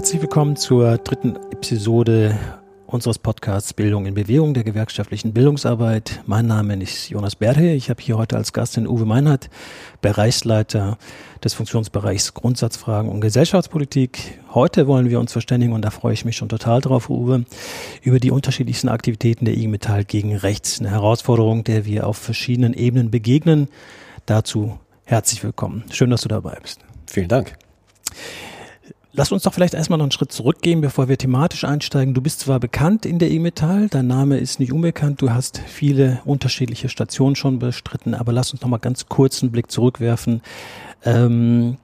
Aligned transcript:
Herzlich 0.00 0.22
willkommen 0.22 0.56
zur 0.56 0.96
dritten 0.96 1.36
Episode 1.52 2.38
unseres 2.86 3.18
Podcasts 3.18 3.74
Bildung 3.74 4.06
in 4.06 4.14
Bewegung 4.14 4.54
der 4.54 4.64
gewerkschaftlichen 4.64 5.34
Bildungsarbeit. 5.34 6.22
Mein 6.24 6.46
Name 6.46 6.82
ist 6.82 7.10
Jonas 7.10 7.36
Berhe. 7.36 7.74
Ich 7.74 7.90
habe 7.90 8.00
hier 8.02 8.16
heute 8.16 8.38
als 8.38 8.54
Gast 8.54 8.78
den 8.78 8.88
Uwe 8.88 9.04
Meinhardt, 9.04 9.50
Bereichsleiter 10.00 10.96
des 11.44 11.52
Funktionsbereichs 11.52 12.32
Grundsatzfragen 12.32 13.10
und 13.10 13.20
Gesellschaftspolitik. 13.20 14.40
Heute 14.54 14.86
wollen 14.86 15.10
wir 15.10 15.20
uns 15.20 15.32
verständigen 15.32 15.74
und 15.74 15.84
da 15.84 15.90
freue 15.90 16.14
ich 16.14 16.24
mich 16.24 16.38
schon 16.38 16.48
total 16.48 16.80
drauf, 16.80 17.10
Uwe, 17.10 17.44
über 18.00 18.20
die 18.20 18.30
unterschiedlichsten 18.30 18.88
Aktivitäten 18.88 19.44
der 19.44 19.52
IG 19.52 19.68
Metall 19.68 20.06
gegen 20.06 20.34
rechts. 20.34 20.80
Eine 20.80 20.92
Herausforderung, 20.92 21.62
der 21.62 21.84
wir 21.84 22.06
auf 22.06 22.16
verschiedenen 22.16 22.72
Ebenen 22.72 23.10
begegnen. 23.10 23.68
Dazu 24.24 24.80
herzlich 25.04 25.44
willkommen. 25.44 25.84
Schön, 25.92 26.08
dass 26.08 26.22
du 26.22 26.28
dabei 26.28 26.56
bist. 26.62 26.80
Vielen 27.06 27.28
Dank. 27.28 27.58
Lass 29.12 29.32
uns 29.32 29.42
doch 29.42 29.52
vielleicht 29.52 29.74
erstmal 29.74 29.98
noch 29.98 30.04
einen 30.04 30.12
Schritt 30.12 30.30
zurückgehen, 30.30 30.80
bevor 30.80 31.08
wir 31.08 31.18
thematisch 31.18 31.64
einsteigen. 31.64 32.14
Du 32.14 32.20
bist 32.20 32.40
zwar 32.40 32.60
bekannt 32.60 33.04
in 33.04 33.18
der 33.18 33.30
E-Metall, 33.30 33.88
dein 33.88 34.06
Name 34.06 34.38
ist 34.38 34.60
nicht 34.60 34.72
unbekannt, 34.72 35.20
du 35.20 35.30
hast 35.30 35.58
viele 35.58 36.20
unterschiedliche 36.24 36.88
Stationen 36.88 37.34
schon 37.34 37.58
bestritten, 37.58 38.14
aber 38.14 38.32
lass 38.32 38.52
uns 38.52 38.62
noch 38.62 38.68
mal 38.68 38.78
ganz 38.78 39.06
kurz 39.08 39.42
einen 39.42 39.50
Blick 39.50 39.68
zurückwerfen. 39.70 40.42
Ähm, 41.04 41.78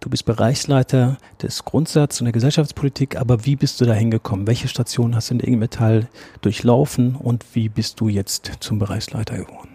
du 0.00 0.08
bist 0.08 0.24
Bereichsleiter 0.24 1.18
des 1.42 1.66
Grundsatz 1.66 2.18
und 2.22 2.24
der 2.24 2.32
Gesellschaftspolitik, 2.32 3.16
aber 3.16 3.44
wie 3.44 3.56
bist 3.56 3.78
du 3.82 3.84
da 3.84 3.92
hingekommen? 3.92 4.46
Welche 4.46 4.68
Stationen 4.68 5.14
hast 5.14 5.28
du 5.28 5.34
in 5.34 5.38
der 5.40 5.48
E-Metall 5.48 6.08
durchlaufen 6.40 7.14
und 7.14 7.44
wie 7.52 7.68
bist 7.68 8.00
du 8.00 8.08
jetzt 8.08 8.52
zum 8.60 8.78
Bereichsleiter 8.78 9.36
geworden? 9.36 9.68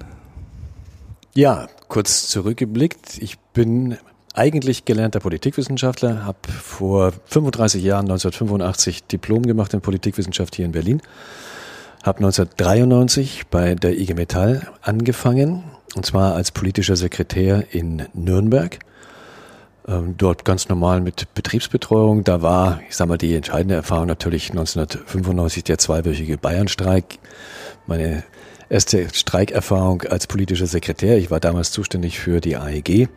Ja, 1.36 1.68
kurz 1.88 2.30
zurückgeblickt. 2.30 3.20
Ich 3.20 3.38
bin 3.54 3.98
eigentlich 4.36 4.86
gelernter 4.86 5.20
Politikwissenschaftler, 5.20 6.26
habe 6.26 6.38
vor 6.50 7.14
35 7.26 7.84
Jahren, 7.84 8.06
1985, 8.06 9.06
Diplom 9.06 9.44
gemacht 9.44 9.74
in 9.74 9.82
Politikwissenschaft 9.82 10.56
hier 10.56 10.66
in 10.66 10.74
Berlin, 10.74 11.02
habe 12.04 12.20
1993 12.20 13.48
bei 13.50 13.76
der 13.76 13.98
IG 13.98 14.14
Metall 14.14 14.68
angefangen, 14.82 15.64
und 15.96 16.06
zwar 16.06 16.36
als 16.36 16.52
politischer 16.52 16.96
Sekretär 16.96 17.64
in 17.72 18.04
Nürnberg. 18.14 18.80
Ähm, 19.88 20.16
dort 20.18 20.46
ganz 20.46 20.68
normal 20.68 21.00
mit 21.00 21.34
Betriebsbetreuung. 21.36 22.24
Da 22.24 22.42
war, 22.42 22.82
ich 22.90 22.96
sag 22.96 23.08
mal, 23.08 23.18
die 23.18 23.36
entscheidende 23.36 23.76
Erfahrung 23.76 24.08
natürlich 24.08 24.50
1995 24.50 25.64
der 25.64 25.78
zweiwöchige 25.78 26.38
Bayernstreik. 26.38 27.20
Meine 27.86 28.24
erste 28.68 29.08
Streikerfahrung 29.14 30.02
als 30.04 30.28
politischer 30.28 30.66
Sekretär. 30.66 31.18
Ich 31.18 31.32
war 31.32 31.40
damals 31.40 31.72
zuständig 31.72 32.20
für 32.20 32.42
die 32.42 32.58
AEG 32.58 33.08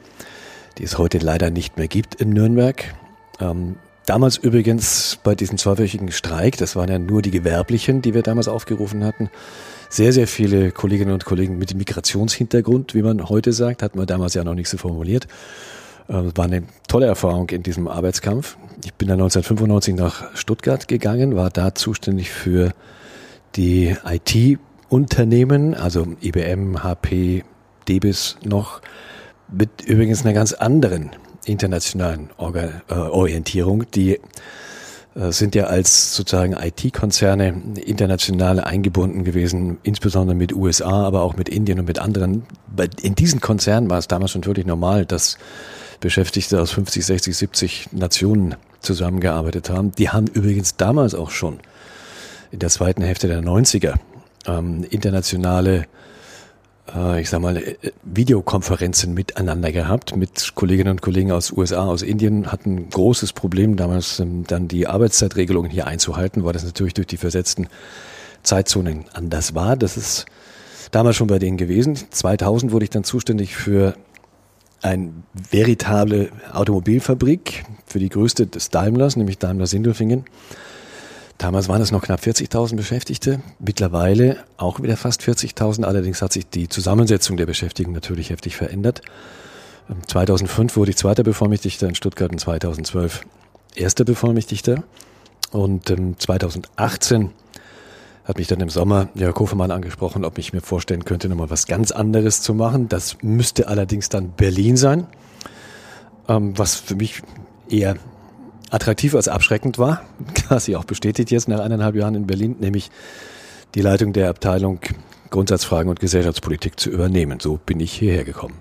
die 0.79 0.85
es 0.85 0.99
heute 0.99 1.19
leider 1.19 1.51
nicht 1.51 1.77
mehr 1.77 1.89
gibt 1.89 2.15
in 2.15 2.31
Nürnberg. 2.31 2.95
Ähm, 3.41 3.77
damals 4.07 4.37
übrigens 4.37 5.19
bei 5.23 5.35
diesem 5.35 5.59
zweiwöchigen 5.59 6.13
Streik, 6.13 6.57
das 6.57 6.77
waren 6.77 6.89
ja 6.89 6.99
nur 6.99 7.23
die 7.23 7.31
Gewerblichen, 7.31 8.01
die 8.01 8.15
wir 8.15 8.23
damals 8.23 8.49
aufgerufen 8.49 9.05
hatten, 9.05 9.31
sehr, 9.91 10.13
sehr 10.13 10.29
viele 10.29 10.71
Kolleginnen 10.71 11.13
und 11.13 11.25
Kollegen 11.25 11.59
mit 11.59 11.75
Migrationshintergrund, 11.75 12.95
wie 12.95 13.03
man 13.03 13.29
heute 13.29 13.53
sagt, 13.53 13.83
hat 13.83 13.97
man 13.97 14.07
damals 14.07 14.35
ja 14.35 14.45
noch 14.45 14.55
nicht 14.55 14.69
so 14.69 14.77
formuliert. 14.77 15.27
Ähm, 16.09 16.33
war 16.35 16.45
eine 16.45 16.63
tolle 16.87 17.07
Erfahrung 17.07 17.49
in 17.51 17.63
diesem 17.63 17.89
Arbeitskampf. 17.89 18.57
Ich 18.85 18.95
bin 18.95 19.09
dann 19.09 19.21
1995 19.21 19.95
nach 19.95 20.37
Stuttgart 20.37 20.89
gegangen, 20.89 21.37
war 21.37 21.51
da 21.51 21.75
zuständig 21.75 22.31
für 22.31 22.73
die 23.57 23.97
IT-Unternehmen, 24.05 25.75
also 25.75 26.07
IBM, 26.23 26.83
HP, 26.83 27.45
Debis 27.89 28.37
noch, 28.45 28.81
mit 29.51 29.83
übrigens 29.83 30.25
einer 30.25 30.35
ganz 30.35 30.53
anderen 30.53 31.11
internationalen 31.45 32.31
Orga, 32.37 32.83
äh, 32.89 32.95
Orientierung. 32.95 33.91
Die 33.93 34.21
äh, 35.15 35.33
sind 35.33 35.55
ja 35.55 35.65
als 35.65 36.15
sozusagen 36.15 36.53
IT-Konzerne 36.53 37.63
international 37.85 38.61
eingebunden 38.61 39.25
gewesen, 39.25 39.79
insbesondere 39.83 40.37
mit 40.37 40.53
USA, 40.53 41.07
aber 41.07 41.23
auch 41.23 41.37
mit 41.37 41.49
Indien 41.49 41.81
und 41.81 41.87
mit 41.87 41.99
anderen. 41.99 42.45
In 43.03 43.15
diesen 43.15 43.41
Konzernen 43.41 43.91
war 43.91 43.99
es 43.99 44.09
damals 44.09 44.33
schon 44.33 44.45
wirklich 44.45 44.67
normal, 44.67 45.07
dass 45.07 45.39
Beschäftigte 46.01 46.61
aus 46.61 46.71
50, 46.71 47.05
60, 47.05 47.37
70 47.37 47.89
Nationen 47.93 48.55
zusammengearbeitet 48.81 49.71
haben. 49.71 49.93
Die 49.93 50.11
haben 50.11 50.27
übrigens 50.29 50.77
damals 50.77 51.15
auch 51.15 51.31
schon 51.31 51.59
in 52.51 52.61
der 52.61 52.69
zweiten 52.69 53.03
Hälfte 53.03 53.27
der 53.27 53.43
90er 53.43 53.95
ähm, 54.47 54.85
internationale 54.89 55.87
ich 57.19 57.29
sag 57.29 57.41
mal, 57.41 57.57
äh, 57.57 57.77
Videokonferenzen 58.03 59.15
miteinander 59.15 59.73
gehabt 59.73 60.17
mit 60.17 60.55
Kolleginnen 60.55 60.93
und 60.93 61.03
Kollegen 61.03 61.33
aus 61.33 61.53
USA, 61.53 61.87
aus 61.87 62.03
Indien, 62.03 62.51
hatten 62.51 62.89
großes 62.91 63.33
Problem 63.33 63.77
damals 63.77 64.21
ähm, 64.21 64.45
dann 64.47 64.69
die 64.69 64.87
Arbeitszeitregelungen 64.87 65.71
hier 65.71 65.87
einzuhalten, 65.87 66.45
weil 66.45 66.53
das 66.53 66.65
natürlich 66.65 66.95
durch 66.95 67.07
die 67.07 67.17
versetzten 67.17 67.69
Zeitzonen 68.43 69.05
anders 69.13 69.55
war. 69.55 69.77
Das 69.77 69.97
ist 69.97 70.27
damals 70.91 71.17
schon 71.17 71.27
bei 71.27 71.39
denen 71.39 71.57
gewesen. 71.57 71.99
2000 72.11 72.73
wurde 72.73 72.85
ich 72.85 72.91
dann 72.91 73.05
zuständig 73.05 73.55
für 73.55 73.95
eine 74.81 75.11
veritable 75.51 76.31
Automobilfabrik, 76.53 77.65
für 77.87 77.99
die 77.99 78.09
größte 78.09 78.47
des 78.47 78.71
Daimlers, 78.71 79.17
nämlich 79.17 79.39
Daimler 79.39 79.67
Sindelfingen. 79.67 80.25
Damals 81.39 81.69
waren 81.69 81.81
es 81.81 81.93
noch 81.93 82.03
knapp 82.03 82.21
40.000 82.21 82.75
Beschäftigte, 82.75 83.41
mittlerweile 83.61 84.39
auch 84.57 84.83
wieder 84.83 84.97
fast 84.97 85.23
40.000. 85.23 85.85
Allerdings 85.85 86.21
hat 86.21 86.33
sich 86.33 86.49
die 86.49 86.69
Zusammensetzung 86.69 87.37
der 87.37 87.47
Beschäftigten 87.47 87.93
natürlich 87.93 88.31
heftig 88.31 88.57
verändert. 88.57 89.03
2005 90.09 90.73
ähm, 90.73 90.77
wurde 90.77 90.91
ich 90.91 90.97
zweiter 90.97 91.23
Bevollmächtigter 91.23 91.89
in 91.89 91.95
Stuttgart 91.95 92.33
und 92.33 92.41
2012 92.41 93.23
erster 93.77 94.05
Bevollmächtigter. 94.05 94.83
Und 95.53 95.87
2018 95.87 97.21
ähm, 97.21 97.31
hat 98.25 98.37
mich 98.37 98.49
dann 98.49 98.61
im 98.61 98.69
Sommer 98.69 99.09
Jörg 99.15 99.37
Hofmann 99.39 99.71
angesprochen, 99.71 100.25
ob 100.25 100.39
ich 100.39 100.53
mir 100.53 100.61
vorstellen 100.61 101.05
könnte, 101.05 101.29
nochmal 101.29 101.51
was 101.51 101.67
ganz 101.67 101.93
anderes 101.93 102.43
zu 102.43 102.53
machen. 102.53 102.89
Das 102.89 103.17
müsste 103.23 103.69
allerdings 103.69 104.09
dann 104.09 104.33
Berlin 104.33 104.77
sein, 104.77 105.07
ähm, 106.27 106.59
was 106.59 106.75
für 106.75 106.97
mich 106.97 107.23
eher 107.71 107.95
attraktiv 108.71 109.15
als 109.15 109.29
abschreckend 109.29 109.79
war, 109.79 110.03
quasi 110.35 110.77
auch 110.77 110.85
bestätigt 110.85 111.31
jetzt 111.31 111.49
nach 111.49 111.61
eineinhalb 111.61 111.95
Jahren 111.95 112.15
in 112.15 112.27
Berlin, 112.27 112.57
nämlich 112.61 112.91
die 113.75 113.81
Leitung 113.81 114.13
der 114.13 114.29
Abteilung 114.31 114.81
Grundsatzfragen 115.31 115.91
und 115.91 116.01
Gesellschaftspolitik 116.01 116.81
zu 116.81 116.91
übernehmen. 116.91 117.39
So 117.41 117.59
bin 117.65 117.81
ich 117.81 117.93
hierher 117.93 118.25
gekommen. 118.25 118.57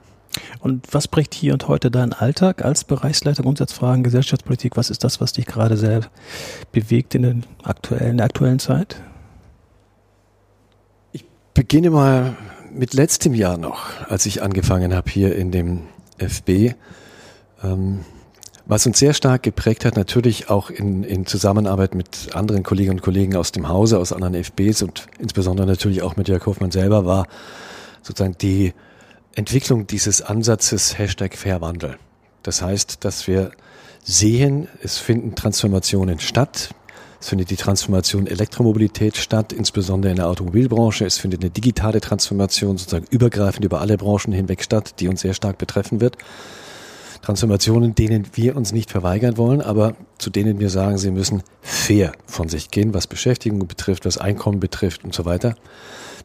Und 0.60 0.94
was 0.94 1.08
bricht 1.08 1.34
hier 1.34 1.54
und 1.54 1.68
heute 1.68 1.90
dein 1.90 2.14
Alltag 2.14 2.64
als 2.64 2.84
Bereichsleiter 2.84 3.44
Grundsatzfragen, 3.44 4.04
Gesellschaftspolitik? 4.04 4.78
Was 4.78 4.90
ist 4.90 5.04
das, 5.04 5.22
was 5.22 5.34
dich 5.34 5.46
gerade 5.46 5.78
sehr 5.78 6.02
bewegt 6.72 7.16
in, 7.16 7.24
den 7.24 7.46
aktuellen, 7.64 8.12
in 8.12 8.18
der 8.18 8.26
aktuellen 8.26 8.60
Zeit? 8.60 9.02
Ich 11.12 11.26
beginne 11.54 11.90
mal 11.90 12.36
mit 12.72 12.94
letztem 12.94 13.34
Jahr 13.34 13.58
noch, 13.58 13.90
als 14.10 14.26
ich 14.26 14.44
angefangen 14.44 14.94
habe 14.94 15.10
hier 15.10 15.36
in 15.36 15.52
dem 15.52 15.84
FB. 16.18 16.74
Ähm, 17.64 18.06
was 18.68 18.86
uns 18.86 19.00
sehr 19.00 19.14
stark 19.14 19.44
geprägt 19.44 19.86
hat, 19.86 19.96
natürlich 19.96 20.50
auch 20.50 20.70
in, 20.70 21.04
in 21.04 21.26
Zusammenarbeit 21.26 21.96
mit 21.96 22.36
anderen 22.36 22.64
Kolleginnen 22.64 22.98
und 22.98 23.02
Kollegen 23.02 23.36
aus 23.36 23.54
dem 23.54 23.70
Hause, 23.70 23.98
aus 23.98 24.12
anderen 24.12 24.36
FBs 24.36 24.82
und 24.82 25.08
insbesondere 25.20 25.66
natürlich 25.66 26.02
auch 26.02 26.18
mit 26.18 26.28
Jörg 26.28 26.46
Hofmann 26.46 26.72
selber, 26.72 27.06
war 27.06 27.28
sozusagen 28.02 28.38
die 28.38 28.74
Entwicklung 29.36 29.88
dieses 29.88 30.22
Ansatzes 30.22 30.98
Hashtag 30.98 31.38
Fairwandel. 31.38 31.98
Das 32.44 32.62
heißt, 32.62 33.06
dass 33.06 33.28
wir 33.28 33.52
sehen, 34.04 34.68
es 34.82 34.98
finden 34.98 35.36
Transformationen 35.36 36.20
statt. 36.20 36.72
Es 37.20 37.30
findet 37.30 37.50
die 37.50 37.56
Transformation 37.56 38.28
Elektromobilität 38.28 39.18
statt, 39.18 39.54
insbesondere 39.54 40.12
in 40.12 40.18
der 40.18 40.28
Automobilbranche. 40.28 41.06
Es 41.06 41.18
findet 41.18 41.42
eine 41.42 41.50
digitale 41.50 42.00
Transformation 42.00 42.78
sozusagen 42.78 43.08
übergreifend 43.10 43.66
über 43.66 43.82
alle 43.82 43.98
Branchen 43.98 44.34
hinweg 44.34 44.64
statt, 44.64 44.96
die 45.00 45.08
uns 45.08 45.22
sehr 45.22 45.34
stark 45.34 45.58
betreffen 45.58 46.00
wird. 46.00 46.18
Transformationen, 47.28 47.94
denen 47.94 48.26
wir 48.36 48.56
uns 48.56 48.72
nicht 48.72 48.90
verweigern 48.90 49.36
wollen, 49.36 49.60
aber 49.60 49.98
zu 50.18 50.30
denen 50.30 50.62
wir 50.62 50.70
sagen, 50.70 50.98
sie 50.98 51.12
müssen 51.12 51.44
fair 51.62 52.14
von 52.26 52.48
sich 52.48 52.72
gehen, 52.72 52.94
was 52.94 53.06
Beschäftigung 53.06 53.68
betrifft, 53.68 54.06
was 54.06 54.18
Einkommen 54.18 54.62
betrifft 54.62 55.04
und 55.04 55.14
so 55.14 55.26
weiter. 55.26 55.58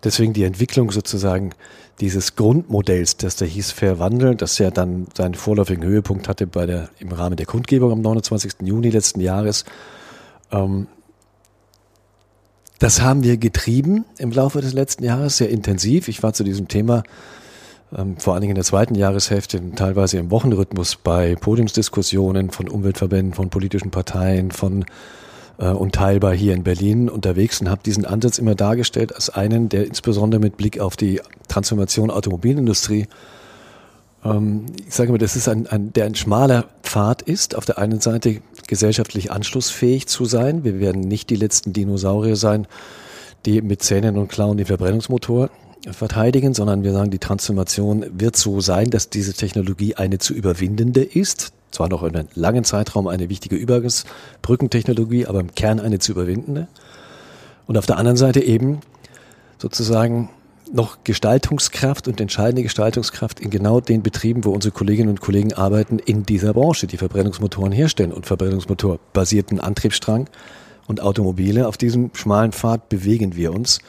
Deswegen 0.05 0.33
die 0.33 0.45
Entwicklung 0.45 0.93
sozusagen 0.93 1.57
dieses 1.99 2.37
Grundmodells, 2.37 3.17
das 3.17 3.35
da 3.35 3.45
hieß 3.45 3.73
Fair 3.73 3.99
Wandel, 3.99 4.37
das 4.37 4.59
ja 4.59 4.71
dann 4.71 5.09
seinen 5.17 5.35
vorläufigen 5.35 5.83
Höhepunkt 5.83 6.29
hatte 6.29 6.47
bei 6.47 6.67
der, 6.67 6.89
im 7.01 7.11
Rahmen 7.11 7.35
der 7.35 7.47
Kundgebung 7.47 7.91
am 7.91 8.01
29. 8.01 8.63
Juni 8.63 8.91
letzten 8.91 9.19
Jahres. 9.19 9.65
Ähm, 10.53 10.87
das 12.79 13.01
haben 13.01 13.25
wir 13.25 13.39
getrieben 13.39 14.05
im 14.19 14.31
Laufe 14.31 14.61
des 14.61 14.73
letzten 14.73 15.03
Jahres 15.03 15.39
sehr 15.39 15.51
intensiv. 15.51 16.07
Ich 16.07 16.23
war 16.23 16.33
zu 16.33 16.45
diesem 16.45 16.69
Thema 16.69 17.03
ähm, 17.97 18.17
vor 18.17 18.35
allen 18.35 18.41
Dingen 18.43 18.53
in 18.53 18.57
der 18.57 18.65
zweiten 18.65 18.95
Jahreshälfte 18.95 19.61
teilweise 19.75 20.19
im 20.19 20.31
Wochenrhythmus 20.31 20.97
bei 20.97 21.35
Podiumsdiskussionen 21.35 22.51
von 22.51 22.69
Umweltverbänden, 22.69 23.35
von 23.35 23.51
politischen 23.51 23.91
Parteien, 23.91 24.51
von 24.51 24.85
äh, 25.59 25.67
unteilbar 25.69 26.35
hier 26.35 26.55
in 26.55 26.63
Berlin 26.63 27.09
unterwegs 27.09 27.61
und 27.61 27.69
habe 27.69 27.83
diesen 27.85 28.05
Ansatz 28.05 28.39
immer 28.39 28.55
dargestellt 28.55 29.15
als 29.15 29.31
einen, 29.31 29.69
der 29.69 29.87
insbesondere 29.87 30.41
mit 30.41 30.57
Blick 30.57 30.81
auf 30.81 30.97
die 30.97 31.21
Transformation 31.49 32.11
Automobilindustrie 32.11 33.07
Ähm, 34.25 34.67
ich 34.87 34.95
sage 34.95 35.13
mal, 35.13 35.19
das 35.19 35.37
ist 35.37 35.49
ein, 35.49 35.67
ein, 35.67 35.93
der 35.93 36.07
ein 36.07 36.15
schmaler 36.15 36.67
Pfad 36.83 37.23
ist. 37.23 37.55
Auf 37.55 37.65
der 37.65 37.79
einen 37.79 38.01
Seite 38.01 38.41
gesellschaftlich 38.67 39.31
anschlussfähig 39.31 40.07
zu 40.07 40.25
sein. 40.25 40.65
Wir 40.65 40.81
werden 40.81 41.01
nicht 41.01 41.31
die 41.31 41.37
letzten 41.37 41.73
Dinosaurier 41.73 42.37
sein, 42.37 42.67
die 43.45 43.61
mit 43.63 43.83
Zähnen 43.83 44.17
und 44.17 44.29
Klauen 44.29 44.57
den 44.57 44.67
Verbrennungsmotor 44.67 45.51
verteidigen, 45.91 46.55
sondern 46.55 46.85
wir 46.85 46.93
sagen, 46.93 47.11
die 47.11 47.19
Transformation 47.19 48.05
wird 48.13 48.37
so 48.37 48.61
sein, 48.61 48.91
dass 48.91 49.11
diese 49.11 49.33
Technologie 49.33 49.97
eine 49.97 50.19
zu 50.19 50.35
überwindende 50.35 51.03
ist. 51.03 51.53
Zwar 51.71 51.89
noch 51.89 52.03
in 52.03 52.15
einem 52.15 52.29
langen 52.35 52.65
Zeitraum 52.65 53.09
eine 53.09 53.29
wichtige 53.29 53.57
Übergangsbrückentechnologie, 53.57 55.27
aber 55.27 55.41
im 55.41 55.55
Kern 55.55 55.81
eine 55.81 55.99
zu 55.99 56.13
überwindende. 56.13 56.69
Und 57.67 57.79
auf 57.79 57.87
der 57.87 57.97
anderen 57.97 58.17
Seite 58.17 58.41
eben 58.41 58.81
sozusagen 59.59 60.29
noch 60.73 61.05
Gestaltungskraft 61.05 62.09
und 62.09 62.21
entscheidende 62.21 62.63
Gestaltungskraft 62.63 63.41
in 63.41 63.51
genau 63.51 63.81
den 63.81 64.03
Betrieben, 64.03 64.45
wo 64.45 64.51
unsere 64.51 64.73
Kolleginnen 64.73 65.11
und 65.11 65.21
Kollegen 65.21 65.53
arbeiten 65.53 65.99
in 65.99 66.25
dieser 66.25 66.55
Branche, 66.55 66.87
die 66.87 66.97
Verbrennungsmotoren 66.97 67.73
herstellen 67.73 68.13
und 68.13 68.27
Verbrennungsmotorbasierten 68.27 69.61
Antriebsstrang 69.61 70.29
und 70.87 71.01
Automobile. 71.01 71.69
Auf 71.69 71.77
diesem 71.77 72.11
schmalen 72.15 72.53
Pfad 72.53 72.89
bewegen 72.89 73.37
wir 73.37 73.53
uns. 73.53 73.81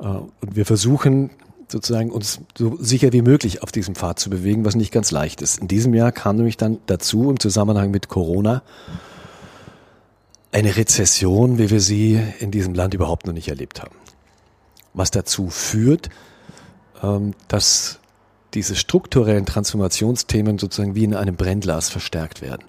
Äh, 0.00 0.04
und 0.04 0.56
wir 0.56 0.66
versuchen 0.66 1.30
sozusagen 1.68 2.10
uns 2.10 2.40
so 2.56 2.76
sicher 2.78 3.12
wie 3.12 3.22
möglich 3.22 3.62
auf 3.62 3.72
diesem 3.72 3.94
Pfad 3.94 4.18
zu 4.18 4.30
bewegen, 4.30 4.64
was 4.64 4.74
nicht 4.74 4.92
ganz 4.92 5.10
leicht 5.10 5.42
ist. 5.42 5.60
In 5.60 5.68
diesem 5.68 5.94
Jahr 5.94 6.12
kam 6.12 6.36
nämlich 6.36 6.56
dann 6.56 6.78
dazu 6.86 7.30
im 7.30 7.40
Zusammenhang 7.40 7.90
mit 7.90 8.08
Corona 8.08 8.62
eine 10.52 10.76
Rezession, 10.76 11.58
wie 11.58 11.70
wir 11.70 11.80
sie 11.80 12.20
in 12.38 12.50
diesem 12.50 12.74
Land 12.74 12.94
überhaupt 12.94 13.26
noch 13.26 13.32
nicht 13.32 13.48
erlebt 13.48 13.82
haben 13.82 13.96
was 14.94 15.10
dazu 15.10 15.50
führt, 15.50 16.08
ähm, 17.02 17.34
dass 17.48 17.98
diese 18.54 18.76
strukturellen 18.76 19.44
Transformationsthemen 19.44 20.58
sozusagen 20.58 20.94
wie 20.94 21.04
in 21.04 21.14
einem 21.14 21.34
Brennglas 21.34 21.88
verstärkt 21.88 22.40
werden. 22.40 22.64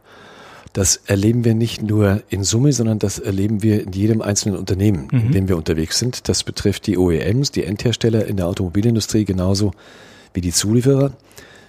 Das 0.75 0.97
erleben 1.05 1.45
wir 1.45 1.55
nicht 1.55 1.81
nur 1.81 2.21
in 2.27 2.43
Summe, 2.43 2.73
sondern 2.73 2.99
das 2.99 3.17
erleben 3.17 3.63
wir 3.63 3.81
in 3.81 3.93
jedem 3.93 4.21
einzelnen 4.21 4.57
Unternehmen, 4.57 5.07
mhm. 5.09 5.19
in 5.19 5.31
dem 5.31 5.47
wir 5.47 5.55
unterwegs 5.55 5.97
sind. 5.99 6.27
Das 6.27 6.43
betrifft 6.43 6.85
die 6.85 6.97
OEMs, 6.97 7.51
die 7.51 7.63
Endhersteller 7.63 8.25
in 8.25 8.35
der 8.35 8.47
Automobilindustrie 8.47 9.23
genauso 9.23 9.71
wie 10.33 10.41
die 10.41 10.51
Zulieferer. 10.51 11.13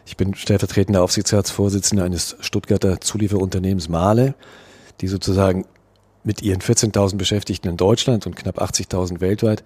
Ich 0.07 0.17
bin 0.17 0.35
stellvertretender 0.35 1.05
Aufsichtsratsvorsitzender 1.05 2.03
eines 2.03 2.37
Stuttgarter 2.41 3.01
Zulieferunternehmens 3.01 3.89
Mahle, 3.89 4.35
die 5.01 5.07
sozusagen 5.07 5.67
mit 6.25 6.43
ihren 6.43 6.61
14.000 6.61 7.17
Beschäftigten 7.17 7.69
in 7.69 7.77
Deutschland 7.77 8.27
und 8.27 8.35
knapp 8.35 8.61
80.000 8.61 9.21
weltweit 9.21 9.63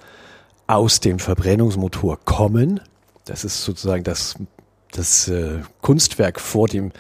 aus 0.67 1.01
dem 1.01 1.19
Verbrennungsmotor 1.19 2.19
kommen. 2.27 2.81
Das 3.25 3.47
ist 3.47 3.65
sozusagen 3.65 4.05
das, 4.05 4.35
das 4.93 5.29
äh, 5.29 5.61
Kunstwerk 5.81 6.39
vor 6.41 6.69
dem 6.69 6.93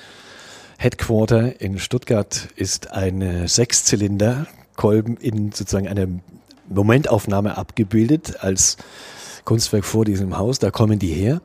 Headquarter 0.82 1.60
in 1.60 1.78
Stuttgart 1.78 2.48
ist 2.56 2.90
ein 2.92 3.46
Sechszylinder-Kolben 3.46 5.18
in 5.18 5.52
sozusagen 5.52 5.86
einer 5.86 6.06
Momentaufnahme 6.70 7.58
abgebildet 7.58 8.42
als 8.42 8.78
Kunstwerk 9.44 9.84
vor 9.84 10.06
diesem 10.06 10.38
Haus. 10.38 10.58
Da 10.58 10.70
kommen 10.70 10.98
die 10.98 11.12
her 11.12 11.42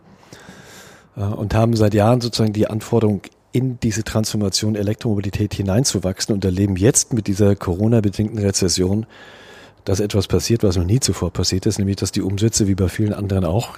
äh, 1.17 1.19
und 1.19 1.53
haben 1.53 1.75
seit 1.75 1.93
Jahren 1.93 2.21
sozusagen 2.21 2.53
die 2.53 2.67
Anforderung, 2.67 3.23
in 3.51 3.77
diese 3.81 4.05
Transformation 4.05 4.75
Elektromobilität 4.75 5.53
hineinzuwachsen 5.53 6.33
und 6.33 6.45
erleben 6.45 6.77
jetzt 6.77 7.11
mit 7.11 7.27
dieser 7.27 7.57
Corona-bedingten 7.57 8.39
Rezession 8.39 9.05
dass 9.85 9.99
etwas 9.99 10.27
passiert, 10.27 10.63
was 10.63 10.75
noch 10.75 10.83
nie 10.83 10.99
zuvor 10.99 11.31
passiert 11.31 11.67
ist, 11.67 11.77
nämlich 11.77 11.97
dass 11.97 12.11
die 12.11 12.21
Umsätze 12.21 12.67
wie 12.67 12.75
bei 12.75 12.89
vielen 12.89 13.13
anderen 13.13 13.45
auch 13.45 13.77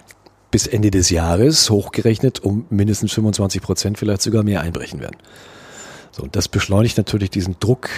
bis 0.52 0.68
Ende 0.68 0.92
des 0.92 1.10
Jahres 1.10 1.70
hochgerechnet 1.70 2.40
um 2.40 2.66
mindestens 2.70 3.12
25 3.14 3.62
Prozent, 3.62 3.98
vielleicht 3.98 4.22
sogar 4.22 4.44
mehr 4.44 4.62
einbrechen 4.62 5.00
werden. 5.00 5.18
So, 6.12 6.24
und 6.24 6.36
das 6.36 6.48
beschleunigt 6.48 6.98
natürlich 6.98 7.30
diesen 7.30 7.58
Druck, 7.60 7.90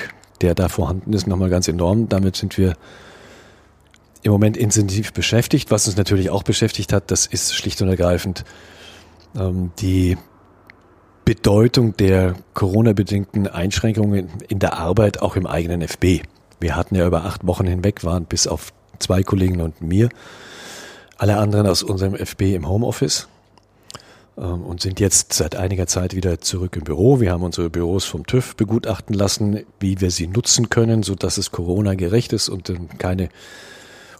der 0.42 0.56
da 0.56 0.68
vorhanden 0.68 1.14
ist, 1.14 1.28
nochmal 1.28 1.50
ganz 1.50 1.68
enorm. 1.68 2.10
Damit 2.10 2.36
sind 2.36 2.58
wir 2.58 2.76
im 4.24 4.32
Moment 4.32 4.58
intensiv 4.58 5.14
beschäftigt. 5.14 5.72
Was 5.72 5.88
uns 5.88 5.98
natürlich 5.98 6.30
auch 6.30 6.44
beschäftigt 6.44 6.92
hat, 6.92 7.12
das 7.12 7.26
ist 7.26 7.56
schlicht 7.56 7.82
und 7.82 7.88
ergreifend 7.88 8.44
ähm, 9.36 9.72
die 9.80 10.18
Bedeutung 11.26 11.96
der 11.96 12.36
Corona-bedingten 12.56 13.48
Einschränkungen 13.48 14.30
in 14.48 14.60
der 14.60 14.78
Arbeit 14.78 15.22
auch 15.22 15.36
im 15.36 15.46
eigenen 15.46 15.82
FB. 15.82 16.22
Wir 16.60 16.76
hatten 16.76 16.96
ja 16.96 17.06
über 17.06 17.24
acht 17.26 17.46
Wochen 17.46 17.68
hinweg, 17.68 18.04
waren 18.04 18.26
bis 18.26 18.48
auf 18.48 18.74
zwei 18.98 19.24
Kollegen 19.24 19.62
und 19.62 19.82
mir, 19.82 20.10
alle 21.20 21.38
anderen 21.38 21.68
aus 21.68 21.84
unserem 21.84 22.16
FB 22.16 22.56
im 22.56 22.68
Homeoffice 22.68 23.28
ähm, 24.38 24.64
und 24.64 24.82
sind 24.82 25.00
jetzt 25.00 25.34
seit 25.34 25.56
einiger 25.56 25.86
Zeit 25.86 26.16
wieder 26.16 26.40
zurück 26.40 26.78
im 26.78 26.86
Büro. 26.86 27.20
Wir 27.20 27.32
haben 27.32 27.44
unsere 27.44 27.70
Büros 27.70 28.06
vom 28.06 28.26
TÜV 28.26 28.56
begutachten 28.56 29.14
lassen, 29.14 29.66
wie 29.80 30.00
wir 30.00 30.12
sie 30.12 30.28
nutzen 30.28 30.70
können, 30.70 31.04
so 31.04 31.16
dass 31.16 31.38
es 31.38 31.52
Corona 31.52 31.94
gerecht 31.96 32.32
ist 32.32 32.48
und 32.48 32.72
keine 32.98 33.30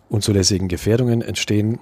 unzulässigen 0.10 0.68
Gefährdungen 0.68 1.22
entstehen. 1.22 1.80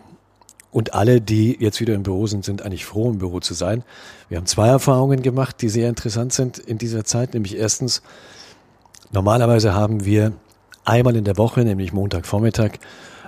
Und 0.72 0.94
alle, 0.94 1.20
die 1.20 1.58
jetzt 1.60 1.82
wieder 1.82 1.96
im 1.96 2.04
Büro 2.04 2.28
sind, 2.28 2.46
sind 2.46 2.62
eigentlich 2.62 2.86
froh, 2.86 3.10
im 3.10 3.18
Büro 3.18 3.40
zu 3.40 3.56
sein. 3.56 3.84
Wir 4.30 4.38
haben 4.38 4.46
zwei 4.46 4.68
Erfahrungen 4.68 5.24
gemacht, 5.24 5.62
die 5.64 5.70
sehr 5.70 5.90
interessant 5.90 6.32
sind 6.32 6.60
in 6.60 6.78
dieser 6.78 7.06
Zeit. 7.06 7.34
Nämlich 7.34 7.58
erstens, 7.58 8.04
normalerweise 9.12 9.74
haben 9.74 10.06
wir 10.06 10.34
einmal 10.86 11.16
in 11.16 11.24
der 11.24 11.38
Woche, 11.38 11.62
nämlich 11.62 11.94
Montagvormittag, 11.94 12.74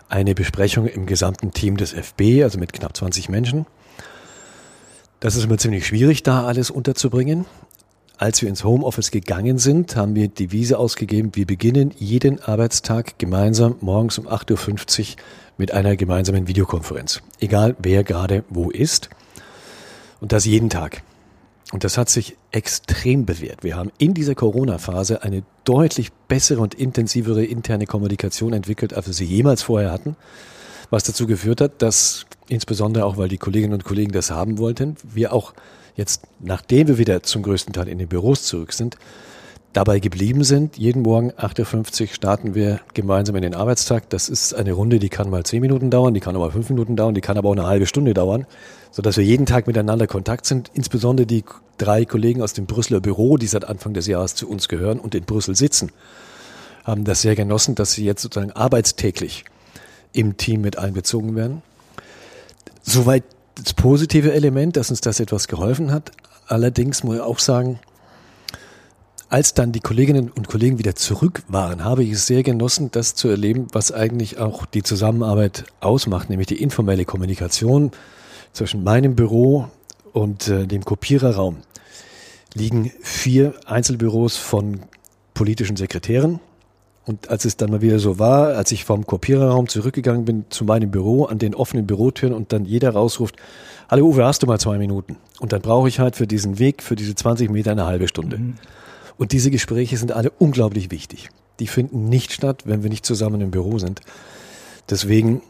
eine 0.10 0.36
Besprechung 0.36 0.88
im 0.88 1.06
gesamten 1.06 1.52
Team 1.52 1.78
des 1.78 1.94
FB, 1.94 2.44
also 2.44 2.60
mit 2.60 2.74
knapp 2.74 2.98
20 2.98 3.30
Menschen. 3.30 3.66
Das 5.20 5.36
ist 5.36 5.46
immer 5.46 5.58
ziemlich 5.58 5.86
schwierig, 5.86 6.24
da 6.24 6.46
alles 6.46 6.72
unterzubringen. 6.72 7.46
Als 8.18 8.42
wir 8.42 8.50
ins 8.50 8.66
Homeoffice 8.66 9.12
gegangen 9.12 9.60
sind, 9.60 9.96
haben 9.96 10.16
wir 10.16 10.28
die 10.28 10.52
Wiese 10.52 10.78
ausgegeben, 10.78 11.32
wir 11.36 11.46
beginnen 11.46 11.94
jeden 11.98 12.42
Arbeitstag 12.42 13.18
gemeinsam 13.18 13.76
morgens 13.80 14.18
um 14.18 14.28
8.50 14.28 15.00
Uhr 15.12 15.16
mit 15.58 15.74
einer 15.74 15.96
gemeinsamen 15.96 16.48
Videokonferenz. 16.48 17.22
Egal 17.40 17.76
wer 17.80 18.04
gerade 18.04 18.44
wo 18.50 18.72
ist. 18.72 19.10
Und 20.20 20.34
das 20.34 20.44
jeden 20.44 20.70
Tag. 20.70 21.02
Und 21.71 21.83
das 21.83 21.98
hat 21.98 22.10
sich 22.10 22.36
extrem 22.51 23.25
bewährt. 23.25 23.63
Wir 23.63 23.75
haben 23.75 23.92
in 24.00 24.16
dieser 24.16 24.33
Corona-Phase 24.33 25.22
eine 25.22 25.44
deutlich 25.65 26.12
bessere 26.27 26.62
und 26.62 26.74
intensivere 26.74 27.46
interne 27.46 27.86
Kommunikation 27.86 28.53
entwickelt, 28.53 28.94
als 28.94 29.05
wir 29.05 29.13
sie 29.13 29.25
jemals 29.25 29.62
vorher 29.62 29.91
hatten. 29.91 30.15
Was 30.89 31.03
dazu 31.03 31.27
geführt 31.27 31.62
hat, 31.62 31.84
dass 31.84 32.25
insbesondere 32.48 33.05
auch, 33.05 33.17
weil 33.17 33.27
die 33.27 33.38
Kolleginnen 33.38 33.74
und 33.74 33.84
Kollegen 33.84 34.12
das 34.12 34.32
haben 34.32 34.58
wollten, 34.58 34.96
wir 35.03 35.32
auch 35.32 35.53
jetzt, 35.96 36.24
nachdem 36.39 36.88
wir 36.88 36.98
wieder 36.98 37.22
zum 37.22 37.44
größten 37.44 37.74
Teil 37.74 37.88
in 37.88 38.00
den 38.00 38.08
Büros 38.08 38.44
zurück 38.44 38.74
sind, 38.74 38.98
dabei 39.74 40.00
geblieben 40.00 40.44
sind. 40.44 40.77
Jeden 40.77 41.03
Morgen 41.03 41.32
8.50 41.32 42.01
Uhr 42.01 42.08
starten 42.08 42.55
wir 42.55 42.79
gemeinsam 42.96 43.36
in 43.36 43.44
den 43.44 43.53
Arbeitstag. 43.53 44.10
Das 44.10 44.29
ist 44.29 44.53
eine 44.53 44.74
Runde, 44.74 44.98
die 44.98 45.10
kann 45.10 45.29
mal 45.29 45.44
10 45.44 45.62
Minuten 45.62 45.91
dauern, 45.91 46.15
die 46.15 46.20
kann 46.20 46.36
aber 46.36 46.51
5 46.51 46.70
Minuten 46.72 46.96
dauern, 46.96 47.13
die 47.13 47.22
kann 47.22 47.38
aber 47.38 47.50
auch 47.50 47.53
eine 47.53 47.67
halbe 47.67 47.86
Stunde 47.86 48.15
dauern, 48.15 48.48
sodass 48.91 49.17
wir 49.17 49.24
jeden 49.24 49.46
Tag 49.46 49.67
miteinander 49.67 50.08
Kontakt 50.08 50.46
sind. 50.46 50.72
Insbesondere 50.74 51.25
die 51.25 51.43
drei 51.77 52.05
Kollegen 52.05 52.41
aus 52.41 52.53
dem 52.53 52.65
Brüsseler 52.65 53.01
Büro, 53.01 53.38
die 53.38 53.48
seit 53.48 53.65
Anfang 53.65 53.93
des 53.93 54.08
Jahres 54.08 54.36
zu 54.36 54.50
uns 54.50 54.67
gehören 54.67 55.00
und 55.00 55.15
in 55.15 55.24
Brüssel 55.24 55.55
sitzen, 55.55 55.91
haben 56.84 57.03
das 57.03 57.22
sehr 57.22 57.36
genossen, 57.36 57.75
dass 57.75 57.93
sie 57.93 58.05
jetzt 58.05 58.22
sozusagen 58.22 58.51
arbeitstäglich 58.51 59.46
im 60.13 60.38
Team 60.38 60.62
mit 60.62 60.77
einbezogen 60.77 61.36
werden. 61.36 61.62
Soweit 62.81 63.24
das 63.55 63.74
positive 63.74 64.34
Element, 64.34 64.77
dass 64.77 64.89
uns 64.89 65.01
das 65.01 65.19
etwas 65.19 65.48
geholfen 65.48 65.91
hat. 65.91 66.12
Allerdings 66.48 67.03
muss 67.03 67.15
ich 67.15 67.22
auch 67.22 67.39
sagen, 67.39 67.79
als 69.29 69.53
dann 69.53 69.72
die 69.72 69.79
Kolleginnen 69.79 70.31
und 70.31 70.48
Kollegen 70.48 70.79
wieder 70.79 70.96
zurück 70.96 71.43
waren, 71.48 71.84
habe 71.84 72.03
ich 72.03 72.13
es 72.13 72.25
sehr 72.25 72.41
genossen, 72.41 72.89
das 72.91 73.13
zu 73.13 73.27
erleben, 73.27 73.67
was 73.72 73.91
eigentlich 73.91 74.39
auch 74.39 74.65
die 74.65 74.81
Zusammenarbeit 74.81 75.65
ausmacht, 75.81 76.31
nämlich 76.31 76.48
die 76.48 76.62
informelle 76.62 77.05
Kommunikation 77.05 77.91
zwischen 78.53 78.84
meinem 78.84 79.15
Büro 79.15 79.68
und 80.13 80.48
äh, 80.48 80.65
dem 80.65 80.84
Kopiererraum. 80.84 81.58
Liegen 82.53 82.91
vier 83.01 83.53
Einzelbüros 83.65 84.38
von 84.38 84.82
politischen 85.34 85.75
Sekretären. 85.75 86.39
Und 87.06 87.29
als 87.29 87.46
es 87.46 87.58
dann 87.58 87.72
mal 87.72 87.82
wieder 87.82 88.00
so 88.00 88.20
war, 88.20 88.56
als 88.56 88.72
ich 88.72 88.86
vom 88.86 89.06
Kopiererraum 89.06 89.68
zurückgegangen 89.68 90.25
bin 90.25 90.46
zu 90.50 90.63
meinem 90.63 90.91
Büro 90.91 91.25
an 91.25 91.39
den 91.39 91.56
offenen 91.56 91.88
Bürotüren 91.88 92.34
und 92.34 92.53
dann 92.53 92.65
jeder 92.65 92.91
rausruft, 92.91 93.36
Hallo 93.89 94.06
Uwe, 94.06 94.24
hast 94.24 94.44
du 94.44 94.48
mal 94.48 94.60
zwei 94.60 94.77
Minuten? 94.77 95.18
Und 95.39 95.51
dann 95.51 95.62
brauche 95.62 95.88
ich 95.88 96.00
halt 96.00 96.15
für 96.15 96.27
diesen 96.27 96.60
Weg, 96.60 96.84
für 96.84 96.96
diese 96.96 97.15
20 97.15 97.50
Meter 97.50 97.72
eine 97.72 97.88
halbe 97.88 98.08
Stunde. 98.08 98.38
Mhm. 98.38 98.53
Und 99.18 99.32
diese 99.32 99.50
Gespräche 99.50 99.98
sind 99.98 100.12
alle 100.12 100.29
unglaublich 100.29 100.91
wichtig. 100.91 101.29
Die 101.60 101.65
finden 101.65 102.08
nicht 102.08 102.32
statt, 102.32 102.63
wenn 102.65 102.84
wir 102.84 102.91
nicht 102.91 103.03
zusammen 103.03 103.41
im 103.41 103.50
Büro 103.50 103.79
sind. 103.79 104.01
Deswegen, 104.89 105.41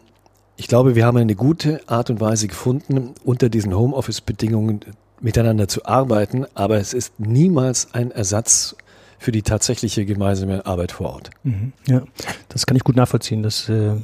ich 0.60 0.68
glaube, 0.68 0.94
wir 0.94 1.06
haben 1.06 1.16
eine 1.16 1.36
gute 1.36 1.80
Art 1.88 2.10
und 2.10 2.20
Weise 2.20 2.50
gefunden, 2.50 3.16
unter 3.24 3.48
diesen 3.48 3.74
Homeoffice-Bedingungen 3.74 4.82
miteinander 5.22 5.70
zu 5.70 5.86
arbeiten, 5.86 6.46
aber 6.54 6.75
es 6.75 6.94
ist 6.94 7.18
niemals 7.18 7.94
ein 7.94 8.12
Ersatz 8.12 8.75
für 9.20 9.32
die 9.32 9.42
tatsächliche 9.42 10.06
gemeinsame 10.06 10.66
Arbeit 10.66 10.92
vor 10.92 11.13
Ort. 11.13 11.30
Mhm, 11.44 11.72
ja, 11.88 12.04
das 12.50 12.66
kann 12.66 12.75
ich 12.75 12.84
gut 12.84 12.98
nachvollziehen. 12.98 13.42
Das 13.42 13.70
äh, 13.70 13.96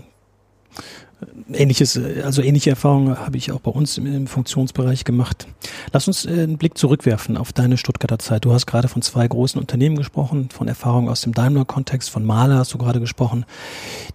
ähnliches, 1.51 1.99
also 2.23 2.41
ähnliche 2.41 2.71
Erfahrungen 2.71 3.17
habe 3.17 3.37
ich 3.37 3.51
auch 3.51 3.59
bei 3.59 3.71
uns 3.71 3.97
im, 3.97 4.05
im 4.05 4.27
Funktionsbereich 4.27 5.03
gemacht. 5.03 5.47
Lass 5.91 6.07
uns 6.07 6.25
äh, 6.25 6.31
einen 6.31 6.57
Blick 6.57 6.77
zurückwerfen 6.77 7.37
auf 7.37 7.53
deine 7.53 7.77
Stuttgarter 7.77 8.19
Zeit. 8.19 8.45
Du 8.45 8.53
hast 8.53 8.65
gerade 8.65 8.87
von 8.87 9.01
zwei 9.01 9.27
großen 9.27 9.59
Unternehmen 9.59 9.95
gesprochen, 9.95 10.49
von 10.49 10.67
Erfahrungen 10.67 11.09
aus 11.09 11.21
dem 11.21 11.33
Daimler-Kontext, 11.33 12.09
von 12.09 12.25
Mahler 12.25 12.57
hast 12.57 12.73
du 12.73 12.77
gerade 12.77 12.99
gesprochen. 12.99 13.45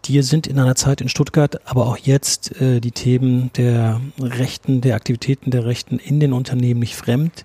Dir 0.04 0.22
sind 0.22 0.46
in 0.46 0.58
einer 0.58 0.74
Zeit 0.74 1.00
in 1.00 1.08
Stuttgart, 1.08 1.60
aber 1.64 1.86
auch 1.86 1.96
jetzt 1.96 2.60
äh, 2.60 2.80
die 2.80 2.92
Themen 2.92 3.50
der 3.56 4.00
Rechten, 4.20 4.80
der 4.80 4.96
Aktivitäten 4.96 5.50
der 5.50 5.64
Rechten 5.64 5.98
in 5.98 6.20
den 6.20 6.32
Unternehmen 6.32 6.80
nicht 6.80 6.96
fremd. 6.96 7.44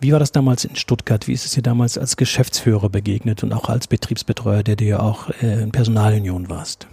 Wie 0.00 0.12
war 0.12 0.18
das 0.18 0.32
damals 0.32 0.64
in 0.64 0.76
Stuttgart? 0.76 1.28
Wie 1.28 1.34
ist 1.34 1.44
es 1.44 1.52
dir 1.52 1.62
damals 1.62 1.98
als 1.98 2.16
Geschäftsführer 2.16 2.88
begegnet 2.88 3.42
und 3.42 3.52
auch 3.52 3.68
als 3.68 3.86
Betriebsbetreuer, 3.86 4.62
der 4.62 4.76
dir 4.76 4.88
ja 4.88 5.00
auch 5.00 5.28
äh, 5.42 5.62
in 5.62 5.72
Personalunion 5.72 6.48
warst? 6.48 6.86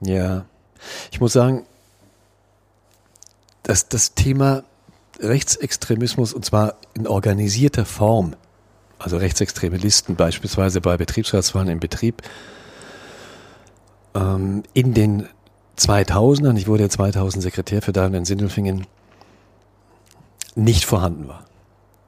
Ja, 0.00 0.46
ich 1.10 1.20
muss 1.20 1.32
sagen, 1.32 1.66
dass 3.62 3.88
das 3.88 4.14
Thema 4.14 4.64
Rechtsextremismus 5.20 6.32
und 6.32 6.44
zwar 6.44 6.76
in 6.94 7.06
organisierter 7.06 7.84
Form, 7.84 8.34
also 8.98 9.16
rechtsextreme 9.16 9.76
Listen 9.76 10.16
beispielsweise 10.16 10.80
bei 10.80 10.96
Betriebsratswahlen 10.96 11.68
im 11.68 11.80
Betrieb, 11.80 12.22
ähm, 14.14 14.62
in 14.72 14.94
den 14.94 15.28
2000ern, 15.78 16.56
ich 16.56 16.66
wurde 16.66 16.84
ja 16.84 16.88
2000 16.88 17.42
Sekretär 17.42 17.82
für 17.82 17.92
Daimler 17.92 18.18
in 18.18 18.24
Sindelfingen, 18.24 18.86
nicht 20.54 20.84
vorhanden 20.84 21.28
war. 21.28 21.44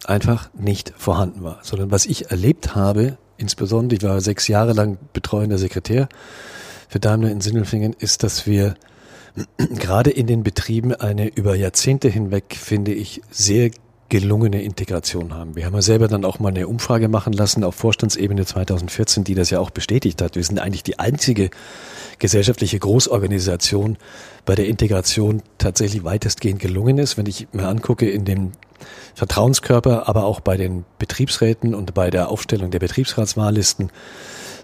Einfach 0.05 0.51
nicht 0.55 0.93
vorhanden 0.97 1.43
war. 1.45 1.61
Sondern 1.63 1.91
was 1.91 2.07
ich 2.07 2.31
erlebt 2.31 2.75
habe, 2.75 3.17
insbesondere, 3.37 3.97
ich 3.97 4.03
war 4.03 4.21
sechs 4.21 4.49
Jahre 4.49 4.73
lang 4.73 4.99
betreuender 5.13 5.59
Sekretär 5.59 6.09
für 6.91 6.99
Daimler 6.99 7.31
in 7.31 7.41
Sindelfingen, 7.41 7.95
ist, 7.99 8.25
dass 8.25 8.47
wir 8.47 8.75
gerade 9.79 10.11
in 10.11 10.27
den 10.27 10.43
Betrieben 10.43 10.93
eine 10.93 11.29
über 11.29 11.55
Jahrzehnte 11.55 12.09
hinweg, 12.09 12.57
finde 12.59 12.93
ich, 12.93 13.23
sehr 13.31 13.71
gelungene 14.09 14.61
Integration 14.61 15.33
haben. 15.33 15.55
Wir 15.55 15.67
haben 15.67 15.75
ja 15.75 15.83
selber 15.83 16.09
dann 16.09 16.25
auch 16.25 16.41
mal 16.41 16.49
eine 16.49 16.67
Umfrage 16.67 17.07
machen 17.07 17.33
lassen 17.33 17.63
auf 17.63 17.77
Vorstandsebene 17.77 18.45
2014, 18.45 19.23
die 19.23 19.37
das 19.37 19.51
ja 19.51 19.61
auch 19.61 19.71
bestätigt 19.71 20.21
hat. 20.21 20.35
Wir 20.35 20.43
sind 20.43 20.59
eigentlich 20.59 20.83
die 20.83 20.99
einzige 20.99 21.51
gesellschaftliche 22.19 22.81
Großorganisation, 22.81 23.97
bei 24.45 24.57
der 24.57 24.67
Integration 24.67 25.43
tatsächlich 25.59 26.03
weitestgehend 26.03 26.59
gelungen 26.59 26.99
ist. 26.99 27.17
Wenn 27.19 27.27
ich 27.27 27.47
mir 27.53 27.69
angucke 27.69 28.11
in 28.11 28.25
dem 28.25 28.51
Vertrauenskörper, 29.15 30.09
aber 30.09 30.25
auch 30.25 30.41
bei 30.41 30.57
den 30.57 30.85
Betriebsräten 30.99 31.73
und 31.73 31.95
bei 31.95 32.11
der 32.11 32.31
Aufstellung 32.31 32.73
der 32.73 32.81
Betriebsratswahllisten 32.81 33.93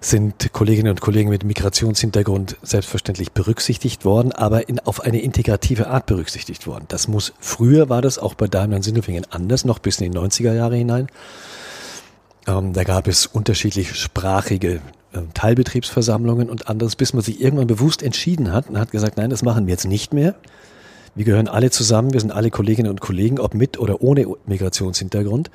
sind 0.01 0.53
Kolleginnen 0.53 0.91
und 0.91 1.01
Kollegen 1.01 1.31
mit 1.31 1.45
Migrationshintergrund 1.45 2.57
selbstverständlich 2.63 3.33
berücksichtigt 3.33 4.05
worden, 4.05 4.33
aber 4.33 4.69
in, 4.69 4.81
auf 4.81 5.01
eine 5.01 5.21
integrative 5.21 5.89
Art 5.89 6.07
berücksichtigt 6.07 6.67
worden. 6.67 6.85
Das 6.89 7.09
muss, 7.09 7.33
früher 7.41 7.89
war 7.89 8.03
das 8.03 8.19
auch 8.19 8.35
bei 8.35 8.47
Daimler 8.47 8.77
und 8.77 8.83
Sindelfingen 8.83 9.27
anders, 9.31 9.65
noch 9.65 9.79
bis 9.79 10.01
in 10.01 10.13
die 10.13 10.19
90er 10.19 10.55
Jahre 10.55 10.77
hinein. 10.77 11.09
Ähm, 12.47 12.73
da 12.73 12.85
gab 12.85 13.09
es 13.09 13.27
unterschiedlich 13.27 13.95
sprachige 13.95 14.81
äh, 15.13 15.21
Teilbetriebsversammlungen 15.35 16.49
und 16.49 16.69
anderes, 16.69 16.97
bis 16.97 17.13
man 17.13 17.23
sich 17.23 17.41
irgendwann 17.41 17.67
bewusst 17.67 18.03
entschieden 18.03 18.53
hat 18.53 18.69
und 18.69 18.79
hat 18.79 18.91
gesagt, 18.91 19.17
nein, 19.17 19.31
das 19.31 19.43
machen 19.43 19.67
wir 19.67 19.73
jetzt 19.73 19.87
nicht 19.87 20.13
mehr. 20.13 20.35
Wir 21.15 21.25
gehören 21.25 21.49
alle 21.49 21.71
zusammen, 21.71 22.13
wir 22.13 22.21
sind 22.21 22.31
alle 22.31 22.51
Kolleginnen 22.51 22.91
und 22.91 23.01
Kollegen, 23.01 23.41
ob 23.41 23.55
mit 23.55 23.79
oder 23.79 24.03
ohne 24.03 24.27
Migrationshintergrund. 24.47 25.51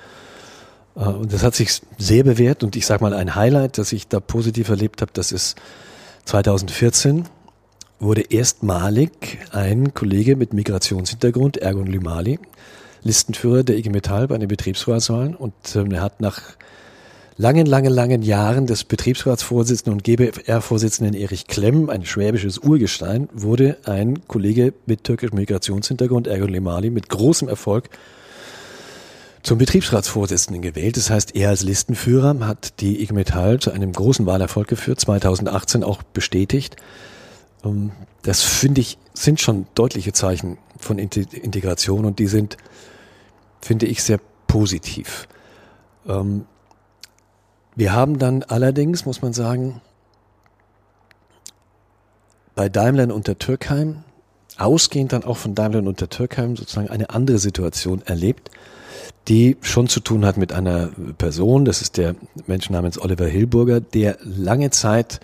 Äh, 0.95 1.00
und 1.00 1.33
das 1.33 1.43
hat 1.43 1.55
sich 1.55 1.81
sehr 1.98 2.24
bewährt. 2.24 2.63
Und 2.63 2.75
ich 2.75 2.86
sage 2.86 3.03
mal 3.03 3.13
ein 3.13 3.36
Highlight, 3.36 3.77
das 3.77 3.91
ich 3.91 4.07
da 4.07 4.19
positiv 4.19 4.69
erlebt 4.69 5.01
habe, 5.01 5.12
das 5.13 5.31
ist 5.31 5.57
2014 6.25 7.25
wurde 8.00 8.21
erstmalig 8.21 9.39
ein 9.51 9.93
Kollege 9.93 10.36
mit 10.36 10.53
Migrationshintergrund, 10.53 11.57
Ergon 11.57 11.86
Limali, 11.86 12.39
Listenführer 13.03 13.63
der 13.63 13.77
IG 13.77 13.89
Metall 13.91 14.27
bei 14.27 14.38
den 14.39 14.48
Betriebsratswahlen. 14.48 15.36
Und 15.36 15.53
ähm, 15.75 15.91
er 15.91 16.01
hat 16.01 16.19
nach 16.19 16.41
langen, 17.38 17.67
langen, 17.67 17.93
langen 17.93 18.21
Jahren 18.24 18.65
des 18.65 18.83
Betriebsratsvorsitzenden 18.83 19.93
und 19.93 20.03
GBR-Vorsitzenden 20.03 21.13
Erich 21.13 21.45
Klemm, 21.45 21.89
ein 21.89 22.05
schwäbisches 22.05 22.57
Urgestein, 22.57 23.29
wurde 23.33 23.77
ein 23.86 24.27
Kollege 24.27 24.74
mit 24.88 25.03
türkischem 25.03 25.38
Migrationshintergrund, 25.38 26.27
Ergun 26.27 26.50
Lemali, 26.50 26.89
mit 26.89 27.07
großem 27.07 27.48
Erfolg 27.50 27.89
zum 29.43 29.57
Betriebsratsvorsitzenden 29.57 30.62
gewählt. 30.62 30.98
Das 30.98 31.10
heißt, 31.10 31.36
er 31.36 31.50
als 31.50 31.63
Listenführer 31.63 32.45
hat 32.45 32.79
die 32.79 33.01
IG 33.01 33.13
Metall 33.13 33.60
zu 33.60 33.71
einem 33.71 33.91
großen 33.91 34.25
Wahlerfolg 34.25 34.67
geführt, 34.67 35.00
2018 35.00 35.83
auch 35.83 36.03
bestätigt. 36.03 36.75
Ähm, 37.63 37.91
das 38.24 38.41
finde 38.41 38.81
ich, 38.81 38.98
sind 39.13 39.41
schon 39.41 39.65
deutliche 39.75 40.13
Zeichen 40.13 40.57
von 40.77 41.00
Integration 41.00 42.05
und 42.05 42.19
die 42.19 42.27
sind, 42.27 42.57
finde 43.62 43.88
ich, 43.88 44.03
sehr 44.03 44.19
positiv. 44.48 45.27
Ähm, 46.07 46.45
wir 47.75 47.93
haben 47.93 48.19
dann 48.19 48.43
allerdings, 48.43 49.05
muss 49.05 49.21
man 49.21 49.33
sagen, 49.33 49.81
bei 52.53 52.69
Daimler 52.69 53.13
unter 53.13 53.39
Türkheim, 53.39 54.03
ausgehend 54.57 55.13
dann 55.13 55.24
auch 55.24 55.38
von 55.38 55.55
Daimler 55.55 55.79
unter 55.79 56.10
Türkheim, 56.10 56.57
sozusagen 56.57 56.89
eine 56.89 57.10
andere 57.10 57.39
Situation 57.39 58.01
erlebt, 58.01 58.51
die 59.28 59.58
schon 59.62 59.88
zu 59.88 60.00
tun 60.00 60.25
hat 60.25 60.38
mit 60.38 60.51
einer 60.51 60.90
Person, 61.18 61.66
das 61.66 61.82
ist 61.82 61.98
der 61.98 62.16
Mensch 62.48 62.70
namens 62.70 63.00
Oliver 63.00 63.28
Hilburger, 63.28 63.80
der 63.80 64.18
lange 64.24 64.72
Zeit 64.72 65.20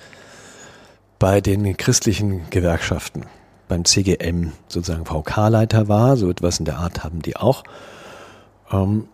bei 1.19 1.41
den 1.41 1.77
christlichen 1.77 2.49
Gewerkschaften, 2.49 3.25
beim 3.67 3.85
CGM 3.85 4.51
sozusagen 4.67 5.05
VK-Leiter 5.05 5.87
war, 5.87 6.15
so 6.15 6.29
etwas 6.29 6.59
in 6.59 6.65
der 6.65 6.77
Art 6.77 7.03
haben 7.03 7.21
die 7.21 7.35
auch. 7.35 7.63
Ähm, 8.71 9.07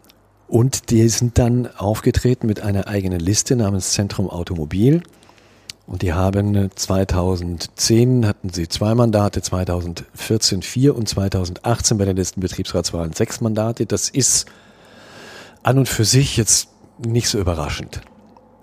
und 0.47 0.91
die 0.91 1.07
sind 1.07 1.39
dann 1.39 1.67
aufgetreten 1.77 2.45
mit 2.45 2.61
einer 2.61 2.87
eigenen 2.87 3.19
Liste 3.19 3.55
namens 3.55 3.93
Zentrum 3.93 4.29
Automobil. 4.29 5.01
Und 5.87 6.01
die 6.01 6.13
haben 6.13 6.69
2010 6.73 8.27
hatten 8.27 8.49
sie 8.49 8.67
zwei 8.67 8.93
Mandate, 8.95 9.41
2014 9.41 10.61
vier 10.61 10.95
und 10.95 11.09
2018 11.09 11.97
bei 11.97 12.05
den 12.05 12.15
letzten 12.15 12.41
Betriebsratswahlen 12.41 13.13
sechs 13.13 13.41
Mandate. 13.41 13.85
Das 13.85 14.09
ist 14.09 14.45
an 15.63 15.77
und 15.77 15.89
für 15.89 16.05
sich 16.05 16.37
jetzt 16.37 16.69
nicht 16.97 17.29
so 17.29 17.39
überraschend. 17.39 18.01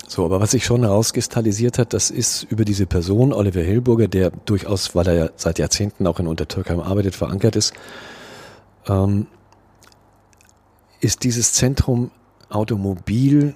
So, 0.07 0.25
aber 0.25 0.40
was 0.40 0.50
sich 0.50 0.64
schon 0.64 0.83
herauskristallisiert 0.83 1.78
hat, 1.78 1.92
das 1.92 2.11
ist 2.11 2.42
über 2.45 2.64
diese 2.64 2.87
Person, 2.87 3.33
Oliver 3.33 3.61
Hillburger, 3.61 4.09
der 4.09 4.30
durchaus, 4.45 4.95
weil 4.95 5.07
er 5.07 5.14
ja 5.14 5.30
seit 5.37 5.59
Jahrzehnten 5.59 6.07
auch 6.07 6.19
in 6.19 6.26
Untertürkheim 6.26 6.80
arbeitet, 6.80 7.14
verankert 7.14 7.57
ist, 7.57 7.75
ähm, 8.88 9.28
ist 11.00 11.25
dieses 11.25 11.52
Zentrum 11.52 12.11
Automobil 12.49 13.54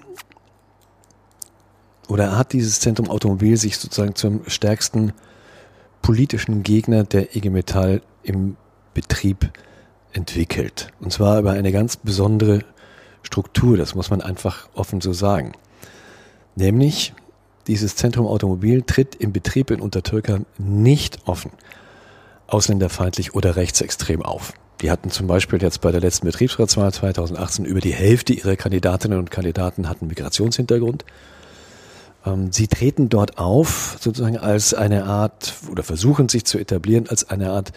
oder 2.07 2.37
hat 2.37 2.53
dieses 2.53 2.79
Zentrum 2.79 3.09
Automobil 3.09 3.57
sich 3.57 3.77
sozusagen 3.77 4.15
zum 4.15 4.41
stärksten 4.47 5.11
politischen 6.01 6.63
Gegner 6.63 7.03
der 7.03 7.35
IG 7.35 7.49
Metall 7.49 8.01
im 8.23 8.55
Betrieb 8.93 9.51
entwickelt. 10.13 10.87
Und 11.01 11.11
zwar 11.11 11.39
über 11.39 11.51
eine 11.51 11.73
ganz 11.73 11.97
besondere 11.97 12.59
Struktur, 13.25 13.77
das 13.77 13.95
muss 13.95 14.09
man 14.09 14.21
einfach 14.21 14.69
offen 14.73 15.01
so 15.01 15.13
sagen. 15.13 15.53
Nämlich, 16.55 17.13
dieses 17.67 17.95
Zentrum 17.95 18.27
Automobil 18.27 18.83
tritt 18.83 19.15
im 19.15 19.33
Betrieb 19.33 19.71
in 19.71 19.81
Untertürkheim 19.81 20.45
nicht 20.57 21.19
offen 21.27 21.51
ausländerfeindlich 22.47 23.33
oder 23.33 23.55
rechtsextrem 23.55 24.21
auf. 24.21 24.53
Die 24.81 24.91
hatten 24.91 25.09
zum 25.09 25.27
Beispiel 25.27 25.61
jetzt 25.61 25.81
bei 25.81 25.91
der 25.91 26.01
letzten 26.01 26.25
Betriebsratswahl 26.27 26.93
2018 26.93 27.65
über 27.65 27.79
die 27.79 27.93
Hälfte 27.93 28.33
ihrer 28.33 28.55
Kandidatinnen 28.55 29.17
und 29.17 29.31
Kandidaten 29.31 29.87
hatten 29.87 30.07
Migrationshintergrund. 30.07 31.05
Ähm, 32.25 32.51
sie 32.51 32.67
treten 32.67 33.09
dort 33.09 33.37
auf, 33.37 33.97
sozusagen 34.01 34.37
als 34.37 34.73
eine 34.73 35.05
Art, 35.05 35.53
oder 35.71 35.83
versuchen 35.83 36.27
sich 36.27 36.45
zu 36.45 36.57
etablieren, 36.57 37.07
als 37.07 37.29
eine 37.29 37.51
Art 37.51 37.71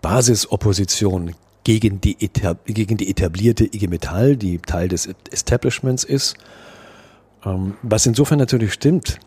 Basisopposition 0.00 1.34
gegen 1.64 2.00
die, 2.00 2.16
gegen 2.66 2.96
die 2.96 3.10
etablierte 3.10 3.64
IG 3.64 3.88
Metall, 3.88 4.36
die 4.36 4.58
Teil 4.58 4.88
des 4.88 5.08
Establishments 5.30 6.04
ist. 6.04 6.36
Ähm, 7.44 7.74
was 7.82 8.06
insofern 8.06 8.38
natürlich 8.38 8.72
stimmt, 8.72 9.18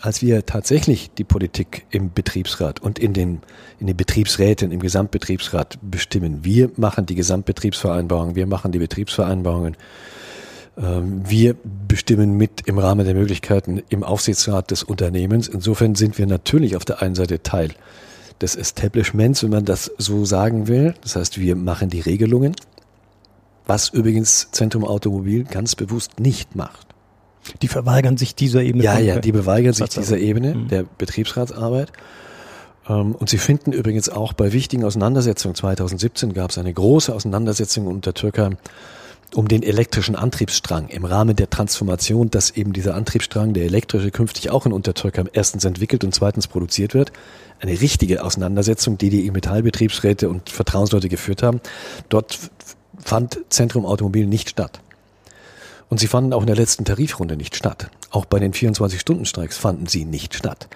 als 0.00 0.20
wir 0.20 0.44
tatsächlich 0.44 1.10
die 1.14 1.24
Politik 1.24 1.86
im 1.90 2.12
Betriebsrat 2.12 2.80
und 2.80 2.98
in 2.98 3.12
den, 3.12 3.40
in 3.80 3.86
den 3.86 3.96
Betriebsräten, 3.96 4.70
im 4.70 4.80
Gesamtbetriebsrat 4.80 5.78
bestimmen. 5.80 6.44
Wir 6.44 6.70
machen 6.76 7.06
die 7.06 7.14
Gesamtbetriebsvereinbarungen, 7.14 8.34
wir 8.34 8.46
machen 8.46 8.72
die 8.72 8.78
Betriebsvereinbarungen. 8.78 9.76
Ähm, 10.76 11.22
wir 11.26 11.56
bestimmen 11.88 12.36
mit 12.36 12.62
im 12.66 12.78
Rahmen 12.78 13.06
der 13.06 13.14
Möglichkeiten 13.14 13.82
im 13.88 14.02
Aufsichtsrat 14.02 14.70
des 14.70 14.82
Unternehmens. 14.82 15.48
Insofern 15.48 15.94
sind 15.94 16.18
wir 16.18 16.26
natürlich 16.26 16.76
auf 16.76 16.84
der 16.84 17.00
einen 17.00 17.14
Seite 17.14 17.42
Teil 17.42 17.70
des 18.40 18.56
Establishments, 18.56 19.42
wenn 19.42 19.50
man 19.50 19.64
das 19.64 19.90
so 19.98 20.24
sagen 20.24 20.68
will. 20.68 20.94
Das 21.02 21.16
heißt, 21.16 21.38
wir 21.38 21.56
machen 21.56 21.90
die 21.90 22.00
Regelungen, 22.00 22.54
was 23.66 23.88
übrigens 23.88 24.48
Zentrum 24.52 24.84
Automobil 24.84 25.44
ganz 25.44 25.74
bewusst 25.74 26.20
nicht 26.20 26.54
macht. 26.54 26.86
Die 27.62 27.68
verweigern 27.68 28.16
sich 28.16 28.34
dieser 28.34 28.62
Ebene. 28.62 28.84
Ja, 28.84 28.98
ja, 28.98 29.20
die 29.20 29.32
verweigern 29.32 29.72
sich 29.72 29.88
dieser 29.90 30.18
Ebene 30.18 30.54
mhm. 30.54 30.68
der 30.68 30.84
Betriebsratsarbeit. 30.98 31.92
Ähm, 32.88 33.14
und 33.14 33.28
Sie 33.28 33.38
finden 33.38 33.72
übrigens 33.72 34.08
auch 34.08 34.32
bei 34.32 34.52
wichtigen 34.52 34.84
Auseinandersetzungen, 34.84 35.54
2017 35.54 36.32
gab 36.34 36.50
es 36.50 36.58
eine 36.58 36.72
große 36.72 37.14
Auseinandersetzung 37.14 37.86
unter 37.86 38.14
Türkei 38.14 38.50
um 39.34 39.48
den 39.48 39.62
elektrischen 39.62 40.16
Antriebsstrang 40.16 40.88
im 40.88 41.04
Rahmen 41.04 41.36
der 41.36 41.50
Transformation, 41.50 42.30
dass 42.30 42.50
eben 42.50 42.72
dieser 42.72 42.94
Antriebsstrang, 42.94 43.52
der 43.52 43.64
elektrische, 43.64 44.10
künftig 44.10 44.50
auch 44.50 44.66
in 44.66 44.72
Untertürkheim 44.72 45.28
erstens 45.32 45.64
entwickelt 45.64 46.04
und 46.04 46.14
zweitens 46.14 46.46
produziert 46.46 46.94
wird. 46.94 47.12
Eine 47.60 47.80
richtige 47.80 48.24
Auseinandersetzung, 48.24 48.98
die 48.98 49.10
die 49.10 49.30
Metallbetriebsräte 49.30 50.28
und 50.28 50.50
Vertrauensleute 50.50 51.08
geführt 51.08 51.42
haben. 51.42 51.60
Dort 52.08 52.38
fand 52.98 53.40
Zentrum 53.48 53.86
Automobil 53.86 54.26
nicht 54.26 54.50
statt. 54.50 54.80
Und 55.88 56.00
sie 56.00 56.08
fanden 56.08 56.32
auch 56.32 56.40
in 56.40 56.48
der 56.48 56.56
letzten 56.56 56.84
Tarifrunde 56.84 57.36
nicht 57.36 57.54
statt. 57.54 57.90
Auch 58.10 58.24
bei 58.24 58.38
den 58.38 58.52
24-Stunden-Streiks 58.52 59.56
fanden 59.56 59.86
sie 59.86 60.04
nicht 60.04 60.34
statt. 60.34 60.68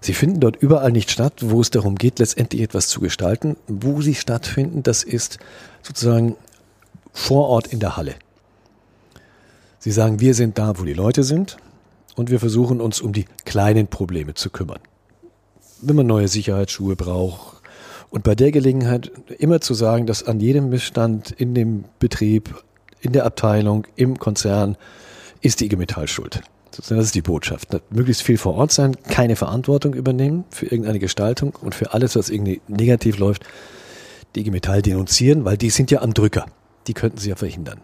Sie 0.00 0.14
finden 0.14 0.40
dort 0.40 0.56
überall 0.56 0.92
nicht 0.92 1.10
statt, 1.10 1.34
wo 1.40 1.60
es 1.60 1.70
darum 1.70 1.96
geht, 1.96 2.18
letztendlich 2.18 2.62
etwas 2.62 2.88
zu 2.88 3.00
gestalten. 3.00 3.56
Wo 3.66 4.00
sie 4.00 4.14
stattfinden, 4.14 4.82
das 4.82 5.02
ist 5.02 5.38
sozusagen 5.82 6.36
vor 7.18 7.48
Ort 7.48 7.66
in 7.66 7.80
der 7.80 7.96
Halle. 7.96 8.14
Sie 9.80 9.90
sagen, 9.90 10.20
wir 10.20 10.34
sind 10.34 10.56
da, 10.56 10.78
wo 10.78 10.84
die 10.84 10.94
Leute 10.94 11.24
sind 11.24 11.58
und 12.14 12.30
wir 12.30 12.38
versuchen 12.38 12.80
uns 12.80 13.00
um 13.00 13.12
die 13.12 13.26
kleinen 13.44 13.88
Probleme 13.88 14.34
zu 14.34 14.50
kümmern. 14.50 14.78
Wenn 15.82 15.96
man 15.96 16.06
neue 16.06 16.28
Sicherheitsschuhe 16.28 16.96
braucht 16.96 17.60
und 18.10 18.22
bei 18.22 18.34
der 18.34 18.52
Gelegenheit 18.52 19.10
immer 19.38 19.60
zu 19.60 19.74
sagen, 19.74 20.06
dass 20.06 20.22
an 20.22 20.40
jedem 20.40 20.70
Missstand 20.70 21.32
in 21.32 21.54
dem 21.54 21.84
Betrieb, 21.98 22.54
in 23.00 23.12
der 23.12 23.26
Abteilung, 23.26 23.86
im 23.96 24.18
Konzern 24.18 24.76
ist 25.42 25.60
die 25.60 25.66
IG 25.66 25.76
Metall 25.76 26.08
schuld. 26.08 26.40
Das 26.76 26.90
ist 26.90 27.14
die 27.14 27.22
Botschaft. 27.22 27.68
Möglichst 27.90 28.22
viel 28.22 28.38
vor 28.38 28.54
Ort 28.54 28.72
sein, 28.72 28.96
keine 29.08 29.36
Verantwortung 29.36 29.92
übernehmen 29.92 30.44
für 30.50 30.66
irgendeine 30.66 31.00
Gestaltung 31.00 31.52
und 31.60 31.74
für 31.74 31.92
alles, 31.92 32.14
was 32.16 32.30
irgendwie 32.30 32.60
negativ 32.68 33.18
läuft, 33.18 33.44
die 34.34 34.40
IG 34.40 34.50
Metall 34.50 34.82
denunzieren, 34.82 35.44
weil 35.44 35.56
die 35.56 35.70
sind 35.70 35.90
ja 35.90 36.00
am 36.00 36.14
Drücker. 36.14 36.46
Die 36.88 36.94
könnten 36.94 37.18
sie 37.18 37.28
ja 37.30 37.36
verhindern. 37.36 37.80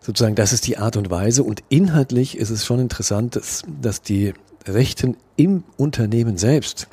Sozusagen, 0.00 0.34
das 0.34 0.52
ist 0.52 0.66
die 0.66 0.78
Art 0.78 0.96
und 0.96 1.10
Weise. 1.10 1.44
Und 1.44 1.62
inhaltlich 1.68 2.36
ist 2.36 2.50
es 2.50 2.64
schon 2.66 2.80
interessant, 2.80 3.36
dass, 3.36 3.62
dass 3.80 4.02
die 4.02 4.34
Rechten 4.66 5.16
im 5.36 5.62
Unternehmen 5.76 6.36
selbst 6.36 6.88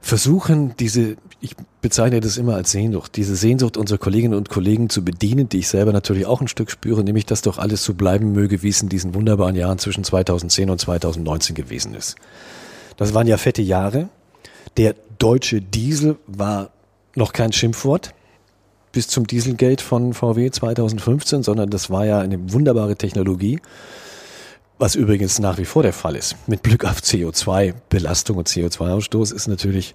versuchen, 0.00 0.74
diese, 0.78 1.16
ich 1.40 1.54
bezeichne 1.80 2.20
das 2.20 2.38
immer 2.38 2.54
als 2.54 2.70
Sehnsucht, 2.70 3.16
diese 3.16 3.36
Sehnsucht 3.36 3.76
unserer 3.76 3.98
Kolleginnen 3.98 4.34
und 4.34 4.48
Kollegen 4.48 4.88
zu 4.88 5.04
bedienen, 5.04 5.48
die 5.48 5.58
ich 5.58 5.68
selber 5.68 5.92
natürlich 5.92 6.26
auch 6.26 6.40
ein 6.40 6.48
Stück 6.48 6.70
spüre, 6.70 7.04
nämlich, 7.04 7.26
dass 7.26 7.42
doch 7.42 7.58
alles 7.58 7.84
so 7.84 7.94
bleiben 7.94 8.32
möge, 8.32 8.62
wie 8.62 8.70
es 8.70 8.80
in 8.82 8.88
diesen 8.88 9.14
wunderbaren 9.14 9.54
Jahren 9.54 9.78
zwischen 9.78 10.04
2010 10.04 10.70
und 10.70 10.80
2019 10.80 11.54
gewesen 11.54 11.94
ist. 11.94 12.16
Das 12.96 13.12
waren 13.14 13.26
ja 13.26 13.36
fette 13.36 13.62
Jahre. 13.62 14.08
Der 14.76 14.94
deutsche 15.18 15.60
Diesel 15.60 16.16
war 16.26 16.70
noch 17.14 17.32
kein 17.32 17.52
Schimpfwort 17.52 18.14
bis 18.92 19.08
zum 19.08 19.26
Dieselgate 19.26 19.82
von 19.82 20.14
VW 20.14 20.50
2015, 20.50 21.42
sondern 21.42 21.70
das 21.70 21.90
war 21.90 22.06
ja 22.06 22.20
eine 22.20 22.52
wunderbare 22.52 22.96
Technologie. 22.96 23.60
Was 24.78 24.94
übrigens 24.94 25.40
nach 25.40 25.58
wie 25.58 25.64
vor 25.64 25.82
der 25.82 25.92
Fall 25.92 26.14
ist. 26.14 26.36
Mit 26.46 26.62
Blick 26.62 26.84
auf 26.84 27.00
CO2-Belastung 27.00 28.36
und 28.36 28.48
CO2-Ausstoß 28.48 29.34
ist 29.34 29.48
natürlich 29.48 29.92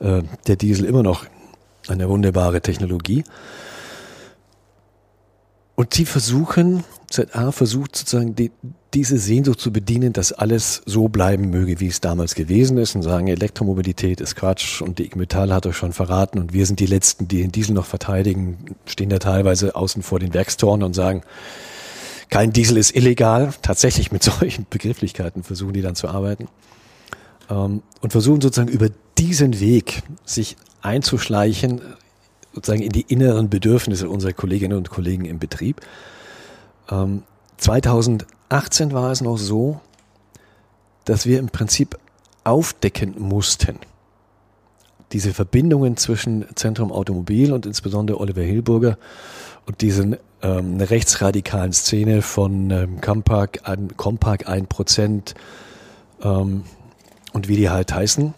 äh, 0.00 0.22
der 0.46 0.56
Diesel 0.56 0.86
immer 0.86 1.02
noch 1.02 1.26
eine 1.88 2.08
wunderbare 2.08 2.62
Technologie. 2.62 3.24
Und 5.76 5.92
sie 5.94 6.06
versuchen, 6.06 6.84
ZA 7.08 7.52
versucht 7.52 7.96
sozusagen 7.96 8.34
die, 8.34 8.50
diese 8.94 9.18
Sehnsucht 9.18 9.60
zu 9.60 9.70
bedienen, 9.70 10.14
dass 10.14 10.32
alles 10.32 10.82
so 10.86 11.08
bleiben 11.08 11.50
möge, 11.50 11.80
wie 11.80 11.86
es 11.86 12.00
damals 12.00 12.34
gewesen 12.34 12.78
ist 12.78 12.94
und 12.94 13.02
sagen, 13.02 13.28
Elektromobilität 13.28 14.22
ist 14.22 14.36
Quatsch 14.36 14.80
und 14.80 14.98
die 14.98 15.04
IG 15.04 15.18
Metall 15.18 15.52
hat 15.52 15.66
euch 15.66 15.76
schon 15.76 15.92
verraten 15.92 16.38
und 16.38 16.54
wir 16.54 16.64
sind 16.64 16.80
die 16.80 16.86
Letzten, 16.86 17.28
die 17.28 17.42
den 17.42 17.52
Diesel 17.52 17.74
noch 17.74 17.84
verteidigen, 17.84 18.74
stehen 18.86 19.10
da 19.10 19.18
teilweise 19.18 19.76
außen 19.76 20.02
vor 20.02 20.18
den 20.18 20.32
Werkstoren 20.32 20.82
und 20.82 20.94
sagen, 20.94 21.22
kein 22.30 22.52
Diesel 22.52 22.78
ist 22.78 22.96
illegal. 22.96 23.52
Tatsächlich 23.60 24.10
mit 24.10 24.22
solchen 24.22 24.66
Begrifflichkeiten 24.68 25.42
versuchen 25.42 25.74
die 25.74 25.82
dann 25.82 25.94
zu 25.94 26.08
arbeiten. 26.08 26.48
Ähm, 27.50 27.82
und 28.00 28.12
versuchen 28.12 28.40
sozusagen 28.40 28.72
über 28.72 28.88
diesen 29.18 29.60
Weg 29.60 30.02
sich 30.24 30.56
einzuschleichen, 30.80 31.82
sozusagen 32.56 32.82
in 32.82 32.90
die 32.90 33.02
inneren 33.02 33.50
Bedürfnisse 33.50 34.08
unserer 34.08 34.32
Kolleginnen 34.32 34.78
und 34.78 34.88
Kollegen 34.88 35.26
im 35.26 35.38
Betrieb. 35.38 35.82
2018 37.58 38.88
ähm, 38.88 38.94
war 38.94 39.12
es 39.12 39.20
noch 39.20 39.36
so, 39.36 39.78
dass 41.04 41.26
wir 41.26 41.38
im 41.38 41.50
Prinzip 41.50 41.98
aufdecken 42.44 43.14
mussten, 43.18 43.78
diese 45.12 45.34
Verbindungen 45.34 45.98
zwischen 45.98 46.46
Zentrum 46.54 46.92
Automobil 46.92 47.52
und 47.52 47.66
insbesondere 47.66 48.18
Oliver 48.18 48.40
Hilburger 48.40 48.96
und 49.66 49.82
diesen 49.82 50.16
ähm, 50.40 50.80
rechtsradikalen 50.80 51.74
Szene 51.74 52.22
von 52.22 52.70
ähm, 52.70 53.02
Compark 53.02 53.68
1% 53.68 55.34
ähm, 56.22 56.64
und 57.34 57.48
wie 57.48 57.56
die 57.56 57.68
halt 57.68 57.92
heißen. 57.92 58.32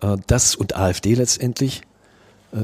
Äh, 0.00 0.16
das 0.28 0.54
und 0.54 0.76
AfD 0.76 1.14
letztendlich, 1.14 1.82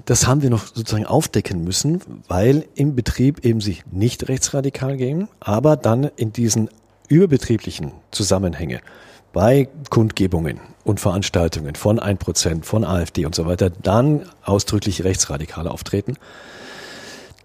das 0.04 0.26
haben 0.26 0.42
wir 0.42 0.50
noch 0.50 0.66
sozusagen 0.66 1.06
aufdecken 1.06 1.64
müssen, 1.64 2.00
weil 2.28 2.66
im 2.74 2.94
Betrieb 2.94 3.44
eben 3.44 3.60
sich 3.60 3.84
nicht 3.90 4.28
rechtsradikal 4.28 4.96
gehen, 4.96 5.28
aber 5.40 5.76
dann 5.76 6.04
in 6.16 6.32
diesen 6.32 6.70
überbetrieblichen 7.08 7.92
Zusammenhänge 8.12 8.80
bei 9.32 9.68
Kundgebungen 9.90 10.60
und 10.84 11.00
Veranstaltungen 11.00 11.74
von 11.74 11.98
1%, 11.98 12.64
von 12.64 12.84
AfD 12.84 13.26
und 13.26 13.34
so 13.34 13.46
weiter, 13.46 13.70
dann 13.70 14.22
ausdrücklich 14.44 15.04
rechtsradikale 15.04 15.70
auftreten. 15.70 16.16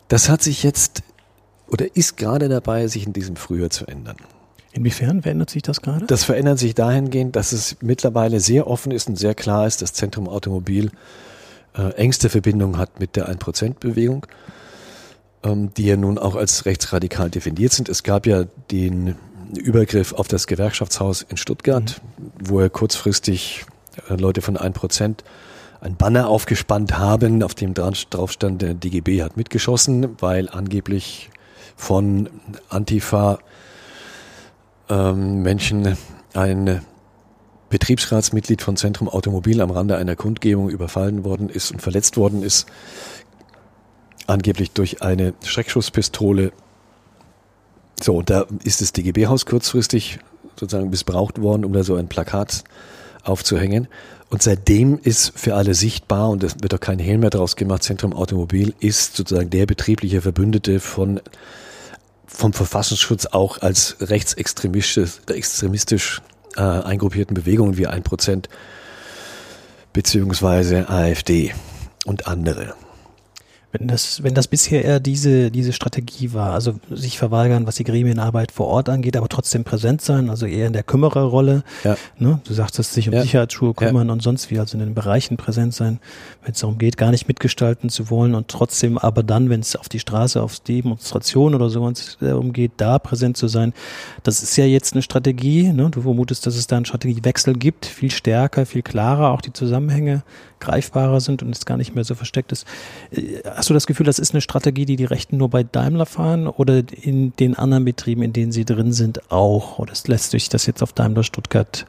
Das 0.08 0.30
hat 0.30 0.44
sich 0.44 0.62
jetzt 0.64 1.02
oder 1.68 1.96
ist 1.96 2.18
gerade 2.18 2.48
dabei, 2.48 2.88
sich 2.88 3.08
in 3.08 3.14
diesem 3.14 3.36
Frühjahr 3.36 3.72
zu 3.72 3.88
ändern. 3.88 4.18
Inwiefern 4.72 5.24
verändert 5.24 5.50
sich 5.50 5.64
das 5.64 5.82
gerade? 5.82 6.06
Das 6.06 6.26
verändert 6.26 6.60
sich 6.60 6.76
dahingehend, 6.76 7.36
dass 7.36 7.54
es 7.54 7.78
mittlerweile 7.82 8.40
sehr 8.40 8.68
offen 8.68 8.92
ist 8.92 9.08
und 9.08 9.16
sehr 9.16 9.34
klar 9.34 9.66
ist, 9.66 9.82
dass 9.82 9.94
Zentrum 9.94 10.28
Automobil 10.28 10.92
äh, 11.78 11.90
engste 11.96 12.30
Verbindung 12.30 12.78
hat 12.78 13.00
mit 13.00 13.16
der 13.16 13.30
1%-Bewegung, 13.30 14.26
ähm, 15.44 15.74
die 15.74 15.86
ja 15.86 15.98
nun 15.98 16.18
auch 16.18 16.36
als 16.36 16.66
rechtsradikal 16.66 17.30
definiert 17.30 17.74
sind. 17.74 17.90
Es 17.90 18.04
gab 18.04 18.26
ja 18.26 18.46
den 18.72 19.16
Übergriff 19.56 20.14
auf 20.14 20.28
das 20.28 20.48
Gewerkschaftshaus 20.48 21.22
in 21.22 21.38
Stuttgart, 21.38 22.02
mhm. 22.18 22.32
wo 22.50 22.60
er 22.60 22.70
kurzfristig 22.70 23.66
äh, 24.10 24.16
Leute 24.16 24.42
von 24.42 24.58
1% 24.58 25.18
ein 25.82 25.96
Banner 25.98 26.30
aufgespannt 26.30 26.98
haben, 26.98 27.44
auf 27.44 27.54
dem 27.54 27.74
drauf 27.76 28.32
stand, 28.32 28.62
der 28.62 28.74
DGB 28.74 29.22
hat 29.22 29.38
mitgeschossen, 29.38 30.16
weil 30.20 30.50
angeblich 30.50 31.30
von 31.76 32.30
Antifa 32.70 33.40
ähm, 34.90 35.44
Menschen 35.44 35.98
ein 36.34 36.82
Betriebsratsmitglied 37.76 38.62
von 38.62 38.78
Zentrum 38.78 39.10
Automobil 39.10 39.60
am 39.60 39.70
Rande 39.70 39.98
einer 39.98 40.16
Kundgebung 40.16 40.70
überfallen 40.70 41.26
worden 41.26 41.50
ist 41.50 41.72
und 41.72 41.82
verletzt 41.82 42.16
worden 42.16 42.42
ist, 42.42 42.68
angeblich 44.28 44.72
durch 44.72 45.02
eine 45.02 45.34
Schreckschusspistole. 45.44 46.54
So, 48.02 48.16
und 48.16 48.30
da 48.30 48.46
ist 48.64 48.80
das 48.80 48.94
DGB-Haus 48.94 49.46
kurzfristig 49.46 50.20
sozusagen 50.58 50.90
missbraucht 50.90 51.42
worden, 51.42 51.66
um 51.66 51.74
da 51.74 51.84
so 51.84 51.96
ein 51.96 52.08
Plakat 52.08 52.64
aufzuhängen. 53.24 53.90
Und 54.30 54.42
seitdem 54.42 54.98
ist 54.98 55.38
für 55.38 55.56
alle 55.56 55.74
sichtbar, 55.74 56.30
und 56.30 56.46
es 56.46 56.56
wird 56.62 56.74
auch 56.74 56.80
kein 56.80 57.00
Hehl 57.00 57.18
mehr 57.18 57.30
draus 57.30 57.58
gemacht, 57.58 57.84
Zentrum 57.84 58.14
Automobil 58.14 58.74
ist 58.80 59.18
sozusagen 59.18 59.50
der 59.50 59.66
betriebliche 59.66 60.22
Verbündete 60.22 60.80
von 60.80 61.20
vom 62.26 62.54
Verfassungsschutz 62.54 63.26
auch 63.28 63.62
als 63.62 63.98
rechtsextremistisch 64.00 65.20
extremistisch, 65.28 66.22
äh, 66.56 66.62
eingruppierten 66.62 67.34
Bewegungen 67.34 67.78
wie 67.78 67.88
ein 67.88 68.04
Prozent 68.04 68.50
beziehungsweise 69.94 70.90
AfD 70.90 71.54
und 72.06 72.28
andere. 72.28 72.76
Wenn 73.80 73.88
das, 73.88 74.24
wenn 74.24 74.34
das 74.34 74.48
bisher 74.48 74.84
eher 74.84 75.00
diese, 75.00 75.52
diese 75.52 75.74
Strategie 75.74 76.34
war, 76.34 76.54
also 76.54 76.76
sich 76.90 77.18
verweigern, 77.18 77.68
was 77.68 77.76
die 77.76 77.84
Gremienarbeit 77.84 78.52
vor 78.52 78.68
Ort 78.68 78.90
angeht, 78.90 79.18
aber 79.18 79.30
trotzdem 79.30 79.64
präsent 79.64 80.02
sein, 80.02 80.30
also 80.30 80.46
eher 80.46 80.68
in 80.68 80.74
der 80.74 80.84
Kümmererrolle. 80.84 81.64
Ja. 81.84 81.98
Ne? 82.18 82.40
Du 82.46 82.54
sagtest, 82.54 82.94
sich 82.94 83.08
um 83.08 83.14
ja. 83.14 83.22
Sicherheitsschuhe 83.22 83.74
kümmern 83.74 84.08
ja. 84.08 84.14
und 84.14 84.22
sonst 84.22 84.52
wie, 84.52 84.60
also 84.60 84.78
in 84.78 84.84
den 84.84 84.94
Bereichen 84.94 85.38
präsent 85.38 85.74
sein, 85.74 86.00
wenn 86.44 86.54
es 86.54 86.60
darum 86.60 86.78
geht, 86.78 86.98
gar 86.98 87.12
nicht 87.12 87.28
mitgestalten 87.28 87.90
zu 87.90 88.10
wollen 88.10 88.36
und 88.36 88.48
trotzdem 88.48 88.98
aber 88.98 89.24
dann, 89.24 89.50
wenn 89.50 89.60
es 89.60 89.76
auf 89.76 89.90
die 89.90 90.00
Straße, 90.00 90.42
auf 90.42 90.60
Demonstration 90.60 91.56
oder 91.56 91.70
so 91.70 91.92
darum 92.20 92.54
geht, 92.54 92.74
da 92.78 93.00
präsent 93.00 93.38
zu 93.38 93.48
sein. 93.48 93.74
Das 94.24 94.42
ist 94.42 94.56
ja 94.58 94.66
jetzt 94.66 94.94
eine 94.94 95.02
Strategie. 95.02 95.72
Ne? 95.72 95.90
Du 95.90 96.02
vermutest, 96.02 96.46
dass 96.46 96.56
es 96.56 96.68
da 96.68 96.78
einen 96.78 96.86
Strategiewechsel 96.86 97.54
gibt, 97.54 97.86
viel 97.86 98.12
stärker, 98.12 98.66
viel 98.66 98.82
klarer, 98.82 99.32
auch 99.32 99.42
die 99.42 99.54
Zusammenhänge 99.54 100.24
greifbarer 100.60 101.20
sind 101.22 101.44
und 101.44 101.56
es 101.56 101.66
gar 101.66 101.78
nicht 101.78 101.96
mehr 101.96 102.04
so 102.04 102.16
versteckt 102.16 102.52
ist. 102.52 102.66
Äh, 103.12 103.42
hast 103.66 103.72
du 103.72 103.74
das 103.74 103.88
Gefühl, 103.88 104.06
das 104.06 104.20
ist 104.20 104.36
eine 104.36 104.42
Strategie, 104.42 104.86
die 104.86 104.96
die 104.96 105.06
Rechten 105.06 105.38
nur 105.38 105.50
bei 105.50 105.64
Daimler 105.64 106.06
fahren 106.06 106.48
oder 106.48 106.84
in 107.02 107.36
den 107.38 107.56
anderen 107.56 107.84
Betrieben, 107.84 108.22
in 108.22 108.32
denen 108.32 108.52
sie 108.52 108.64
drin 108.64 108.94
sind, 108.94 109.32
auch? 109.32 109.80
Oder 109.80 109.94
lässt 110.06 110.30
sich 110.30 110.50
das 110.50 110.68
jetzt 110.68 110.84
auf 110.84 110.94
Daimler 110.94 111.24
Stuttgart 111.24 111.88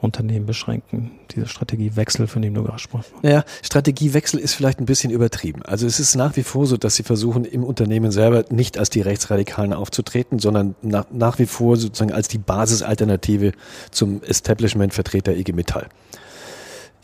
Unternehmen 0.00 0.44
beschränken, 0.44 1.12
diese 1.30 1.46
Strategiewechsel, 1.46 2.26
von 2.26 2.42
dem 2.42 2.52
du 2.52 2.64
gerade 2.64 2.78
gesprochen 2.78 3.04
hast? 3.14 3.22
Naja, 3.22 3.44
Strategiewechsel 3.62 4.40
ist 4.40 4.54
vielleicht 4.54 4.80
ein 4.80 4.86
bisschen 4.86 5.12
übertrieben. 5.12 5.62
Also 5.62 5.86
es 5.86 6.00
ist 6.00 6.16
nach 6.16 6.34
wie 6.34 6.42
vor 6.42 6.66
so, 6.66 6.76
dass 6.76 6.96
sie 6.96 7.04
versuchen, 7.04 7.44
im 7.44 7.62
Unternehmen 7.62 8.10
selber 8.10 8.44
nicht 8.50 8.76
als 8.76 8.90
die 8.90 9.00
Rechtsradikalen 9.00 9.72
aufzutreten, 9.72 10.40
sondern 10.40 10.74
nach, 10.82 11.06
nach 11.12 11.38
wie 11.38 11.46
vor 11.46 11.76
sozusagen 11.76 12.12
als 12.12 12.26
die 12.26 12.38
Basisalternative 12.38 13.52
zum 13.92 14.20
Establishment-Vertreter 14.24 15.36
IG 15.36 15.52
Metall. 15.52 15.86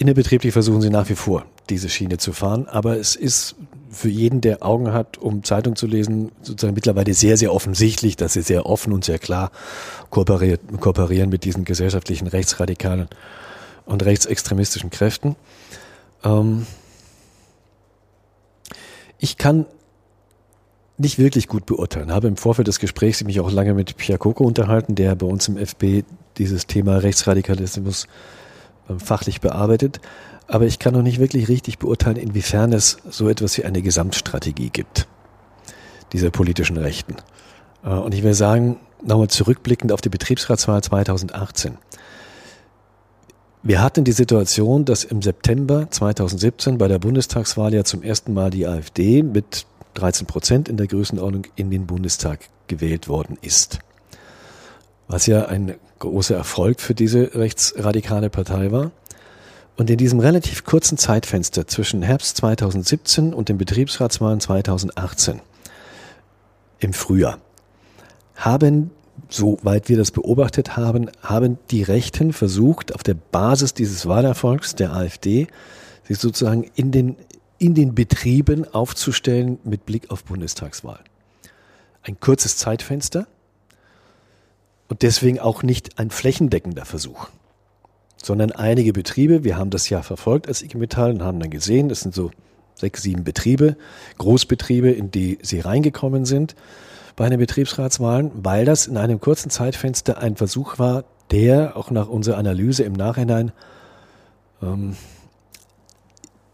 Innerbetrieblich 0.01 0.55
versuchen 0.55 0.81
sie 0.81 0.89
nach 0.89 1.11
wie 1.11 1.15
vor, 1.15 1.45
diese 1.69 1.91
Schiene 1.91 2.17
zu 2.17 2.33
fahren, 2.33 2.67
aber 2.67 2.97
es 2.97 3.17
ist 3.17 3.55
für 3.91 4.09
jeden, 4.09 4.41
der 4.41 4.65
Augen 4.65 4.95
hat, 4.95 5.19
um 5.19 5.45
Zeitung 5.45 5.77
zu 5.77 5.87
lesen, 5.87 6.33
sozusagen 6.41 6.73
mittlerweile 6.73 7.13
sehr, 7.13 7.37
sehr 7.37 7.53
offensichtlich, 7.53 8.17
dass 8.17 8.33
sie 8.33 8.41
sehr 8.41 8.65
offen 8.65 8.95
und 8.95 9.05
sehr 9.05 9.19
klar 9.19 9.51
kooperieren 10.09 11.29
mit 11.29 11.45
diesen 11.45 11.67
gesellschaftlichen 11.67 12.29
rechtsradikalen 12.29 13.09
und 13.85 14.03
rechtsextremistischen 14.03 14.89
Kräften. 14.89 15.37
Ähm 16.25 16.67
ich 19.19 19.37
kann 19.37 19.67
nicht 20.97 21.19
wirklich 21.19 21.47
gut 21.47 21.67
beurteilen. 21.67 22.11
Habe 22.11 22.29
im 22.29 22.39
Vorfeld 22.39 22.69
des 22.69 22.79
Gesprächs 22.79 23.23
mich 23.23 23.39
auch 23.39 23.53
lange 23.53 23.75
mit 23.75 23.99
Pierre 23.99 24.19
Koko 24.19 24.45
unterhalten, 24.45 24.95
der 24.95 25.15
bei 25.15 25.27
uns 25.27 25.47
im 25.49 25.59
FB 25.59 26.05
dieses 26.39 26.67
Thema 26.67 26.97
Rechtsradikalismus 26.97 28.05
äh, 28.05 28.40
fachlich 28.99 29.41
bearbeitet. 29.41 30.01
Aber 30.47 30.67
ich 30.67 30.79
kann 30.79 30.95
noch 30.95 31.03
nicht 31.03 31.21
wirklich 31.21 31.49
richtig 31.49 31.79
beurteilen, 31.79 32.17
inwiefern 32.17 32.73
es 32.73 32.99
so 33.09 33.29
etwas 33.29 33.57
wie 33.57 33.65
eine 33.65 33.83
Gesamtstrategie 33.83 34.71
gibt, 34.71 35.07
dieser 36.13 36.31
politischen 36.31 36.77
Rechten. 36.77 37.17
Äh, 37.85 37.91
und 37.91 38.15
ich 38.15 38.23
will 38.23 38.35
sagen, 38.35 38.81
nochmal 39.03 39.29
zurückblickend 39.29 39.93
auf 39.93 40.01
die 40.01 40.09
Betriebsratswahl 40.09 40.83
2018. 40.83 41.79
Wir 43.63 43.83
hatten 43.83 44.05
die 44.05 44.13
Situation, 44.13 44.87
dass 44.87 45.05
im 45.05 45.21
September 45.21 45.87
2017 45.91 46.79
bei 46.79 46.89
der 46.89 46.99
Bundestagswahl 46.99 47.75
ja 47.75 47.85
zum 47.85 48.03
ersten 48.03 48.33
Mal 48.33 48.51
die 48.51 48.67
AfD 48.67 49.23
mit 49.23 49.67
13 49.95 50.27
Prozent 50.27 50.69
in 50.69 50.79
der 50.79 50.87
Größenordnung 50.87 51.47
in 51.57 51.71
den 51.71 51.87
Bundestag 51.87 52.41
gewählt 52.69 53.09
worden 53.09 53.37
ist. 53.43 53.81
Was 55.09 55.27
ja 55.27 55.47
ein 55.47 55.75
großer 56.01 56.35
Erfolg 56.35 56.81
für 56.81 56.95
diese 56.95 57.35
rechtsradikale 57.35 58.29
Partei 58.29 58.73
war. 58.73 58.91
Und 59.77 59.89
in 59.89 59.97
diesem 59.97 60.19
relativ 60.19 60.65
kurzen 60.65 60.99
Zeitfenster 60.99 61.67
zwischen 61.67 62.03
Herbst 62.03 62.37
2017 62.39 63.33
und 63.33 63.49
den 63.49 63.57
Betriebsratswahlen 63.57 64.41
2018 64.41 65.41
im 66.81 66.93
Frühjahr 66.93 67.39
haben, 68.35 68.91
soweit 69.29 69.89
wir 69.89 69.97
das 69.97 70.11
beobachtet 70.11 70.77
haben, 70.77 71.11
haben 71.23 71.59
die 71.71 71.83
Rechten 71.83 72.33
versucht, 72.33 72.95
auf 72.95 73.03
der 73.03 73.15
Basis 73.15 73.75
dieses 73.75 74.07
Wahlerfolgs 74.07 74.75
der 74.75 74.93
AfD, 74.93 75.47
sich 76.07 76.19
sozusagen 76.19 76.65
in 76.75 76.91
den, 76.91 77.17
in 77.59 77.75
den 77.75 77.95
Betrieben 77.95 78.67
aufzustellen 78.73 79.59
mit 79.65 79.87
Blick 79.87 80.11
auf 80.11 80.25
Bundestagswahl. 80.25 81.01
Ein 82.03 82.19
kurzes 82.19 82.57
Zeitfenster 82.57 83.27
und 84.91 85.01
deswegen 85.01 85.39
auch 85.39 85.63
nicht 85.63 85.99
ein 85.99 86.11
flächendeckender 86.11 86.85
Versuch 86.85 87.29
sondern 88.23 88.53
einige 88.53 88.93
Betriebe. 88.93 89.45
Wir 89.45 89.57
haben 89.57 89.71
das 89.71 89.89
ja 89.89 90.03
verfolgt 90.03 90.49
als 90.49 90.63
IG 90.63 90.77
Metall 90.77 91.13
und 91.13 91.23
haben 91.23 91.41
dann 91.41 91.51
gesehen, 91.51 91.91
es 91.91 92.01
sind 92.01 92.15
so 92.15 92.31
sechs, 92.75 93.03
sieben 93.03 93.25
Betriebe, 93.25 93.77
Großbetriebe, 94.19 94.91
in 94.91 95.11
die 95.11 95.39
sie 95.43 95.61
reingekommen 95.61 96.25
sind 96.25 96.55
bei 97.17 97.29
den 97.29 97.39
Betriebsratswahlen, 97.39 98.31
weil 98.35 98.65
das 98.65 98.87
in 98.87 98.97
einem 98.97 99.21
kurzen 99.21 99.51
Zeitfenster 99.51 100.19
ein 100.19 100.37
Versuch 100.37 100.79
war, 100.79 101.05
der 101.31 101.77
auch 101.77 101.91
nach 101.91 102.09
unserer 102.09 102.39
Analyse 102.39 102.83
im 102.83 102.95
Nachhinein 102.95 103.53
ähm, 104.63 104.97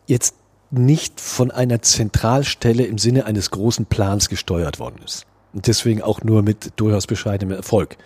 jetzt 0.07 0.35
nicht 0.71 1.21
von 1.21 1.51
einer 1.51 1.83
Zentralstelle 1.83 2.85
im 2.85 2.99
Sinne 2.99 3.27
eines 3.27 3.51
großen 3.51 3.87
Plans 3.87 4.29
gesteuert 4.29 4.79
worden 4.81 5.01
ist. 5.05 5.27
Und 5.57 5.67
deswegen 5.67 6.03
auch 6.03 6.23
nur 6.23 6.43
mit 6.43 6.75
durchaus 6.77 7.07
bescheidenem 7.07 7.57
Erfolg. 7.57 7.97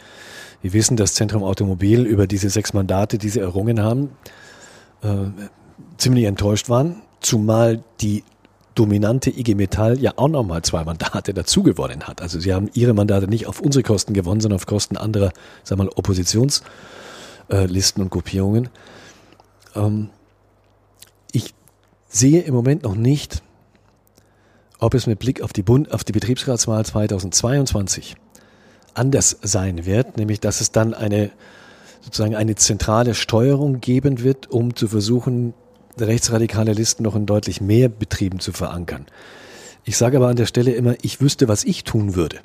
Wir 0.62 0.72
wissen, 0.72 0.96
dass 0.96 1.14
Zentrum 1.14 1.42
Automobil 1.42 2.06
über 2.06 2.28
diese 2.28 2.48
sechs 2.48 2.74
Mandate, 2.74 3.18
die 3.18 3.28
sie 3.28 3.40
errungen 3.40 3.82
haben, 3.82 4.10
äh, 5.02 5.16
ziemlich 5.98 6.26
enttäuscht 6.26 6.68
waren, 6.68 7.02
zumal 7.18 7.82
die 8.00 8.22
dominante 8.76 9.30
IG 9.30 9.56
Metall 9.56 9.98
ja 9.98 10.12
auch 10.14 10.28
nochmal 10.28 10.62
zwei 10.62 10.84
Mandate 10.84 11.34
dazu 11.34 11.64
gewonnen 11.64 12.06
hat. 12.06 12.22
Also 12.22 12.38
sie 12.38 12.54
haben 12.54 12.70
ihre 12.72 12.94
Mandate 12.94 13.26
nicht 13.26 13.48
auf 13.48 13.60
unsere 13.60 13.82
Kosten 13.82 14.14
gewonnen, 14.14 14.40
sondern 14.40 14.58
auf 14.58 14.66
Kosten 14.66 14.96
anderer, 14.96 15.32
sagen 15.64 15.80
wir 15.80 15.86
mal, 15.86 15.92
Oppositionslisten 15.96 18.00
und 18.00 18.10
Gruppierungen. 18.10 18.68
Ähm, 19.74 20.10
ich 21.32 21.52
sehe 22.08 22.42
im 22.42 22.54
Moment 22.54 22.84
noch 22.84 22.94
nicht, 22.94 23.42
ob 24.80 24.94
es 24.94 25.06
mit 25.06 25.18
Blick 25.18 25.42
auf 25.42 25.52
die, 25.52 25.62
Bund, 25.62 25.92
auf 25.92 26.04
die 26.04 26.12
Betriebsratswahl 26.12 26.84
2022 26.84 28.16
anders 28.94 29.36
sein 29.42 29.86
wird, 29.86 30.16
nämlich 30.16 30.40
dass 30.40 30.60
es 30.60 30.72
dann 30.72 30.94
eine 30.94 31.30
sozusagen 32.00 32.34
eine 32.34 32.54
zentrale 32.54 33.14
Steuerung 33.14 33.80
geben 33.80 34.22
wird, 34.22 34.50
um 34.50 34.74
zu 34.74 34.88
versuchen, 34.88 35.52
rechtsradikale 35.98 36.72
Listen 36.72 37.02
noch 37.02 37.14
in 37.14 37.26
deutlich 37.26 37.60
mehr 37.60 37.88
Betrieben 37.90 38.40
zu 38.40 38.52
verankern. 38.52 39.06
Ich 39.84 39.96
sage 39.96 40.16
aber 40.16 40.28
an 40.28 40.36
der 40.36 40.46
Stelle 40.46 40.72
immer, 40.72 40.94
ich 41.02 41.20
wüsste, 41.20 41.46
was 41.48 41.64
ich 41.64 41.84
tun 41.84 42.14
würde. 42.14 42.40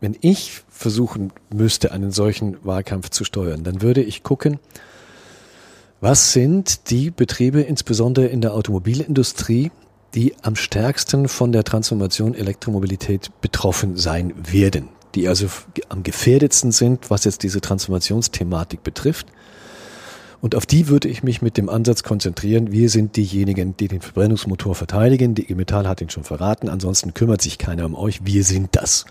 Wenn 0.00 0.16
ich 0.20 0.62
versuchen 0.70 1.32
müsste, 1.52 1.92
einen 1.92 2.12
solchen 2.12 2.56
Wahlkampf 2.64 3.10
zu 3.10 3.24
steuern, 3.24 3.62
dann 3.62 3.82
würde 3.82 4.02
ich 4.02 4.22
gucken, 4.22 4.58
was 6.00 6.32
sind 6.32 6.90
die 6.90 7.10
Betriebe, 7.10 7.60
insbesondere 7.62 8.26
in 8.26 8.40
der 8.40 8.54
Automobilindustrie, 8.54 9.70
die 10.16 10.34
am 10.42 10.56
stärksten 10.56 11.28
von 11.28 11.52
der 11.52 11.62
Transformation 11.62 12.34
Elektromobilität 12.34 13.30
betroffen 13.42 13.96
sein 13.96 14.32
werden, 14.50 14.88
die 15.14 15.28
also 15.28 15.46
am 15.90 16.02
gefährdetsten 16.02 16.72
sind, 16.72 17.10
was 17.10 17.24
jetzt 17.24 17.42
diese 17.42 17.60
Transformationsthematik 17.60 18.82
betrifft. 18.82 19.26
Und 20.40 20.54
auf 20.54 20.64
die 20.64 20.88
würde 20.88 21.08
ich 21.08 21.22
mich 21.22 21.42
mit 21.42 21.58
dem 21.58 21.68
Ansatz 21.68 22.02
konzentrieren, 22.02 22.72
wir 22.72 22.88
sind 22.88 23.16
diejenigen, 23.16 23.76
die 23.76 23.88
den 23.88 24.00
Verbrennungsmotor 24.00 24.74
verteidigen. 24.74 25.34
Die 25.34 25.54
Metall 25.54 25.86
hat 25.86 26.00
ihn 26.00 26.10
schon 26.10 26.24
verraten, 26.24 26.70
ansonsten 26.70 27.12
kümmert 27.12 27.42
sich 27.42 27.58
keiner 27.58 27.84
um 27.84 27.94
euch, 27.94 28.24
wir 28.24 28.42
sind 28.42 28.70
das. 28.72 29.04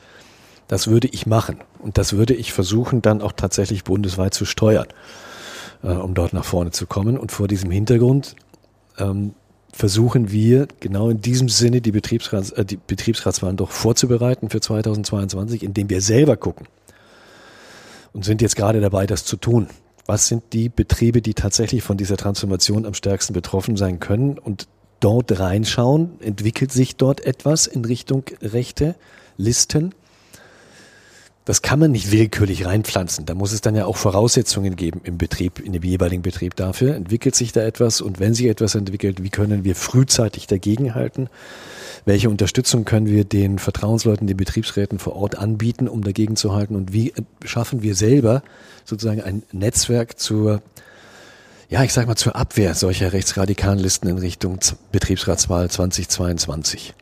Das 0.67 0.87
würde 0.87 1.07
ich 1.07 1.27
machen. 1.27 1.59
Und 1.77 1.99
das 1.99 2.13
würde 2.13 2.33
ich 2.33 2.51
versuchen, 2.51 3.03
dann 3.03 3.21
auch 3.21 3.33
tatsächlich 3.33 3.83
bundesweit 3.83 4.33
zu 4.33 4.45
steuern, 4.45 4.87
äh, 5.83 5.89
um 5.89 6.15
dort 6.15 6.33
nach 6.33 6.45
vorne 6.45 6.71
zu 6.71 6.87
kommen. 6.87 7.15
Und 7.15 7.31
vor 7.31 7.47
diesem 7.47 7.69
Hintergrund 7.69 8.35
ähm, 8.97 9.35
versuchen 9.75 10.31
wir 10.31 10.69
genau 10.79 11.09
in 11.09 11.19
diesem 11.19 11.49
Sinne 11.49 11.81
die, 11.81 11.91
Betriebsrats, 11.91 12.51
äh, 12.51 12.63
die 12.63 12.77
Betriebsratswahlen 12.77 13.57
doch 13.57 13.71
vorzubereiten 13.71 14.49
für 14.49 14.61
2022, 14.61 15.63
indem 15.63 15.89
wir 15.89 15.99
selber 15.99 16.37
gucken 16.37 16.67
und 18.13 18.23
sind 18.23 18.41
jetzt 18.41 18.55
gerade 18.55 18.79
dabei, 18.79 19.05
das 19.05 19.25
zu 19.25 19.35
tun. 19.35 19.67
Was 20.05 20.27
sind 20.27 20.43
die 20.53 20.69
Betriebe, 20.69 21.21
die 21.21 21.33
tatsächlich 21.33 21.83
von 21.83 21.97
dieser 21.97 22.15
Transformation 22.15 22.85
am 22.85 22.93
stärksten 22.93 23.33
betroffen 23.33 23.75
sein 23.75 23.99
können 23.99 24.39
und 24.39 24.69
dort 25.01 25.37
reinschauen? 25.39 26.21
Entwickelt 26.21 26.71
sich 26.71 26.95
dort 26.95 27.25
etwas 27.25 27.67
in 27.67 27.83
Richtung 27.83 28.23
rechte 28.41 28.95
Listen? 29.35 29.93
Das 31.45 31.61
kann 31.61 31.79
man 31.79 31.91
nicht 31.91 32.11
willkürlich 32.11 32.65
reinpflanzen. 32.65 33.27
Da 33.27 33.35
muss 33.35 33.51
es 33.51 33.61
dann 33.61 33.75
ja 33.75 33.85
auch 33.85 33.97
Voraussetzungen 33.97 34.75
geben 34.75 35.01
im 35.03 35.19
Betrieb, 35.19 35.59
in 35.59 35.73
dem 35.73 35.83
jeweiligen 35.83 36.23
Betrieb 36.23 36.55
dafür. 36.55 36.95
Entwickelt 36.95 37.35
sich 37.35 37.51
da 37.51 37.61
etwas 37.61 38.01
und 38.01 38.19
wenn 38.19 38.33
sich 38.33 38.47
etwas 38.47 38.73
entwickelt, 38.73 39.21
wie 39.21 39.29
können 39.29 39.63
wir 39.63 39.75
frühzeitig 39.75 40.47
dagegenhalten? 40.47 41.29
Welche 42.03 42.31
Unterstützung 42.31 42.83
können 42.83 43.05
wir 43.05 43.25
den 43.25 43.59
Vertrauensleuten, 43.59 44.25
den 44.25 44.37
Betriebsräten 44.37 44.97
vor 44.97 45.15
Ort 45.15 45.37
anbieten, 45.37 45.87
um 45.87 46.03
dagegen 46.03 46.35
zu 46.35 46.53
halten? 46.53 46.75
Und 46.75 46.93
wie 46.93 47.13
schaffen 47.43 47.83
wir 47.83 47.93
selber 47.93 48.41
sozusagen 48.83 49.21
ein 49.21 49.43
Netzwerk 49.51 50.19
zur, 50.19 50.63
ja, 51.69 51.83
ich 51.83 51.93
sag 51.93 52.07
mal, 52.07 52.15
zur 52.15 52.35
Abwehr 52.35 52.73
solcher 52.73 53.13
rechtsradikalen 53.13 53.79
Listen 53.79 54.07
in 54.07 54.17
Richtung 54.17 54.59
Betriebsratswahl 54.91 55.69
2022? 55.69 56.95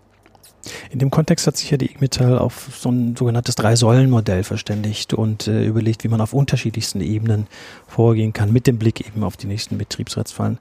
In 0.90 1.00
dem 1.00 1.12
Kontext 1.12 1.46
hat 1.46 1.58
sich 1.58 1.70
ja 1.72 1.78
die 1.78 1.86
IG 1.86 1.98
Metall 2.00 2.38
auf 2.38 2.70
so 2.74 2.90
ein 2.90 3.16
sogenanntes 3.16 3.56
Drei-Säulen-Modell 3.56 4.44
verständigt 4.44 5.14
und 5.14 5.48
äh, 5.48 5.66
überlegt, 5.66 6.04
wie 6.04 6.08
man 6.08 6.22
auf 6.22 6.34
unterschiedlichsten 6.34 7.02
Ebenen 7.02 7.48
vorgehen 7.88 8.32
kann, 8.34 8.54
mit 8.54 8.68
dem 8.68 8.78
Blick 8.78 9.06
eben 9.06 9.24
auf 9.24 9.36
die 9.36 9.48
nächsten 9.48 9.78
Betriebsratswahlen. 9.78 10.58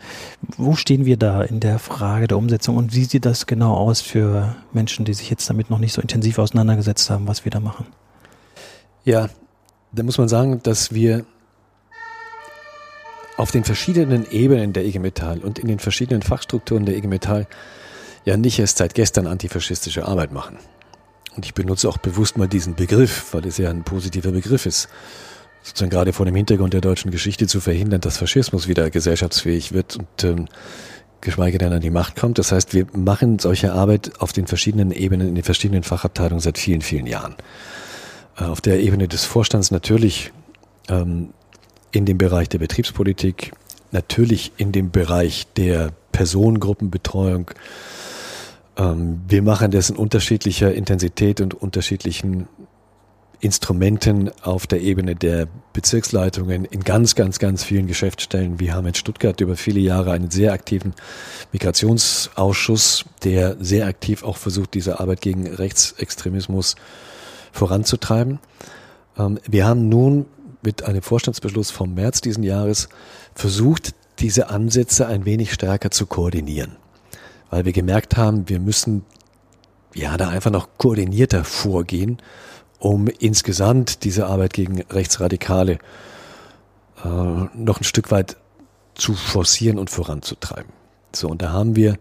Wo 0.57 0.75
stehen 0.75 1.05
wir 1.05 1.17
da 1.17 1.43
in 1.43 1.61
der 1.61 1.79
Frage 1.79 2.27
der 2.27 2.39
Umsetzung 2.39 2.77
und 2.77 2.95
wie 2.95 3.05
sieht 3.05 3.25
das 3.25 3.47
genau 3.47 3.75
aus 3.75 4.01
für 4.01 4.57
Menschen, 4.73 5.05
die 5.05 5.15
sich 5.15 5.31
jetzt 5.31 5.49
damit 5.49 5.71
noch 5.71 5.79
nicht 5.79 5.93
so 5.93 6.03
intensiv 6.03 6.39
auseinandergesetzt 6.39 7.09
haben, 7.11 7.29
was 7.29 7.45
wir 7.45 7.53
da 7.53 7.61
machen? 7.61 7.87
Ja, 9.05 9.29
da 9.93 10.03
muss 10.03 10.19
man 10.19 10.29
sagen, 10.29 10.61
dass 10.63 10.93
wir 10.93 11.25
auf 13.37 13.51
den 13.51 13.65
verschiedenen 13.65 14.31
Ebenen 14.31 14.73
der 14.73 14.85
IG 14.85 14.99
Metall 14.99 15.39
und 15.39 15.59
in 15.59 15.69
den 15.69 15.79
verschiedenen 15.79 16.23
Fachstrukturen 16.23 16.87
der 16.87 16.97
IG 16.97 17.07
Metall 17.07 17.47
ja 18.25 18.37
nicht 18.37 18.59
erst 18.59 18.79
seit 18.79 18.95
gestern 18.95 19.27
antifaschistische 19.27 20.07
Arbeit 20.07 20.33
machen. 20.33 20.59
Und 21.37 21.45
ich 21.45 21.55
benutze 21.55 21.89
auch 21.89 21.99
bewusst 21.99 22.37
mal 22.37 22.49
diesen 22.49 22.75
Begriff, 22.75 23.33
weil 23.33 23.47
es 23.47 23.59
ja 23.59 23.71
ein 23.71 23.85
positiver 23.85 24.33
Begriff 24.33 24.67
ist. 24.67 24.89
sozusagen 25.63 25.91
gerade 25.91 26.13
vor 26.13 26.27
dem 26.27 26.35
Hintergrund 26.35 26.75
der 26.75 26.81
deutschen 26.81 27.11
Geschichte 27.11 27.47
zu 27.47 27.61
verhindern, 27.61 28.01
dass 28.01 28.19
Faschismus 28.19 28.69
wieder 28.69 28.91
gesellschaftsfähig 28.91 29.73
wird 29.73 29.97
und 29.97 30.25
ähm, 30.25 30.49
geschweige 31.21 31.57
denn 31.57 31.73
an 31.73 31.81
die 31.81 31.91
Macht 31.91 32.17
kommt. 32.17 32.39
Das 32.39 32.53
heißt, 32.53 32.75
wir 32.75 32.87
machen 32.95 33.39
solche 33.39 33.73
Arbeit 33.73 34.21
auf 34.21 34.33
den 34.33 34.47
verschiedenen 34.47 34.91
Ebenen, 34.91 35.29
in 35.29 35.35
den 35.37 35.45
verschiedenen 35.45 35.85
Fachabteilungen 35.85 36.41
seit 36.41 36.59
vielen, 36.59 36.83
vielen 36.83 37.07
Jahren. 37.07 37.37
Äh, 38.37 38.45
auf 38.45 38.61
der 38.61 38.81
Ebene 38.81 39.09
des 39.09 39.25
Vorstands 39.25 39.71
natürlich 39.71 40.33
ähm, 40.89 41.31
in 41.93 42.05
dem 42.05 42.19
Bereich 42.19 42.49
der 42.49 42.59
Betriebspolitik, 42.59 43.53
natürlich 43.93 44.53
in 44.57 44.73
dem 44.73 44.91
Bereich 44.91 45.47
der 45.57 45.93
Personengruppenbetreuung. 46.13 47.51
Ähm, 48.77 49.23
wir 49.29 49.43
machen 49.43 49.71
das 49.71 49.91
in 49.91 49.97
unterschiedlicher 49.97 50.73
Intensität 50.73 51.41
und 51.41 51.55
unterschiedlichen 51.55 52.49
Instrumenten 53.43 54.31
auf 54.43 54.69
der 54.69 54.81
Ebene 54.81 55.17
der 55.17 55.49
Bezirksleitungen 55.73 56.65
in 56.65 56.85
ganz, 56.85 57.17
ganz, 57.17 57.41
ganz 57.41 57.65
vielen 57.65 57.89
Geschäftsstellen. 57.89 58.61
Wir 58.61 58.75
haben 58.75 58.87
in 58.87 58.95
Stuttgart 58.95 59.41
über 59.41 59.57
viele 59.57 59.81
Jahre 59.81 60.13
einen 60.13 60.31
sehr 60.31 60.53
aktiven 60.53 60.95
Migrationsausschuss, 61.51 63.05
der 63.25 63.57
sehr 63.59 63.87
aktiv 63.87 64.23
auch 64.23 64.37
versucht, 64.37 64.75
diese 64.75 65.01
Arbeit 65.01 65.23
gegen 65.23 65.49
Rechtsextremismus 65.49 66.77
voranzutreiben. 67.51 68.39
Ähm, 69.19 69.41
wir 69.49 69.67
haben 69.67 69.89
nun 69.89 70.27
mit 70.63 70.85
einem 70.85 71.03
Vorstandsbeschluss 71.03 71.73
vom 71.73 71.95
März 71.95 72.21
diesen 72.21 72.45
Jahres 72.45 72.89
versucht, 73.35 73.95
diese 74.21 74.51
Ansätze 74.51 75.09
ein 75.09 75.25
wenig 75.25 75.53
stärker 75.53 75.91
zu 75.91 76.07
koordinieren. 76.07 76.77
Weil 77.53 77.65
wir 77.65 77.73
gemerkt 77.73 78.17
haben, 78.17 78.49
wir 78.49 78.59
müssen 78.59 79.05
ja 79.95 80.17
da 80.17 80.31
einfach 80.31 80.51
noch 80.51 80.71
koordinierter 80.79 81.45
vorgehen 81.45 82.21
um 82.83 83.07
insgesamt 83.07 84.03
diese 84.03 84.27
Arbeit 84.27 84.55
gegen 84.55 84.83
Rechtsradikale 84.83 85.79
äh, 87.05 87.09
noch 87.09 87.81
ein 87.81 87.85
Stück 87.85 88.11
weit 88.11 88.37
zu 88.95 89.15
forcieren 89.15 89.79
und 89.79 89.89
voranzutreiben. 89.89 90.73
So, 91.15 91.29
und 91.29 91.43
da 91.43 91.53
haben 91.53 91.77
wir 91.77 91.97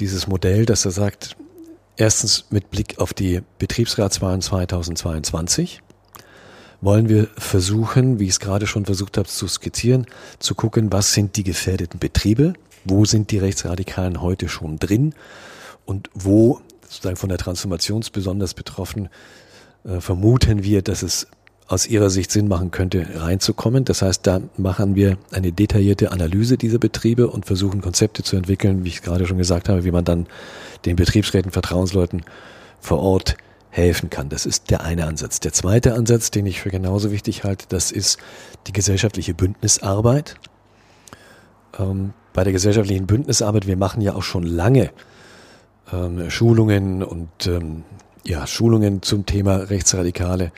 dieses 0.00 0.26
Modell, 0.26 0.66
das 0.66 0.84
er 0.84 0.90
sagt, 0.90 1.36
erstens 1.96 2.46
mit 2.50 2.72
Blick 2.72 2.98
auf 2.98 3.14
die 3.14 3.42
Betriebsratswahlen 3.58 4.40
2022 4.40 5.80
wollen 6.80 7.08
wir 7.08 7.28
versuchen, 7.38 8.18
wie 8.18 8.24
ich 8.24 8.30
es 8.30 8.40
gerade 8.40 8.66
schon 8.66 8.84
versucht 8.84 9.16
habe 9.16 9.28
zu 9.28 9.46
skizzieren, 9.46 10.06
zu 10.40 10.56
gucken, 10.56 10.92
was 10.92 11.14
sind 11.14 11.36
die 11.36 11.44
gefährdeten 11.44 12.00
Betriebe, 12.00 12.54
wo 12.84 13.04
sind 13.04 13.30
die 13.30 13.38
Rechtsradikalen 13.38 14.20
heute 14.20 14.48
schon 14.48 14.78
drin 14.78 15.14
und 15.84 16.10
wo, 16.14 16.60
sozusagen 16.82 17.16
von 17.16 17.28
der 17.28 17.38
Transformation 17.38 18.04
besonders 18.12 18.54
betroffen, 18.54 19.08
äh, 19.84 20.00
vermuten 20.00 20.62
wir, 20.62 20.82
dass 20.82 21.02
es 21.02 21.26
aus 21.66 21.86
ihrer 21.86 22.10
Sicht 22.10 22.30
Sinn 22.30 22.46
machen 22.46 22.70
könnte, 22.70 23.06
reinzukommen. 23.14 23.84
Das 23.84 24.02
heißt, 24.02 24.26
da 24.26 24.40
machen 24.56 24.96
wir 24.96 25.16
eine 25.32 25.50
detaillierte 25.50 26.12
Analyse 26.12 26.58
dieser 26.58 26.78
Betriebe 26.78 27.28
und 27.28 27.46
versuchen 27.46 27.80
Konzepte 27.80 28.22
zu 28.22 28.36
entwickeln, 28.36 28.84
wie 28.84 28.88
ich 28.88 29.02
gerade 29.02 29.26
schon 29.26 29.38
gesagt 29.38 29.68
habe, 29.68 29.84
wie 29.84 29.90
man 29.90 30.04
dann 30.04 30.26
den 30.84 30.96
Betriebsräten, 30.96 31.50
Vertrauensleuten 31.50 32.22
vor 32.80 33.00
Ort 33.00 33.36
helfen 33.70 34.10
kann. 34.10 34.28
Das 34.28 34.46
ist 34.46 34.70
der 34.70 34.82
eine 34.82 35.06
Ansatz. 35.06 35.40
Der 35.40 35.52
zweite 35.52 35.94
Ansatz, 35.94 36.30
den 36.30 36.46
ich 36.46 36.60
für 36.60 36.70
genauso 36.70 37.10
wichtig 37.10 37.44
halte, 37.44 37.66
das 37.68 37.90
ist 37.90 38.18
die 38.66 38.72
gesellschaftliche 38.72 39.34
Bündnisarbeit. 39.34 40.36
Ähm, 41.78 42.12
bei 42.34 42.44
der 42.44 42.52
gesellschaftlichen 42.52 43.06
Bündnisarbeit, 43.06 43.66
wir 43.66 43.78
machen 43.78 44.02
ja 44.02 44.14
auch 44.14 44.22
schon 44.22 44.42
lange 44.42 44.90
ähm, 45.92 46.28
Schulungen 46.30 47.02
und 47.02 47.46
ähm, 47.46 47.84
ja, 48.26 48.46
Schulungen 48.46 49.02
zum 49.02 49.24
Thema 49.24 49.56
Rechtsradikale. 49.56 50.52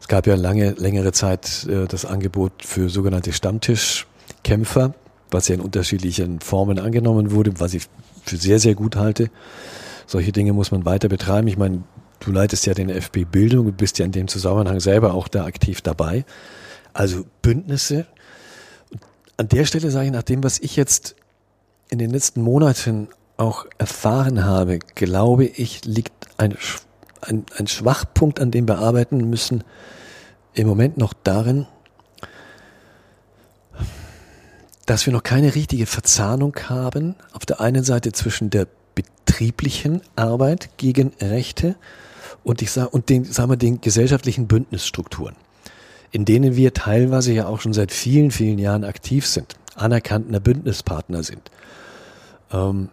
Es 0.00 0.08
gab 0.08 0.26
ja 0.26 0.34
lange, 0.34 0.72
längere 0.72 1.12
Zeit 1.12 1.66
äh, 1.70 1.86
das 1.86 2.04
Angebot 2.04 2.64
für 2.64 2.90
sogenannte 2.90 3.32
Stammtischkämpfer, 3.32 4.94
was 5.30 5.48
ja 5.48 5.54
in 5.54 5.60
unterschiedlichen 5.60 6.40
Formen 6.40 6.78
angenommen 6.78 7.30
wurde, 7.30 7.52
was 7.60 7.72
ich 7.72 7.84
für 8.24 8.36
sehr, 8.36 8.58
sehr 8.58 8.74
gut 8.74 8.96
halte. 8.96 9.30
Solche 10.06 10.32
Dinge 10.32 10.52
muss 10.52 10.72
man 10.72 10.84
weiter 10.84 11.08
betreiben. 11.08 11.46
Ich 11.46 11.56
meine, 11.56 11.84
du 12.18 12.32
leitest 12.32 12.66
ja 12.66 12.74
den 12.74 12.88
FB 12.88 13.26
Bildung 13.30 13.66
und 13.66 13.76
bist 13.76 14.00
ja 14.00 14.04
in 14.04 14.12
dem 14.12 14.26
Zusammenhang 14.26 14.80
selber 14.80 15.14
auch 15.14 15.28
da 15.28 15.44
aktiv 15.44 15.82
dabei. 15.82 16.24
Also 16.92 17.24
Bündnisse. 17.42 18.06
An 19.36 19.48
der 19.48 19.64
Stelle 19.64 19.90
sage 19.90 20.06
ich, 20.06 20.12
nach 20.12 20.22
dem, 20.22 20.44
was 20.44 20.58
ich 20.58 20.76
jetzt 20.76 21.16
in 21.88 21.98
den 21.98 22.10
letzten 22.10 22.42
Monaten 22.42 23.08
auch 23.36 23.66
erfahren 23.78 24.44
habe, 24.44 24.78
glaube 24.94 25.44
ich, 25.44 25.84
liegt 25.84 26.12
ein 26.38 26.56
ein, 27.22 27.46
ein 27.56 27.66
Schwachpunkt, 27.66 28.40
an 28.40 28.50
dem 28.50 28.68
wir 28.68 28.78
arbeiten 28.78 29.28
müssen, 29.30 29.64
im 30.54 30.66
Moment 30.66 30.98
noch 30.98 31.14
darin, 31.24 31.66
dass 34.86 35.06
wir 35.06 35.12
noch 35.12 35.22
keine 35.22 35.54
richtige 35.54 35.86
Verzahnung 35.86 36.54
haben, 36.68 37.14
auf 37.32 37.46
der 37.46 37.60
einen 37.60 37.84
Seite 37.84 38.12
zwischen 38.12 38.50
der 38.50 38.66
betrieblichen 38.94 40.02
Arbeit 40.16 40.70
gegen 40.76 41.12
Rechte 41.20 41.76
und 42.44 42.60
ich 42.60 42.72
sag, 42.72 42.92
und 42.92 43.08
den, 43.08 43.24
sagen 43.24 43.50
wir, 43.50 43.56
den 43.56 43.80
gesellschaftlichen 43.80 44.48
Bündnisstrukturen, 44.48 45.36
in 46.12 46.26
denen 46.26 46.56
wir 46.56 46.74
teilweise 46.74 47.32
ja 47.32 47.46
auch 47.46 47.60
schon 47.60 47.72
seit 47.72 47.90
vielen, 47.90 48.30
vielen 48.30 48.58
Jahren 48.58 48.84
aktiv 48.84 49.26
sind, 49.26 49.56
anerkannter 49.74 50.40
Bündnispartner 50.40 51.22
sind. 51.22 51.50
Ähm, 52.52 52.90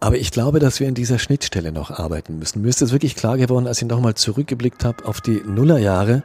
aber 0.00 0.16
ich 0.16 0.30
glaube, 0.30 0.58
dass 0.58 0.80
wir 0.80 0.88
in 0.88 0.94
dieser 0.94 1.18
Schnittstelle 1.18 1.72
noch 1.72 1.90
arbeiten 1.90 2.38
müssen. 2.38 2.62
Mir 2.62 2.68
ist 2.68 2.82
es 2.82 2.92
wirklich 2.92 3.16
klar 3.16 3.36
geworden, 3.36 3.66
als 3.66 3.80
ich 3.80 3.88
nochmal 3.88 4.14
zurückgeblickt 4.14 4.84
habe 4.84 5.04
auf 5.04 5.20
die 5.20 5.42
Nullerjahre, 5.46 6.24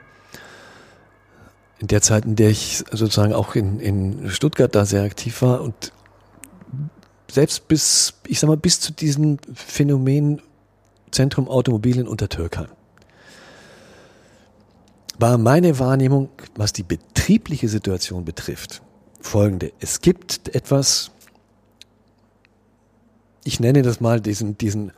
in 1.80 1.88
der 1.88 2.02
Zeit, 2.02 2.26
in 2.26 2.36
der 2.36 2.50
ich 2.50 2.84
sozusagen 2.92 3.34
auch 3.34 3.56
in, 3.56 3.80
in 3.80 4.30
Stuttgart 4.30 4.74
da 4.74 4.86
sehr 4.86 5.04
aktiv 5.04 5.42
war 5.42 5.62
und 5.62 5.94
selbst 7.32 7.68
bis, 7.68 8.16
ich 8.28 8.40
sag 8.40 8.48
mal, 8.48 8.58
bis 8.58 8.80
zu 8.80 8.92
diesem 8.92 9.38
Phänomen 9.54 10.42
Zentrum 11.12 11.48
Automobil 11.48 12.00
in 12.00 12.08
Untertürkheim 12.08 12.68
war 15.20 15.38
meine 15.38 15.78
Wahrnehmung, 15.80 16.30
was 16.56 16.74
die 16.74 16.84
betriebliche 16.84 17.68
Situation 17.68 18.26
betrifft, 18.26 18.82
folgende. 19.20 19.74
Es 19.80 20.02
gibt 20.02 20.56
etwas, 20.56 21.12
ich 23.44 23.60
nenne 23.60 23.82
das 23.82 24.00
mal 24.00 24.22
diesen, 24.22 24.58
diesen 24.58 24.92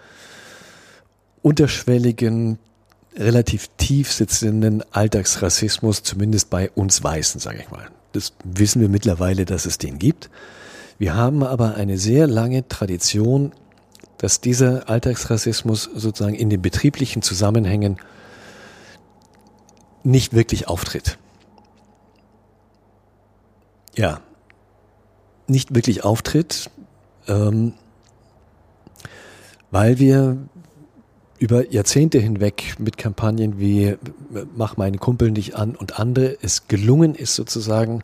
unterschwelligen, 1.41 2.59
relativ 3.15 3.67
tief 3.77 4.13
sitzenden 4.13 4.83
Alltagsrassismus, 4.91 6.03
zumindest 6.03 6.49
bei 6.49 6.69
uns 6.71 7.03
Weißen, 7.03 7.41
sage 7.41 7.59
ich 7.59 7.71
mal. 7.71 7.89
Das 8.13 8.33
wissen 8.43 8.79
wir 8.79 8.89
mittlerweile, 8.89 9.45
dass 9.45 9.65
es 9.65 9.77
den 9.77 9.99
gibt. 9.99 10.29
Wir 10.97 11.15
haben 11.15 11.43
aber 11.43 11.75
eine 11.75 11.97
sehr 11.97 12.27
lange 12.27 12.67
Tradition, 12.67 13.53
dass 14.17 14.39
dieser 14.39 14.87
Alltagsrassismus 14.87 15.89
sozusagen 15.95 16.35
in 16.35 16.49
den 16.49 16.61
betrieblichen 16.61 17.21
Zusammenhängen 17.21 17.97
nicht 20.03 20.33
wirklich 20.33 20.67
auftritt. 20.67 21.17
Ja, 23.95 24.21
nicht 25.47 25.75
wirklich 25.75 26.03
auftritt. 26.03 26.69
Ähm, 27.27 27.73
weil 29.69 29.99
wir 29.99 30.37
über 31.39 31.71
Jahrzehnte 31.71 32.19
hinweg 32.19 32.75
mit 32.77 32.97
Kampagnen 32.97 33.59
wie 33.59 33.97
Mach 34.55 34.77
meinen 34.77 34.99
Kumpel 34.99 35.31
nicht 35.31 35.55
an 35.55 35.75
und 35.75 35.99
andere 35.99 36.37
es 36.41 36.67
gelungen 36.67 37.15
ist 37.15 37.35
sozusagen 37.35 38.03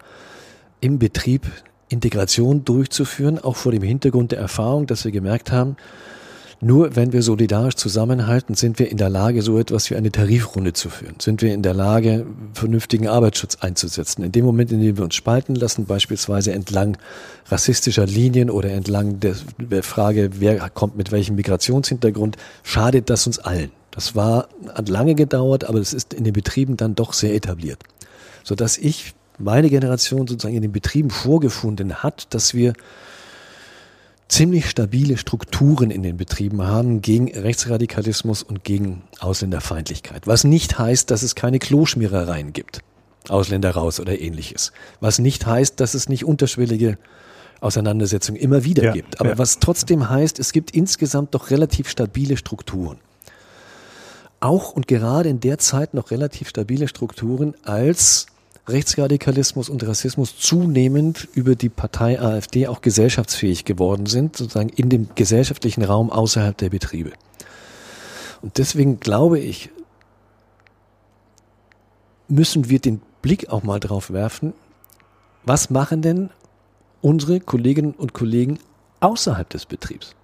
im 0.82 0.98
Betrieb 0.98 1.46
Integration 1.90 2.66
durchzuführen, 2.66 3.40
auch 3.40 3.56
vor 3.56 3.72
dem 3.72 3.84
Hintergrund 3.84 4.32
der 4.32 4.40
Erfahrung, 4.40 4.88
dass 4.88 5.06
wir 5.06 5.12
gemerkt 5.12 5.52
haben, 5.52 5.78
nur 6.60 6.96
wenn 6.96 7.14
wir 7.14 7.22
solidarisch 7.22 7.76
zusammenhalten, 7.76 8.56
sind 8.56 8.80
wir 8.80 8.90
in 8.90 8.98
der 8.98 9.10
Lage, 9.10 9.44
so 9.44 9.60
etwas 9.60 9.90
wie 9.92 9.96
eine 9.96 10.12
Tarifrunde 10.12 10.74
zu 10.74 10.90
führen. 10.90 11.16
Sind 11.20 11.44
wir 11.44 11.54
in 11.54 11.62
der 11.62 11.76
Lage, 11.76 12.26
vernünftigen 12.54 13.08
Arbeitsschutz 13.08 13.58
einzusetzen. 13.58 14.24
In 14.24 14.32
dem 14.32 14.44
Moment, 14.44 14.72
in 14.72 14.82
dem 14.82 14.98
wir 14.98 15.04
uns 15.04 15.14
spalten 15.14 15.54
lassen, 15.54 15.86
beispielsweise 15.86 16.54
entlang 16.54 16.98
rassistischer 17.48 18.08
Linien 18.08 18.50
oder 18.50 18.72
entlang 18.72 19.20
der, 19.20 19.84
Frage, 19.84 20.32
wer 20.40 20.70
kommt 20.72 20.98
mit 20.98 21.12
welchem 21.12 21.36
Migrationshintergrund, 21.36 22.38
schadet 22.64 23.10
das 23.12 23.28
uns 23.28 23.38
allen. 23.38 23.72
Das 23.92 24.16
war, 24.16 24.48
hat 24.74 24.90
lange 24.90 25.14
gedauert, 25.14 25.64
aber 25.64 25.80
es 25.80 25.94
ist 25.94 26.14
in 26.14 26.24
den 26.24 26.34
Betrieben 26.34 26.76
dann 26.76 26.96
doch 26.96 27.14
sehr 27.14 27.36
etabliert. 27.36 27.84
Sodass 28.44 28.78
ich, 28.78 29.14
meine 29.38 29.70
Generation 29.70 30.28
sozusagen 30.28 30.56
in 30.56 30.64
den 30.64 30.72
Betrieben 30.72 31.12
vorgefunden 31.12 32.02
hat, 32.02 32.34
dass 32.34 32.56
wir 32.56 32.74
ziemlich 34.28 34.70
stabile 34.70 35.18
Strukturen 35.18 35.92
in 35.92 36.04
den 36.04 36.18
Betrieben 36.18 36.64
haben 36.64 37.02
gegen 37.02 37.32
Rechtsradikalismus 37.32 38.44
und 38.44 38.64
gegen 38.64 39.04
Ausländerfeindlichkeit. 39.20 40.28
Was 40.28 40.44
nicht 40.44 40.78
heißt, 40.78 41.10
dass 41.12 41.24
es 41.24 41.36
keine 41.36 41.60
Kloschmierereien 41.60 42.54
gibt. 42.54 42.82
Ausländer 43.30 43.72
raus 43.72 44.00
oder 44.00 44.20
ähnliches. 44.20 44.72
Was 45.00 45.20
nicht 45.20 45.46
heißt, 45.46 45.80
dass 45.80 45.94
es 45.94 46.10
nicht 46.10 46.26
unterschwellige 46.26 46.98
Auseinandersetzungen 47.60 48.40
immer 48.40 48.64
wieder 48.64 48.84
ja, 48.84 48.92
gibt. 48.94 49.20
Aber 49.20 49.32
ja. 49.32 49.38
was 49.38 49.60
trotzdem 49.60 50.10
heißt, 50.10 50.40
es 50.40 50.52
gibt 50.54 50.72
insgesamt 50.72 51.34
doch 51.34 51.50
relativ 51.50 51.90
stabile 51.90 52.38
Strukturen. 52.38 53.00
auch 54.40 54.72
und 54.72 54.88
gerade 54.88 55.30
in 55.30 55.40
der 55.40 55.58
Zeit 55.58 55.94
noch 55.94 56.12
relativ 56.12 56.50
stabile 56.50 56.88
Strukturen, 56.88 57.56
als 57.64 58.28
Rechtsradikalismus 58.68 59.70
und 59.70 59.88
Rassismus 59.88 60.38
zunehmend 60.38 61.28
über 61.34 61.56
die 61.56 61.70
Partei 61.70 62.20
AfD 62.20 62.68
auch 62.68 62.82
gesellschaftsfähig 62.82 63.64
geworden 63.64 64.08
sind, 64.08 64.36
sozusagen 64.36 64.70
in 64.70 64.90
dem 64.90 65.08
gesellschaftlichen 65.16 65.84
Raum 65.84 66.10
außerhalb 66.10 66.58
der 66.58 66.70
Betriebe. 66.70 67.14
Und 68.42 68.58
deswegen 68.58 69.00
glaube 69.00 69.40
ich, 69.40 69.70
müssen 72.28 72.70
wir 72.70 72.80
den 72.80 73.02
Blick 73.22 73.50
auch 73.50 73.64
mal 73.64 73.80
drauf 73.80 74.12
werfen, 74.12 74.54
was 75.46 75.70
machen 75.70 76.02
denn 76.02 76.30
unsere 77.02 77.40
Kolleginnen 77.40 77.94
und 77.94 78.14
Kollegen 78.14 78.60
außerhalb 79.00 79.50
des 79.50 79.66
Betriebs? 79.66 80.17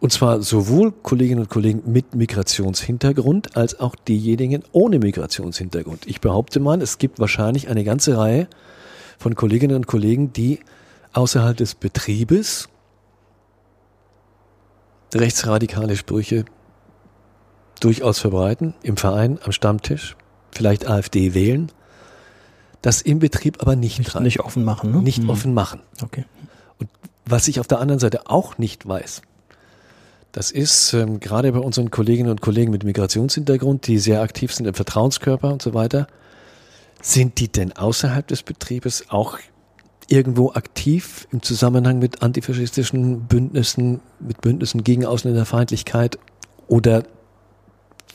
Und 0.00 0.12
zwar 0.12 0.42
sowohl 0.42 0.92
Kolleginnen 0.92 1.40
und 1.40 1.50
Kollegen 1.50 1.82
mit 1.90 2.14
Migrationshintergrund 2.14 3.56
als 3.56 3.80
auch 3.80 3.96
diejenigen 3.96 4.62
ohne 4.70 4.98
Migrationshintergrund. 5.00 6.06
Ich 6.06 6.20
behaupte 6.20 6.60
mal, 6.60 6.80
es 6.80 6.98
gibt 6.98 7.18
wahrscheinlich 7.18 7.68
eine 7.68 7.82
ganze 7.82 8.16
Reihe 8.16 8.48
von 9.18 9.34
Kolleginnen 9.34 9.74
und 9.74 9.88
Kollegen, 9.88 10.32
die 10.32 10.60
außerhalb 11.12 11.56
des 11.56 11.74
Betriebes 11.74 12.68
rechtsradikale 15.14 15.96
Sprüche 15.96 16.44
durchaus 17.80 18.18
verbreiten, 18.18 18.74
im 18.82 18.96
Verein, 18.96 19.38
am 19.44 19.52
Stammtisch, 19.52 20.16
vielleicht 20.52 20.86
AfD 20.86 21.34
wählen, 21.34 21.72
das 22.82 23.02
im 23.02 23.18
Betrieb 23.18 23.60
aber 23.60 23.74
nicht, 23.74 23.98
nicht, 23.98 24.20
nicht 24.20 24.40
offen 24.40 24.64
machen. 24.64 24.92
Ne? 24.92 25.02
Nicht 25.02 25.22
mhm. 25.22 25.30
offen 25.30 25.54
machen. 25.54 25.80
Okay. 26.02 26.24
Und 26.78 26.88
was 27.26 27.48
ich 27.48 27.58
auf 27.58 27.66
der 27.66 27.80
anderen 27.80 27.98
Seite 27.98 28.28
auch 28.28 28.58
nicht 28.58 28.86
weiß, 28.86 29.22
das 30.32 30.50
ist 30.50 30.92
ähm, 30.92 31.20
gerade 31.20 31.52
bei 31.52 31.58
unseren 31.58 31.90
Kolleginnen 31.90 32.30
und 32.30 32.40
Kollegen 32.40 32.70
mit 32.70 32.84
Migrationshintergrund, 32.84 33.86
die 33.86 33.98
sehr 33.98 34.20
aktiv 34.20 34.52
sind 34.52 34.66
im 34.66 34.74
Vertrauenskörper 34.74 35.52
und 35.52 35.62
so 35.62 35.74
weiter, 35.74 36.06
sind 37.00 37.38
die 37.38 37.48
denn 37.48 37.72
außerhalb 37.72 38.26
des 38.26 38.42
Betriebes 38.42 39.06
auch 39.08 39.38
irgendwo 40.08 40.52
aktiv 40.52 41.28
im 41.32 41.42
Zusammenhang 41.42 41.98
mit 41.98 42.22
antifaschistischen 42.22 43.26
Bündnissen, 43.26 44.00
mit 44.20 44.40
Bündnissen 44.40 44.84
gegen 44.84 45.04
Ausländerfeindlichkeit 45.04 46.18
oder 46.66 47.04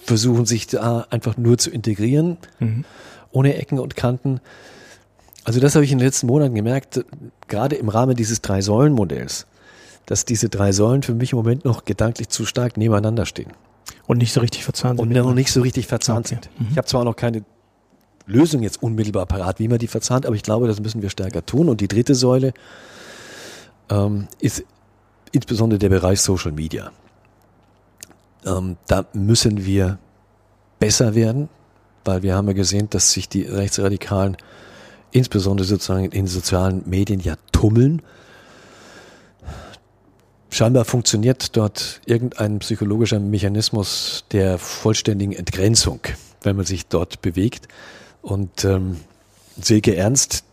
versuchen 0.03 0.45
sich 0.45 0.67
da 0.67 1.07
einfach 1.09 1.37
nur 1.37 1.57
zu 1.57 1.69
integrieren, 1.69 2.37
mhm. 2.59 2.83
ohne 3.31 3.55
Ecken 3.55 3.79
und 3.79 3.95
Kanten? 3.95 4.41
Also 5.45 5.59
das 5.59 5.75
habe 5.75 5.85
ich 5.85 5.91
in 5.91 5.97
den 5.97 6.05
letzten 6.05 6.27
Monaten 6.27 6.55
gemerkt, 6.55 7.05
gerade 7.47 7.75
im 7.75 7.89
Rahmen 7.89 8.15
dieses 8.15 8.41
Drei-Säulen-Modells 8.41 9.45
dass 10.05 10.25
diese 10.25 10.49
drei 10.49 10.71
Säulen 10.71 11.03
für 11.03 11.13
mich 11.13 11.31
im 11.31 11.37
Moment 11.37 11.65
noch 11.65 11.85
gedanklich 11.85 12.29
zu 12.29 12.45
stark 12.45 12.77
nebeneinander 12.77 13.25
stehen. 13.25 13.51
Und 14.05 14.17
nicht 14.17 14.33
so 14.33 14.41
richtig 14.41 14.63
verzahnt 14.63 14.99
sind. 14.99 15.07
Und 15.07 15.13
noch 15.13 15.33
nicht 15.33 15.51
so 15.51 15.61
richtig 15.61 15.87
verzahnt 15.87 16.27
okay. 16.27 16.35
sind. 16.35 16.49
Mhm. 16.59 16.67
Ich 16.71 16.77
habe 16.77 16.87
zwar 16.87 17.05
noch 17.05 17.15
keine 17.15 17.43
Lösung 18.25 18.63
jetzt 18.63 18.81
unmittelbar 18.81 19.25
parat, 19.25 19.59
wie 19.59 19.67
man 19.67 19.79
die 19.79 19.87
verzahnt, 19.87 20.25
aber 20.25 20.35
ich 20.35 20.43
glaube, 20.43 20.67
das 20.67 20.79
müssen 20.79 21.01
wir 21.01 21.09
stärker 21.09 21.45
tun. 21.45 21.69
Und 21.69 21.81
die 21.81 21.87
dritte 21.87 22.15
Säule 22.15 22.53
ähm, 23.89 24.27
ist 24.39 24.63
insbesondere 25.31 25.79
der 25.79 25.89
Bereich 25.89 26.21
Social 26.21 26.51
Media. 26.51 26.91
Ähm, 28.45 28.77
da 28.87 29.05
müssen 29.13 29.65
wir 29.65 29.99
besser 30.79 31.15
werden, 31.15 31.49
weil 32.05 32.23
wir 32.23 32.35
haben 32.35 32.47
ja 32.47 32.53
gesehen, 32.53 32.89
dass 32.89 33.11
sich 33.11 33.29
die 33.29 33.43
Rechtsradikalen 33.43 34.37
insbesondere 35.11 35.65
sozusagen 35.65 36.11
in 36.11 36.27
sozialen 36.27 36.83
Medien 36.85 37.19
ja 37.19 37.35
tummeln 37.51 38.01
Scheinbar 40.53 40.85
funktioniert 40.85 41.57
dort 41.57 41.99
irgendein 42.05 42.59
psychologischer 42.59 43.19
Mechanismus 43.19 44.23
der 44.31 44.59
vollständigen 44.59 45.33
Entgrenzung, 45.33 46.01
wenn 46.43 46.55
man 46.55 46.63
sich 46.63 46.85
dort 46.85 47.23
bewegt. 47.23 47.67
Und 48.21 48.63
ähm, 48.63 48.97
Silke 49.59 49.95
Ernst, 49.95 50.43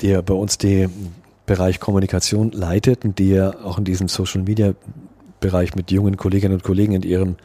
der 0.00 0.22
bei 0.22 0.32
uns 0.32 0.56
den 0.56 1.12
Bereich 1.44 1.78
Kommunikation 1.78 2.52
leitet 2.52 3.04
und 3.04 3.18
die 3.18 3.32
ja 3.32 3.50
auch 3.62 3.76
in 3.76 3.84
diesem 3.84 4.08
Social 4.08 4.40
Media 4.40 4.72
Bereich 5.40 5.74
mit 5.74 5.90
jungen 5.90 6.16
Kolleginnen 6.16 6.54
und 6.54 6.62
Kollegen 6.62 6.94
in 6.94 7.02
ihrem 7.02 7.36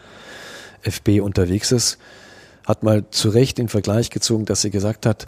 FB 0.84 1.19
unterwegs 1.19 1.73
ist, 1.73 1.97
hat 2.65 2.82
mal 2.82 3.04
zu 3.10 3.28
Recht 3.28 3.58
den 3.58 3.67
Vergleich 3.67 4.10
gezogen, 4.10 4.45
dass 4.45 4.62
sie 4.62 4.69
gesagt 4.69 5.06
hat, 5.06 5.25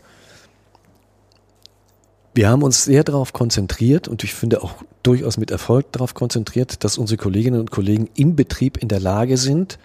wir 2.38 2.50
haben 2.50 2.62
uns 2.62 2.84
sehr 2.84 3.04
darauf 3.04 3.34
konzentriert 3.34 4.08
und 4.08 4.24
ich 4.24 4.36
finde 4.36 4.62
auch 4.62 4.76
durchaus 5.02 5.38
mit 5.38 5.50
Erfolg 5.50 5.92
darauf 5.92 6.14
konzentriert, 6.14 6.84
dass 6.84 7.00
unsere 7.00 7.18
Kolleginnen 7.18 7.60
und 7.60 7.72
Kollegen 7.72 8.12
im 8.14 8.36
Betrieb 8.36 8.78
in 8.78 8.90
der 8.90 9.00
Lage 9.00 9.38
sind, 9.38 9.80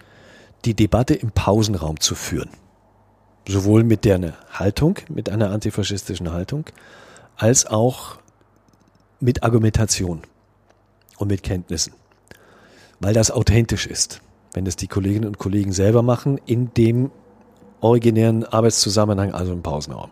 die 0.63 0.75
Debatte 0.75 1.15
im 1.15 1.31
Pausenraum 1.31 1.99
zu 1.99 2.13
führen. 2.13 2.51
Sowohl 3.47 3.83
mit 3.83 4.05
der 4.05 4.35
Haltung, 4.51 4.99
mit 5.09 5.29
einer 5.29 5.49
antifaschistischen 5.49 6.31
Haltung, 6.31 6.65
als 7.37 7.65
auch 7.65 8.19
mit 9.19 9.41
Argumentation 9.41 10.21
und 11.17 11.29
mit 11.29 11.41
Kenntnissen. 11.41 11.93
Weil 12.99 13.15
das 13.15 13.31
authentisch 13.31 13.87
ist, 13.87 14.21
wenn 14.53 14.67
es 14.67 14.75
die 14.75 14.87
Kolleginnen 14.87 15.25
und 15.25 15.39
Kollegen 15.39 15.71
selber 15.71 16.03
machen, 16.03 16.39
in 16.45 16.71
dem 16.75 17.09
originären 17.81 18.43
Arbeitszusammenhang, 18.45 19.33
also 19.33 19.53
im 19.53 19.63
Pausenraum. 19.63 20.11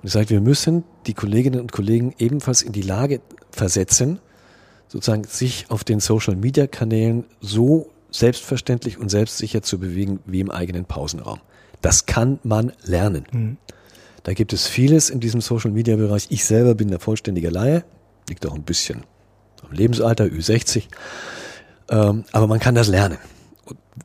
Und 0.00 0.06
ich 0.06 0.12
sage, 0.12 0.30
wir 0.30 0.40
müssen 0.40 0.84
die 1.06 1.14
Kolleginnen 1.14 1.60
und 1.60 1.72
Kollegen 1.72 2.14
ebenfalls 2.18 2.62
in 2.62 2.72
die 2.72 2.82
Lage 2.82 3.20
versetzen, 3.50 4.18
sozusagen 4.88 5.24
sich 5.24 5.66
auf 5.68 5.84
den 5.84 6.00
Social-Media-Kanälen 6.00 7.24
so 7.40 7.90
selbstverständlich 8.10 8.98
und 8.98 9.10
selbstsicher 9.10 9.62
zu 9.62 9.78
bewegen 9.78 10.20
wie 10.26 10.40
im 10.40 10.50
eigenen 10.50 10.84
Pausenraum. 10.84 11.40
Das 11.80 12.06
kann 12.06 12.38
man 12.42 12.72
lernen. 12.82 13.24
Mhm. 13.30 13.56
Da 14.22 14.34
gibt 14.34 14.52
es 14.52 14.66
vieles 14.66 15.10
in 15.10 15.20
diesem 15.20 15.40
Social-Media-Bereich. 15.40 16.26
Ich 16.30 16.44
selber 16.44 16.74
bin 16.74 16.88
der 16.88 17.00
vollständige 17.00 17.50
Laie, 17.50 17.84
liegt 18.28 18.46
auch 18.46 18.54
ein 18.54 18.62
bisschen 18.62 19.04
am 19.62 19.72
Lebensalter, 19.72 20.24
Ü60. 20.24 20.84
Ähm, 21.88 22.24
aber 22.32 22.46
man 22.46 22.58
kann 22.58 22.74
das 22.74 22.88
lernen. 22.88 23.18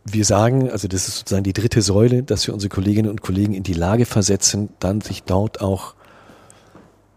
Wir 0.04 0.26
sagen, 0.26 0.70
also 0.70 0.88
das 0.88 1.08
ist 1.08 1.20
sozusagen 1.20 1.44
die 1.44 1.54
dritte 1.54 1.82
Säule, 1.82 2.24
dass 2.24 2.46
wir 2.48 2.54
unsere 2.54 2.70
Kolleginnen 2.70 3.10
und 3.10 3.22
Kollegen 3.22 3.54
in 3.54 3.64
die 3.64 3.74
Lage 3.74 4.06
versetzen, 4.06 4.70
dann 4.80 5.02
sich 5.02 5.24
dort 5.24 5.62
auch 5.62 5.96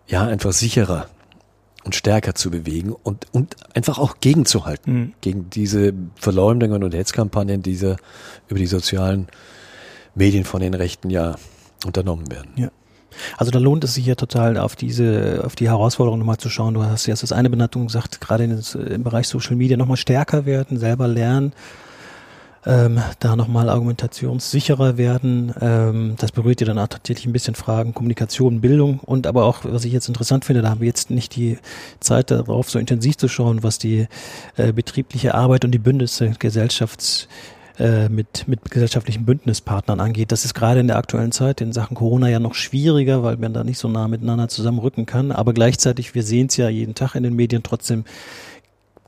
ja 0.07 0.27
einfach 0.27 0.53
sicherer 0.53 1.09
und 1.85 1.95
stärker 1.95 2.35
zu 2.35 2.51
bewegen 2.51 2.93
und, 2.93 3.27
und 3.33 3.57
einfach 3.75 3.99
auch 3.99 4.21
gegenzuhalten 4.21 4.95
mhm. 4.95 5.12
gegen 5.21 5.51
diese 5.51 5.93
Verleumdungen 6.17 6.83
und 6.83 6.95
Hetzkampagnen, 6.95 7.62
die 7.62 7.75
über 8.49 8.59
die 8.59 8.67
sozialen 8.67 9.29
Medien 10.14 10.45
von 10.45 10.61
den 10.61 10.75
Rechten 10.75 11.11
ja 11.11 11.37
unternommen 11.87 12.31
werden. 12.31 12.51
Ja. 12.57 12.71
Also 13.37 13.51
da 13.51 13.59
lohnt 13.59 13.85
es 13.85 13.95
sich 13.95 14.07
ja 14.07 14.14
total 14.14 14.59
auf 14.59 14.77
diese, 14.77 15.43
auf 15.45 15.57
die 15.57 15.69
Herausforderung 15.69 16.19
nochmal 16.19 16.37
zu 16.37 16.51
schauen. 16.51 16.75
Du 16.75 16.85
hast 16.85 17.07
ja 17.07 17.14
das 17.14 17.33
eine 17.33 17.51
Benannung 17.51 17.87
gesagt, 17.87 18.21
gerade 18.21 18.45
im 18.45 19.03
Bereich 19.03 19.29
Social 19.29 19.57
Media 19.57 19.77
nochmal 19.77 19.97
stärker 19.97 20.47
werden, 20.47 20.79
selber 20.79 21.09
lernen, 21.09 21.53
ähm, 22.68 23.00
da 23.18 23.35
nochmal 23.35 23.70
argumentationssicherer 23.70 24.98
werden. 24.98 25.54
Ähm, 25.61 26.14
das 26.18 26.33
berührt 26.33 26.61
ja 26.61 26.66
dann 26.66 26.78
auch 26.78 26.88
tatsächlich 26.88 27.26
ein 27.26 27.33
bisschen 27.33 27.54
Fragen 27.54 27.94
Kommunikation, 27.94 28.61
Bildung 28.61 29.00
und 29.00 29.26
aber 29.26 29.44
auch, 29.44 29.61
was 29.64 29.87
ich 29.87 29.92
jetzt 29.92 30.09
interessant 30.09 30.44
finde, 30.44 30.61
da 30.61 30.68
haben 30.68 30.81
wir 30.81 30.87
jetzt 30.87 31.11
nicht 31.11 31.35
die 31.35 31.59
Zeit 31.98 32.31
darauf, 32.31 32.70
so 32.70 32.78
intensiv 32.78 33.16
zu 33.16 33.26
schauen, 33.26 33.62
was 33.62 33.78
die 33.78 34.07
äh, 34.57 34.72
betriebliche 34.72 35.35
Arbeit 35.35 35.64
und 35.64 35.72
die 35.72 35.78
Bündnisse 35.78 36.35
Gesellschafts 36.38 37.26
äh, 37.78 38.11
mit, 38.11 38.46
mit 38.46 38.70
gesellschaftlichen 38.70 39.24
Bündnispartnern 39.24 40.00
angeht. 40.00 40.31
Das 40.31 40.44
ist 40.44 40.52
gerade 40.52 40.81
in 40.81 40.88
der 40.88 40.98
aktuellen 40.98 41.33
Zeit 41.33 41.62
in 41.62 41.72
Sachen 41.72 41.96
Corona 41.96 42.28
ja 42.28 42.38
noch 42.38 42.54
schwieriger, 42.54 43.22
weil 43.22 43.38
man 43.38 43.54
da 43.54 43.64
nicht 43.64 43.78
so 43.78 43.88
nah 43.88 44.09
miteinander 44.09 44.48
zusammenrücken 44.48 45.07
kann. 45.07 45.33
Aber 45.33 45.54
gleichzeitig, 45.54 46.14
wir 46.14 46.23
sehen 46.23 46.48
es 46.48 46.58
ja 46.58 46.69
jeden 46.69 46.94
Tag 46.94 47.14
in 47.14 47.23
den 47.23 47.35
Medien 47.35 47.62
trotzdem, 47.62 48.04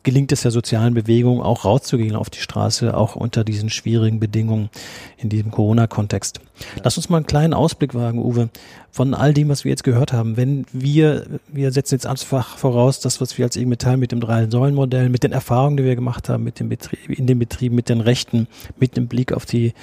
gelingt 0.02 0.32
es 0.32 0.42
der 0.42 0.50
sozialen 0.50 0.94
Bewegung 0.94 1.42
auch 1.42 1.64
rauszugehen 1.64 2.16
auf 2.16 2.30
die 2.30 2.40
Straße, 2.40 2.96
auch 2.96 3.16
unter 3.16 3.44
diesen 3.44 3.70
schwierigen 3.70 4.20
Bedingungen 4.20 4.70
in 5.18 5.28
diesem 5.28 5.50
Corona-Kontext. 5.50 6.40
Lass 6.82 6.96
uns 6.96 7.08
mal 7.08 7.18
einen 7.18 7.26
kleinen 7.26 7.54
Ausblick 7.54 7.94
wagen, 7.94 8.18
Uwe, 8.18 8.50
von 8.90 9.14
all 9.14 9.32
dem, 9.32 9.48
was 9.48 9.64
wir 9.64 9.70
jetzt 9.70 9.84
gehört 9.84 10.12
haben. 10.12 10.36
Wenn 10.36 10.66
wir, 10.72 11.26
wir 11.48 11.70
setzen 11.72 11.94
jetzt 11.94 12.06
einfach 12.06 12.56
voraus, 12.56 13.00
das, 13.00 13.20
was 13.20 13.38
wir 13.38 13.44
als 13.44 13.56
IG 13.56 13.66
Metall 13.66 13.96
mit 13.96 14.12
dem 14.12 14.20
Drei-Säulen-Modell, 14.20 15.08
mit 15.10 15.22
den 15.22 15.32
Erfahrungen, 15.32 15.76
die 15.76 15.84
wir 15.84 15.94
gemacht 15.94 16.28
haben, 16.28 16.44
mit 16.44 16.60
dem 16.60 16.68
Betrieb, 16.68 17.10
in 17.10 17.26
dem 17.26 17.38
Betrieb, 17.38 17.72
mit 17.72 17.88
den 17.88 18.00
Rechten, 18.00 18.48
mit 18.78 18.96
dem 18.96 19.06
Blick 19.06 19.32
auf 19.32 19.46
die 19.46 19.74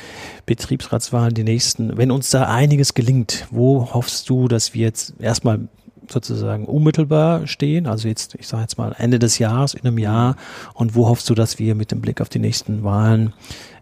Betriebsratswahlen, 0.46 1.34
die 1.34 1.44
nächsten, 1.44 1.98
wenn 1.98 2.12
uns 2.12 2.30
da 2.30 2.44
einiges 2.44 2.94
gelingt, 2.94 3.48
wo 3.52 3.94
hoffst 3.94 4.30
du, 4.30 4.48
dass 4.48 4.74
wir 4.74 4.82
jetzt 4.82 5.14
erstmal 5.20 5.68
sozusagen 6.12 6.66
unmittelbar 6.66 7.48
stehen? 7.48 7.88
Also 7.88 8.08
jetzt, 8.08 8.36
ich 8.36 8.48
sage 8.48 8.64
jetzt 8.64 8.78
mal 8.78 8.96
Ende 8.98 9.20
des 9.20 9.40
Jahres, 9.40 9.74
in 9.74 9.86
einem 9.86 9.98
Jahr. 9.98 10.36
Und 10.74 10.96
wo 10.96 11.08
hoffst 11.08 11.30
du, 11.30 11.36
dass 11.36 11.60
wir 11.60 11.76
mit 11.76 11.92
dem 11.92 12.02
Blick 12.02 12.22
auf 12.22 12.30
die 12.30 12.40
nächsten 12.40 12.84
Wahlen 12.84 13.34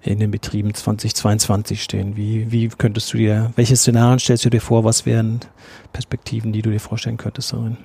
in 0.01 0.19
den 0.19 0.31
Betrieben 0.31 0.73
2022 0.73 1.81
stehen? 1.81 2.15
Wie, 2.15 2.51
wie 2.51 2.67
könntest 2.69 3.13
du 3.13 3.17
dir, 3.17 3.51
welche 3.55 3.75
Szenarien 3.75 4.19
stellst 4.19 4.45
du 4.45 4.49
dir 4.49 4.61
vor? 4.61 4.83
Was 4.83 5.05
wären 5.05 5.39
Perspektiven, 5.93 6.53
die 6.53 6.61
du 6.61 6.71
dir 6.71 6.79
vorstellen 6.79 7.17
könntest 7.17 7.53
darin? 7.53 7.77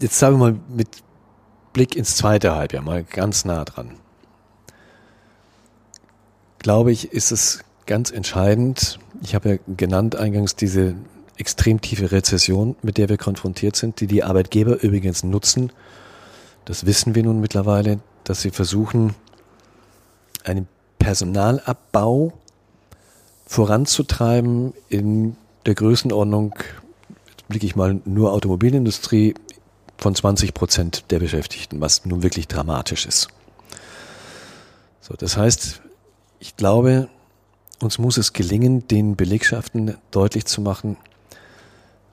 Jetzt 0.00 0.18
sagen 0.18 0.36
wir 0.36 0.52
mal 0.52 0.60
mit 0.68 0.88
Blick 1.72 1.96
ins 1.96 2.16
zweite 2.16 2.54
Halbjahr, 2.54 2.82
mal 2.82 3.02
ganz 3.02 3.44
nah 3.44 3.64
dran. 3.64 3.92
Glaube 6.60 6.92
ich, 6.92 7.12
ist 7.12 7.32
es 7.32 7.64
ganz 7.88 8.12
entscheidend. 8.12 9.00
Ich 9.22 9.34
habe 9.34 9.48
ja 9.48 9.56
genannt 9.76 10.14
eingangs 10.14 10.54
diese 10.54 10.94
extrem 11.36 11.80
tiefe 11.80 12.12
Rezession, 12.12 12.76
mit 12.82 12.98
der 12.98 13.08
wir 13.08 13.16
konfrontiert 13.16 13.74
sind, 13.74 14.00
die 14.00 14.06
die 14.06 14.22
Arbeitgeber 14.22 14.80
übrigens 14.82 15.24
nutzen. 15.24 15.72
Das 16.64 16.86
wissen 16.86 17.16
wir 17.16 17.24
nun 17.24 17.40
mittlerweile, 17.40 17.98
dass 18.22 18.42
sie 18.42 18.50
versuchen, 18.50 19.14
einen 20.44 20.68
Personalabbau 20.98 22.32
voranzutreiben 23.46 24.74
in 24.88 25.36
der 25.64 25.74
Größenordnung, 25.74 26.54
jetzt 27.28 27.48
blicke 27.48 27.66
ich 27.66 27.74
mal 27.74 28.00
nur 28.04 28.32
Automobilindustrie, 28.32 29.34
von 29.96 30.14
20 30.14 30.54
Prozent 30.54 31.10
der 31.10 31.18
Beschäftigten, 31.18 31.80
was 31.80 32.04
nun 32.06 32.22
wirklich 32.22 32.46
dramatisch 32.46 33.04
ist. 33.04 33.28
So, 35.00 35.14
das 35.14 35.36
heißt, 35.36 35.82
ich 36.38 36.56
glaube, 36.56 37.08
uns 37.80 37.98
muss 37.98 38.16
es 38.16 38.32
gelingen, 38.32 38.86
den 38.88 39.16
Belegschaften 39.16 39.96
deutlich 40.10 40.46
zu 40.46 40.60
machen, 40.60 40.96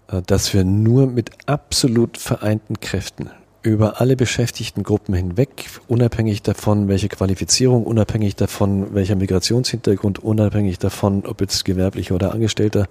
äh, 0.08 0.22
dass 0.22 0.54
wir 0.54 0.64
nur 0.64 1.08
mit 1.08 1.32
absolut 1.48 2.18
vereinten 2.18 2.80
Kräften 2.80 3.30
über 3.66 4.00
alle 4.00 4.16
beschäftigten 4.16 4.84
Gruppen 4.84 5.16
hinweg, 5.16 5.70
unabhängig 5.88 6.44
davon, 6.44 6.88
welche 6.88 7.10
Qualifizierung, 7.10 7.84
unabhängig 7.84 8.36
davon, 8.36 8.94
welcher 8.94 9.16
Migrationshintergrund, 9.16 10.20
unabhängig 10.20 10.78
davon, 10.78 11.26
ob 11.26 11.42
jetzt 11.42 11.66
gewerblicher 11.66 12.14
oder 12.14 12.32
Angestellter, 12.32 12.88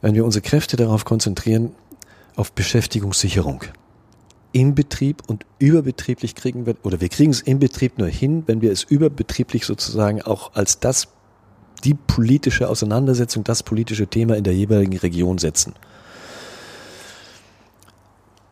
wenn 0.00 0.14
wir 0.14 0.24
unsere 0.24 0.42
Kräfte 0.42 0.76
darauf 0.76 1.04
konzentrieren, 1.04 1.70
auf 2.34 2.50
Beschäftigungssicherung. 2.52 3.62
Im 4.50 4.74
Betrieb 4.74 5.22
und 5.28 5.46
überbetrieblich 5.60 6.34
kriegen 6.34 6.66
wir, 6.66 6.74
oder 6.82 7.00
wir 7.00 7.08
kriegen 7.08 7.30
es 7.30 7.40
im 7.40 7.60
Betrieb 7.60 7.98
nur 7.98 8.08
hin, 8.08 8.42
wenn 8.46 8.62
wir 8.62 8.72
es 8.72 8.82
überbetrieblich 8.82 9.64
sozusagen 9.64 10.22
auch 10.22 10.54
als 10.54 10.80
das, 10.80 11.06
die 11.84 11.94
politische 11.94 12.68
Auseinandersetzung, 12.68 13.44
das 13.44 13.62
politische 13.62 14.06
Thema 14.06 14.36
in 14.36 14.44
der 14.44 14.54
jeweiligen 14.54 14.96
Region 14.96 15.38
setzen. 15.38 15.74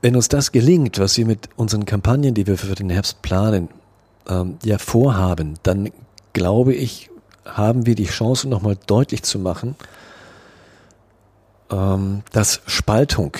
Wenn 0.03 0.17
uns 0.17 0.29
das 0.29 0.53
gelingt, 0.53 0.99
was 0.99 1.17
wir 1.19 1.27
mit 1.27 1.49
unseren 1.57 1.85
Kampagnen, 1.85 2.35
die 2.35 2.47
wir 2.47 2.57
für 2.57 2.75
den 2.75 2.91
Herbst 2.91 3.23
planen, 3.23 3.69
ähm, 4.29 4.57
ja 4.65 4.79
vorhaben, 4.79 5.55
dann 5.63 5.91
glaube 6.33 6.75
ich, 6.75 7.11
haben 7.45 7.87
wir 7.87 7.95
die 7.95 8.07
Chance, 8.07 8.49
nochmal 8.49 8.77
deutlich 8.87 9.23
zu 9.23 9.39
machen, 9.39 9.77
ähm, 11.71 12.23
dass 12.33 12.63
Spaltung, 12.67 13.37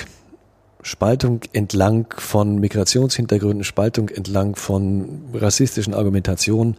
Spaltung 0.83 1.41
entlang 1.53 2.13
von 2.17 2.59
Migrationshintergründen, 2.59 3.65
Spaltung 3.65 4.09
entlang 4.09 4.55
von 4.57 5.23
rassistischen 5.35 5.95
Argumentationen 5.95 6.77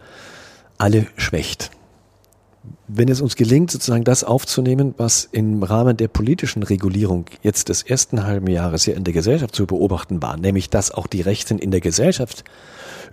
alle 0.78 1.06
schwächt 1.16 1.70
wenn 2.94 3.08
es 3.08 3.20
uns 3.20 3.36
gelingt, 3.36 3.70
sozusagen 3.70 4.04
das 4.04 4.22
aufzunehmen, 4.22 4.94
was 4.98 5.28
im 5.32 5.62
Rahmen 5.62 5.96
der 5.96 6.08
politischen 6.08 6.62
Regulierung 6.62 7.24
jetzt 7.42 7.68
des 7.68 7.82
ersten 7.82 8.24
halben 8.24 8.48
Jahres 8.48 8.84
hier 8.84 8.96
in 8.96 9.04
der 9.04 9.14
Gesellschaft 9.14 9.54
zu 9.54 9.66
beobachten 9.66 10.20
war, 10.20 10.36
nämlich 10.36 10.68
dass 10.68 10.90
auch 10.90 11.06
die 11.06 11.22
Rechten 11.22 11.58
in 11.58 11.70
der 11.70 11.80
Gesellschaft 11.80 12.44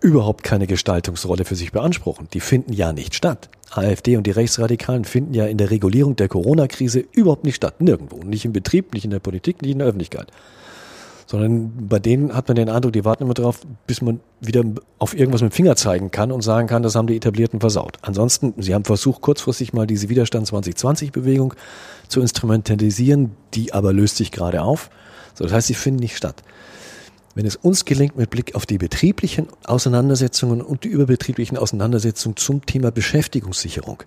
überhaupt 0.01 0.43
keine 0.43 0.67
Gestaltungsrolle 0.67 1.45
für 1.45 1.55
sich 1.55 1.71
beanspruchen. 1.71 2.27
Die 2.33 2.39
finden 2.39 2.73
ja 2.73 2.93
nicht 2.93 3.15
statt. 3.15 3.49
AfD 3.71 4.17
und 4.17 4.25
die 4.25 4.31
Rechtsradikalen 4.31 5.05
finden 5.05 5.33
ja 5.33 5.45
in 5.45 5.57
der 5.57 5.71
Regulierung 5.71 6.15
der 6.15 6.27
Corona-Krise 6.27 7.05
überhaupt 7.11 7.43
nicht 7.43 7.55
statt. 7.55 7.81
Nirgendwo. 7.81 8.23
Nicht 8.23 8.45
im 8.45 8.53
Betrieb, 8.53 8.93
nicht 8.93 9.05
in 9.05 9.11
der 9.11 9.19
Politik, 9.19 9.61
nicht 9.61 9.71
in 9.71 9.79
der 9.79 9.87
Öffentlichkeit 9.87 10.31
sondern 11.29 11.87
bei 11.87 11.99
denen 11.99 12.33
hat 12.33 12.47
man 12.47 12.55
den 12.55 12.69
Eindruck, 12.69 12.91
die 12.91 13.05
warten 13.05 13.21
immer 13.21 13.35
darauf, 13.35 13.61
bis 13.85 14.01
man 14.01 14.19
wieder 14.41 14.63
auf 14.97 15.15
irgendwas 15.15 15.43
mit 15.43 15.51
dem 15.51 15.55
Finger 15.55 15.75
zeigen 15.75 16.09
kann 16.09 16.31
und 16.31 16.41
sagen 16.41 16.67
kann, 16.67 16.81
das 16.81 16.95
haben 16.95 17.05
die 17.05 17.15
Etablierten 17.15 17.59
versaut. 17.59 17.99
Ansonsten, 18.01 18.55
sie 18.57 18.73
haben 18.73 18.83
versucht, 18.83 19.21
kurzfristig 19.21 19.71
mal 19.71 19.85
diese 19.85 20.09
Widerstand 20.09 20.47
2020-Bewegung 20.47 21.53
zu 22.07 22.19
instrumentalisieren, 22.21 23.35
die 23.53 23.73
aber 23.73 23.93
löst 23.93 24.17
sich 24.17 24.31
gerade 24.31 24.63
auf. 24.63 24.89
So, 25.35 25.43
das 25.43 25.53
heißt, 25.53 25.67
sie 25.67 25.75
finden 25.75 25.99
nicht 25.99 26.17
statt. 26.17 26.41
Wenn 27.35 27.45
es 27.45 27.55
uns 27.57 27.85
gelingt, 27.85 28.17
mit 28.17 28.31
Blick 28.31 28.55
auf 28.55 28.65
die 28.65 28.79
betrieblichen 28.79 29.49
Auseinandersetzungen 29.65 30.63
und 30.63 30.83
die 30.83 30.87
überbetrieblichen 30.87 31.59
Auseinandersetzungen 31.59 32.37
zum 32.37 32.65
Thema 32.65 32.89
Beschäftigungssicherung 32.89 34.01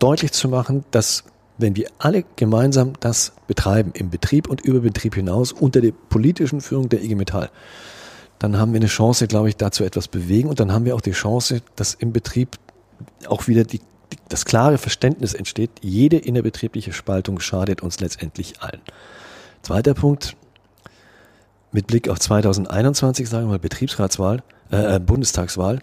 deutlich 0.00 0.32
zu 0.32 0.50
machen, 0.50 0.84
dass 0.90 1.24
wenn 1.60 1.76
wir 1.76 1.88
alle 1.98 2.24
gemeinsam 2.36 2.92
das 3.00 3.32
betreiben, 3.46 3.92
im 3.94 4.10
Betrieb 4.10 4.48
und 4.48 4.60
über 4.60 4.80
Betrieb 4.80 5.14
hinaus, 5.14 5.52
unter 5.52 5.80
der 5.80 5.92
politischen 5.92 6.60
Führung 6.60 6.88
der 6.88 7.02
IG 7.02 7.14
Metall, 7.14 7.50
dann 8.38 8.58
haben 8.58 8.72
wir 8.72 8.80
eine 8.80 8.86
Chance, 8.86 9.26
glaube 9.26 9.48
ich, 9.50 9.56
dazu 9.56 9.84
etwas 9.84 10.08
bewegen 10.08 10.48
und 10.48 10.60
dann 10.60 10.72
haben 10.72 10.84
wir 10.84 10.94
auch 10.94 11.00
die 11.00 11.12
Chance, 11.12 11.62
dass 11.76 11.94
im 11.94 12.12
Betrieb 12.12 12.56
auch 13.26 13.48
wieder 13.48 13.64
die, 13.64 13.78
die, 13.78 14.16
das 14.28 14.44
klare 14.44 14.78
Verständnis 14.78 15.34
entsteht, 15.34 15.70
jede 15.82 16.16
innerbetriebliche 16.16 16.92
Spaltung 16.92 17.40
schadet 17.40 17.82
uns 17.82 18.00
letztendlich 18.00 18.60
allen. 18.62 18.80
Zweiter 19.62 19.94
Punkt, 19.94 20.36
mit 21.72 21.86
Blick 21.86 22.08
auf 22.08 22.18
2021, 22.18 23.28
sagen 23.28 23.46
wir 23.46 23.52
mal 23.52 23.58
Betriebsratswahl, 23.58 24.42
äh, 24.72 24.96
äh, 24.96 24.98
Bundestagswahl. 25.00 25.80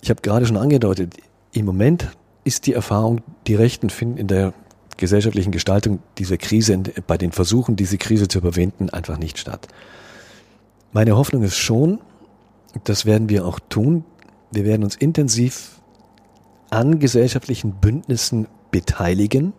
Ich 0.00 0.10
habe 0.10 0.22
gerade 0.22 0.46
schon 0.46 0.56
angedeutet, 0.56 1.14
im 1.52 1.66
Moment 1.66 2.10
ist 2.46 2.66
die 2.66 2.74
Erfahrung, 2.74 3.22
die 3.48 3.56
Rechten 3.56 3.90
finden 3.90 4.18
in 4.18 4.28
der 4.28 4.54
gesellschaftlichen 4.96 5.50
Gestaltung 5.50 5.98
dieser 6.16 6.38
Krise, 6.38 6.80
bei 7.06 7.18
den 7.18 7.32
Versuchen, 7.32 7.74
diese 7.74 7.98
Krise 7.98 8.28
zu 8.28 8.38
überwinden, 8.38 8.88
einfach 8.88 9.18
nicht 9.18 9.38
statt. 9.38 9.66
Meine 10.92 11.16
Hoffnung 11.16 11.42
ist 11.42 11.56
schon, 11.56 11.98
das 12.84 13.04
werden 13.04 13.28
wir 13.28 13.44
auch 13.44 13.58
tun, 13.68 14.04
wir 14.52 14.64
werden 14.64 14.84
uns 14.84 14.94
intensiv 14.94 15.80
an 16.70 17.00
gesellschaftlichen 17.00 17.72
Bündnissen 17.72 18.46
beteiligen, 18.70 19.52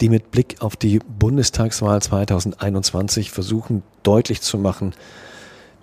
die 0.00 0.08
mit 0.08 0.30
Blick 0.30 0.56
auf 0.60 0.76
die 0.76 1.00
Bundestagswahl 1.00 2.00
2021 2.00 3.30
versuchen 3.30 3.82
deutlich 4.02 4.40
zu 4.40 4.56
machen, 4.56 4.94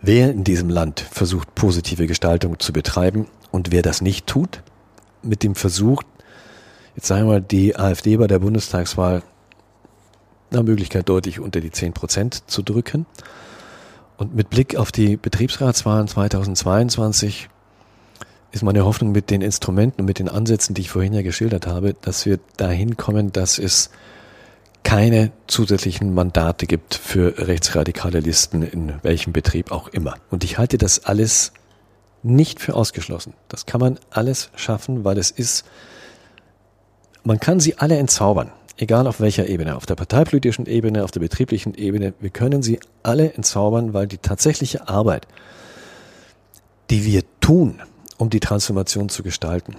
wer 0.01 0.31
in 0.31 0.43
diesem 0.43 0.69
Land 0.69 0.99
versucht, 0.99 1.53
positive 1.53 2.07
Gestaltung 2.07 2.59
zu 2.59 2.73
betreiben 2.73 3.27
und 3.51 3.71
wer 3.71 3.83
das 3.83 4.01
nicht 4.01 4.25
tut 4.25 4.63
mit 5.27 5.43
dem 5.43 5.55
Versuch, 5.55 6.03
jetzt 6.95 7.07
sagen 7.07 7.23
wir 7.23 7.33
mal, 7.33 7.41
die 7.41 7.75
AfD 7.75 8.17
bei 8.17 8.27
der 8.27 8.39
Bundestagswahl 8.39 9.23
nach 10.49 10.63
Möglichkeit 10.63 11.09
deutlich 11.09 11.39
unter 11.39 11.59
die 11.59 11.71
10 11.71 11.93
Prozent 11.93 12.49
zu 12.49 12.61
drücken. 12.61 13.05
Und 14.17 14.35
mit 14.35 14.49
Blick 14.49 14.75
auf 14.75 14.91
die 14.91 15.17
Betriebsratswahlen 15.17 16.07
2022 16.07 17.49
ist 18.51 18.63
meine 18.63 18.85
Hoffnung 18.85 19.11
mit 19.11 19.29
den 19.29 19.41
Instrumenten 19.41 20.01
und 20.01 20.05
mit 20.05 20.19
den 20.19 20.29
Ansätzen, 20.29 20.73
die 20.73 20.81
ich 20.81 20.89
vorhin 20.89 21.13
ja 21.13 21.21
geschildert 21.21 21.67
habe, 21.67 21.93
dass 22.01 22.25
wir 22.25 22.39
dahin 22.55 22.97
kommen, 22.97 23.31
dass 23.31 23.59
es 23.59 23.91
keine 24.83 25.31
zusätzlichen 25.47 26.13
Mandate 26.13 26.65
gibt 26.65 26.95
für 26.95 27.37
rechtsradikale 27.47 28.21
Listen 28.21 28.63
in 28.63 28.93
welchem 29.03 29.33
Betrieb 29.33 29.71
auch 29.71 29.89
immer. 29.89 30.15
Und 30.31 30.43
ich 30.45 30.57
halte 30.57 30.77
das 30.77 31.03
alles 31.03 31.51
nicht 32.27 32.59
für 32.59 32.75
ausgeschlossen. 32.75 33.33
Das 33.47 33.65
kann 33.65 33.79
man 33.79 33.99
alles 34.09 34.49
schaffen, 34.55 35.03
weil 35.03 35.17
es 35.17 35.31
ist, 35.31 35.65
man 37.23 37.39
kann 37.39 37.59
sie 37.59 37.77
alle 37.77 37.97
entzaubern, 37.97 38.51
egal 38.77 39.07
auf 39.07 39.19
welcher 39.19 39.47
Ebene, 39.47 39.75
auf 39.75 39.85
der 39.85 39.95
parteipolitischen 39.95 40.65
Ebene, 40.65 41.03
auf 41.03 41.11
der 41.11 41.21
betrieblichen 41.21 41.73
Ebene. 41.73 42.13
Wir 42.19 42.29
können 42.29 42.61
sie 42.61 42.79
alle 43.03 43.33
entzaubern, 43.33 43.93
weil 43.93 44.07
die 44.07 44.17
tatsächliche 44.17 44.87
Arbeit, 44.87 45.27
die 46.89 47.05
wir 47.05 47.23
tun, 47.39 47.81
um 48.17 48.29
die 48.29 48.39
Transformation 48.39 49.09
zu 49.09 49.23
gestalten, 49.23 49.75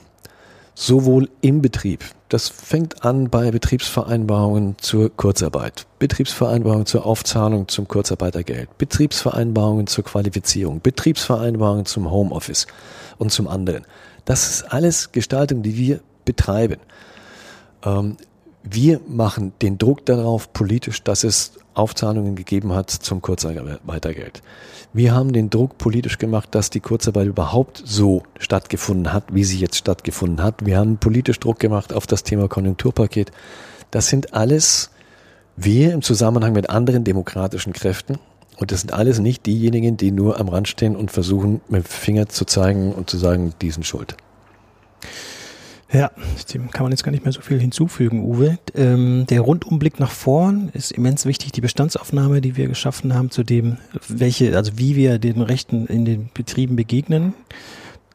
sowohl 0.79 1.29
im 1.41 1.61
Betrieb. 1.61 2.05
Das 2.29 2.49
fängt 2.49 3.05
an 3.05 3.31
bei 3.31 3.51
Betriebsvereinbarungen 3.51 4.76
zur 4.79 5.11
Kurzarbeit, 5.16 5.87
Betriebsvereinbarungen 5.99 6.87
zur 6.87 7.05
Aufzahlung 7.05 7.66
zum 7.66 7.89
Kurzarbeitergeld, 7.89 8.79
Betriebsvereinbarungen 8.79 9.89
zur 9.89 10.05
Qualifizierung, 10.05 10.81
Betriebsvereinbarungen 10.81 11.85
zum 11.85 12.12
Homeoffice 12.12 12.68
und 13.16 13.33
zum 13.33 13.49
anderen. 13.49 13.87
Das 14.24 14.49
ist 14.49 14.72
alles 14.72 15.11
Gestaltung, 15.11 15.62
die 15.62 15.76
wir 15.76 16.01
betreiben. 16.24 16.76
Ähm, 17.85 18.16
wir 18.70 19.00
machen 19.06 19.52
den 19.62 19.78
Druck 19.78 20.04
darauf 20.06 20.52
politisch, 20.52 21.02
dass 21.02 21.24
es 21.24 21.52
Aufzahlungen 21.74 22.34
gegeben 22.34 22.72
hat 22.72 22.90
zum 22.90 23.22
Kurzarbeitergeld. 23.22 24.42
Wir 24.92 25.14
haben 25.14 25.32
den 25.32 25.50
Druck 25.50 25.78
politisch 25.78 26.18
gemacht, 26.18 26.54
dass 26.54 26.70
die 26.70 26.80
Kurzarbeit 26.80 27.28
überhaupt 27.28 27.82
so 27.84 28.22
stattgefunden 28.38 29.12
hat, 29.12 29.24
wie 29.32 29.44
sie 29.44 29.58
jetzt 29.58 29.76
stattgefunden 29.76 30.42
hat. 30.42 30.66
Wir 30.66 30.78
haben 30.78 30.98
politisch 30.98 31.38
Druck 31.38 31.60
gemacht 31.60 31.92
auf 31.92 32.06
das 32.06 32.24
Thema 32.24 32.48
Konjunkturpaket. 32.48 33.30
Das 33.90 34.08
sind 34.08 34.34
alles 34.34 34.90
wir 35.56 35.92
im 35.92 36.02
Zusammenhang 36.02 36.52
mit 36.52 36.70
anderen 36.70 37.04
demokratischen 37.04 37.72
Kräften. 37.72 38.18
Und 38.58 38.72
das 38.72 38.80
sind 38.80 38.92
alles 38.92 39.18
nicht 39.18 39.46
diejenigen, 39.46 39.96
die 39.96 40.10
nur 40.10 40.40
am 40.40 40.48
Rand 40.48 40.68
stehen 40.68 40.96
und 40.96 41.10
versuchen, 41.10 41.60
mit 41.68 41.84
dem 41.84 41.88
Finger 41.88 42.28
zu 42.28 42.44
zeigen 42.44 42.92
und 42.92 43.08
zu 43.08 43.16
sagen, 43.16 43.52
die 43.60 43.70
sind 43.70 43.86
schuld. 43.86 44.16
Ja, 45.91 46.11
dem 46.53 46.70
kann 46.70 46.82
man 46.82 46.93
jetzt 46.93 47.03
gar 47.03 47.12
nicht 47.12 47.24
mehr 47.24 47.32
so 47.32 47.41
viel 47.41 47.59
hinzufügen, 47.59 48.22
Uwe. 48.22 48.59
Ähm, 48.74 49.24
der 49.30 49.41
Rundumblick 49.41 49.99
nach 49.99 50.11
vorn 50.11 50.68
ist 50.74 50.93
immens 50.93 51.24
wichtig. 51.24 51.53
Die 51.53 51.62
Bestandsaufnahme, 51.62 52.43
die 52.43 52.57
wir 52.57 52.68
geschaffen 52.68 53.14
haben, 53.14 53.30
zu 53.30 53.43
dem, 53.43 53.78
welche, 54.07 54.55
also 54.55 54.72
wie 54.76 54.97
wir 54.97 55.18
den 55.18 55.41
Rechten 55.41 55.86
in 55.86 56.05
den 56.05 56.28
Betrieben 56.34 56.76
begegnen. 56.76 57.32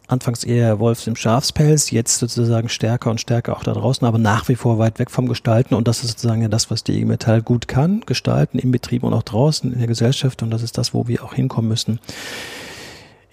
Anfangs 0.05 0.43
eher 0.43 0.79
Wolfs 0.79 1.07
im 1.07 1.15
Schafspelz, 1.15 1.89
jetzt 1.89 2.19
sozusagen 2.19 2.69
stärker 2.69 3.09
und 3.09 3.21
stärker 3.21 3.57
auch 3.57 3.63
da 3.63 3.73
draußen, 3.73 4.05
aber 4.05 4.19
nach 4.19 4.49
wie 4.49 4.55
vor 4.55 4.77
weit 4.77 4.99
weg 4.99 5.09
vom 5.09 5.27
Gestalten. 5.27 5.73
Und 5.73 5.87
das 5.87 6.03
ist 6.03 6.11
sozusagen 6.11 6.43
ja 6.43 6.49
das, 6.49 6.69
was 6.69 6.83
die 6.83 6.93
IG 6.93 7.05
Metall 7.05 7.41
gut 7.41 7.67
kann, 7.67 8.01
gestalten 8.05 8.59
im 8.59 8.69
Betrieb 8.69 9.01
und 9.01 9.13
auch 9.13 9.23
draußen 9.23 9.73
in 9.73 9.79
der 9.79 9.87
Gesellschaft. 9.87 10.43
Und 10.43 10.51
das 10.51 10.61
ist 10.61 10.77
das, 10.77 10.93
wo 10.93 11.07
wir 11.07 11.23
auch 11.23 11.33
hinkommen 11.33 11.69
müssen. 11.69 11.99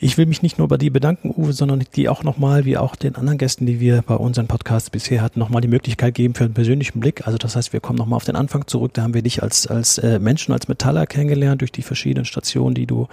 Ich 0.03 0.17
will 0.17 0.25
mich 0.25 0.41
nicht 0.41 0.57
nur 0.57 0.67
bei 0.67 0.79
dir 0.79 0.91
bedanken, 0.91 1.31
Uwe, 1.37 1.53
sondern 1.53 1.85
die 1.95 2.09
auch 2.09 2.23
nochmal, 2.23 2.65
wie 2.65 2.79
auch 2.79 2.97
den 2.97 3.17
anderen 3.17 3.37
Gästen, 3.37 3.67
die 3.67 3.81
wir 3.81 4.01
bei 4.01 4.15
unseren 4.15 4.47
Podcasts 4.47 4.89
bisher 4.89 5.21
hatten, 5.21 5.39
nochmal 5.39 5.61
die 5.61 5.69
Möglichkeit 5.69 6.15
geben 6.15 6.33
für 6.33 6.45
einen 6.45 6.55
persönlichen 6.55 7.01
Blick. 7.01 7.27
Also 7.27 7.37
das 7.37 7.55
heißt, 7.55 7.75
wir 7.75 7.81
kommen 7.81 7.99
nochmal 7.99 8.17
auf 8.17 8.25
den 8.25 8.35
Anfang 8.35 8.67
zurück. 8.67 8.95
Da 8.95 9.03
haben 9.03 9.13
wir 9.13 9.21
dich 9.21 9.43
als, 9.43 9.67
als 9.67 9.99
äh, 9.99 10.19
Menschen, 10.19 10.55
als 10.55 10.69
Metaller 10.69 11.07
kennengelernt 11.07 11.61
durch 11.61 11.71
die 11.71 11.83
verschiedenen 11.83 12.25
Stationen, 12.25 12.75
die 12.75 12.87
du 12.87 13.09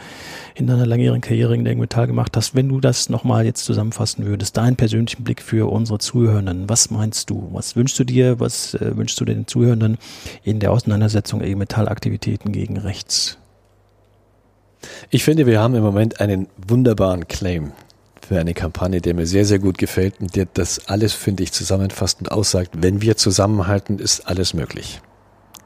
in 0.55 0.65
deiner 0.65 0.85
langjährigen 0.85 1.19
Karriere 1.19 1.55
in 1.55 1.65
der 1.65 1.75
Metall 1.75 2.07
gemacht 2.07 2.37
hast. 2.37 2.55
Wenn 2.55 2.69
du 2.69 2.79
das 2.79 3.09
nochmal 3.09 3.45
jetzt 3.45 3.65
zusammenfassen 3.65 4.25
würdest, 4.25 4.55
deinen 4.55 4.77
persönlichen 4.77 5.25
Blick 5.25 5.41
für 5.41 5.69
unsere 5.69 5.99
Zuhörenden, 5.99 6.69
was 6.69 6.89
meinst 6.89 7.29
du? 7.29 7.49
Was 7.51 7.75
wünschst 7.75 7.99
du 7.99 8.05
dir? 8.05 8.39
Was 8.39 8.75
äh, 8.75 8.95
wünschst 8.95 9.19
du 9.19 9.25
den 9.25 9.45
Zuhörenden 9.45 9.97
in 10.41 10.61
der 10.61 10.71
Auseinandersetzung 10.71 11.41
gegen 11.41 11.59
Metallaktivitäten 11.59 12.53
gegen 12.53 12.77
rechts? 12.77 13.39
Ich 15.09 15.23
finde, 15.23 15.45
wir 15.45 15.59
haben 15.59 15.75
im 15.75 15.83
Moment 15.83 16.19
einen 16.19 16.47
wunderbaren 16.57 17.27
Claim 17.27 17.71
für 18.27 18.39
eine 18.39 18.53
Kampagne, 18.53 18.99
der 18.99 19.13
mir 19.13 19.25
sehr, 19.25 19.45
sehr 19.45 19.59
gut 19.59 19.77
gefällt 19.77 20.19
und 20.19 20.35
der 20.35 20.47
das 20.53 20.87
alles, 20.87 21.13
finde 21.13 21.43
ich, 21.43 21.53
zusammenfasst 21.53 22.19
und 22.19 22.31
aussagt, 22.31 22.71
wenn 22.77 23.01
wir 23.01 23.15
zusammenhalten, 23.15 23.99
ist 23.99 24.27
alles 24.27 24.53
möglich. 24.53 25.01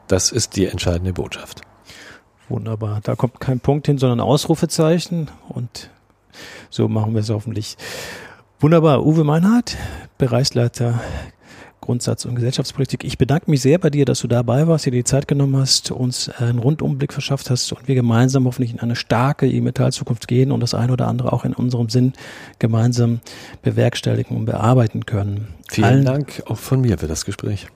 Das 0.06 0.30
ist 0.30 0.56
die 0.56 0.66
entscheidende 0.66 1.12
Botschaft. 1.12 1.62
Wunderbar. 2.48 3.00
Da 3.02 3.16
kommt 3.16 3.40
kein 3.40 3.60
Punkt 3.60 3.86
hin, 3.86 3.98
sondern 3.98 4.20
Ausrufezeichen 4.20 5.30
und 5.48 5.90
so 6.70 6.88
machen 6.88 7.14
wir 7.14 7.20
es 7.20 7.30
hoffentlich. 7.30 7.76
Wunderbar. 8.60 9.04
Uwe 9.04 9.24
Meinhardt, 9.24 9.76
Bereichsleiter 10.18 11.00
Grundsatz 11.82 12.24
und 12.24 12.34
Gesellschaftspolitik. 12.36 13.04
Ich 13.04 13.18
bedanke 13.18 13.50
mich 13.50 13.60
sehr 13.60 13.78
bei 13.78 13.90
dir, 13.90 14.06
dass 14.06 14.20
du 14.20 14.28
dabei 14.28 14.66
warst, 14.66 14.86
dir 14.86 14.90
die 14.90 15.04
Zeit 15.04 15.28
genommen 15.28 15.56
hast, 15.56 15.90
uns 15.90 16.30
einen 16.30 16.58
Rundumblick 16.58 17.12
verschafft 17.12 17.50
hast 17.50 17.70
und 17.72 17.86
wir 17.86 17.94
gemeinsam 17.94 18.46
hoffentlich 18.46 18.72
in 18.72 18.80
eine 18.80 18.96
starke 18.96 19.46
E-Metall-Zukunft 19.46 20.26
gehen 20.26 20.50
und 20.50 20.60
das 20.60 20.72
eine 20.72 20.94
oder 20.94 21.08
andere 21.08 21.34
auch 21.34 21.44
in 21.44 21.52
unserem 21.52 21.90
Sinn 21.90 22.14
gemeinsam 22.58 23.20
bewerkstelligen 23.60 24.34
und 24.36 24.46
bearbeiten 24.46 25.04
können. 25.04 25.48
Vielen 25.70 25.84
Allen 25.84 26.04
Dank 26.06 26.42
auch 26.46 26.58
von 26.58 26.80
mir 26.80 26.96
für 26.96 27.08
das 27.08 27.26
Gespräch. 27.26 27.66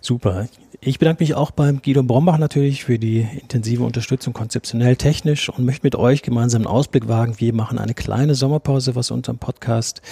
Super. 0.00 0.48
Ich 0.80 0.98
bedanke 0.98 1.22
mich 1.22 1.34
auch 1.34 1.50
beim 1.50 1.80
Guido 1.80 2.02
Brombach 2.02 2.38
natürlich 2.38 2.84
für 2.84 2.98
die 2.98 3.26
intensive 3.40 3.82
Unterstützung 3.82 4.34
konzeptionell, 4.34 4.96
technisch 4.96 5.48
und 5.48 5.64
möchte 5.64 5.86
mit 5.86 5.96
euch 5.96 6.22
gemeinsam 6.22 6.62
einen 6.62 6.66
Ausblick 6.66 7.08
wagen. 7.08 7.34
Wir 7.38 7.54
machen 7.54 7.78
eine 7.78 7.94
kleine 7.94 8.34
Sommerpause, 8.34 8.94
was 8.94 9.10
unserem 9.10 9.38
Podcast 9.38 10.02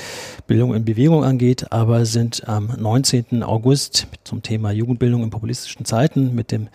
Bildung 0.47 0.75
in 0.75 0.85
Bewegung 0.85 1.23
angeht, 1.23 1.71
aber 1.71 2.07
sind 2.07 2.49
am 2.49 2.73
19. 2.79 3.43
August 3.43 4.07
zum 4.25 4.43
Thema 4.43 4.73
Jugendbildung 4.73 5.23
in 5.23 5.31
populistischen 5.31 5.85
Zeiten 5.85 6.35
mit 6.35 6.51
dem 6.51 6.69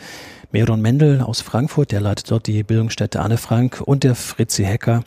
Meron 0.51 0.81
Mendel 0.81 1.21
aus 1.21 1.41
Frankfurt, 1.41 1.91
der 1.91 2.01
leitet 2.01 2.31
dort 2.31 2.47
die 2.47 2.63
Bildungsstätte 2.63 3.19
Anne 3.19 3.37
Frank 3.37 3.81
und 3.85 4.03
der 4.03 4.15
Fritzi 4.15 4.63
Hecker, 4.63 5.03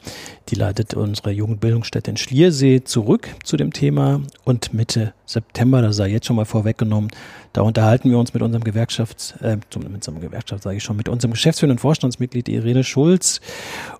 die 0.48 0.54
leitet 0.54 0.94
unsere 0.94 1.32
Jugendbildungsstätte 1.32 2.12
in 2.12 2.16
Schliersee 2.16 2.84
zurück 2.84 3.28
zu 3.42 3.56
dem 3.56 3.72
Thema 3.72 4.20
und 4.44 4.72
Mitte 4.72 5.14
September, 5.26 5.82
das 5.82 5.96
sei 5.96 6.10
jetzt 6.10 6.26
schon 6.26 6.36
mal 6.36 6.44
vorweggenommen, 6.44 7.10
da 7.52 7.62
unterhalten 7.62 8.10
wir 8.10 8.18
uns 8.18 8.32
mit 8.32 8.42
unserem 8.42 8.64
Gewerkschafts, 8.64 9.32
äh, 9.42 9.56
mit 9.56 9.76
unserem 9.76 10.20
Gewerkschaft 10.20 10.62
sage 10.62 10.76
ich 10.76 10.82
schon, 10.82 10.96
mit 10.96 11.08
unserem 11.08 11.32
geschäftsführenden 11.32 11.78
Vorstandsmitglied 11.78 12.48
Irene 12.48 12.84
Schulz 12.84 13.40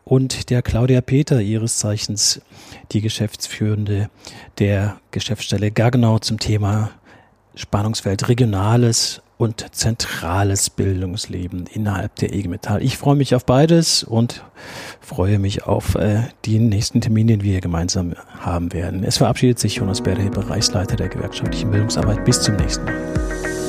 und 0.05 0.51
der 0.51 0.63
Claudia 0.63 1.01
Peter, 1.01 1.41
ihres 1.41 1.79
Zeichens 1.79 2.41
die 2.93 3.01
Geschäftsführende 3.01 4.11
der 4.59 4.97
Geschäftsstelle 5.11 5.71
Gaggenau 5.71 6.19
zum 6.19 6.39
Thema 6.39 6.91
Spannungsfeld 7.55 8.29
Regionales 8.29 9.21
und 9.43 9.75
zentrales 9.75 10.71
Bildungsleben 10.71 11.67
innerhalb 11.67 12.15
der 12.15 12.33
IG 12.33 12.47
Metall. 12.47 12.81
Ich 12.81 12.97
freue 12.97 13.17
mich 13.17 13.35
auf 13.35 13.45
beides 13.45 14.05
und 14.05 14.45
freue 15.01 15.41
mich 15.41 15.65
auf 15.65 15.97
äh, 15.97 16.29
die 16.45 16.61
nächsten 16.61 17.01
Termine, 17.01 17.39
die 17.39 17.45
wir 17.45 17.61
gemeinsam 17.61 18.15
haben 18.39 18.73
werden. 18.73 19.03
Es 19.03 19.19
verabschiedet 19.19 19.59
sich 19.59 19.75
Jonas 19.75 20.01
Berre, 20.01 20.31
Bereichsleiter 20.31 20.95
der 20.95 21.09
gewerkschaftlichen 21.09 21.73
Bildungsarbeit. 21.73 22.25
Bis 22.25 22.41
zum 22.41 22.55
nächsten 22.55 22.85
Mal. 22.85 23.62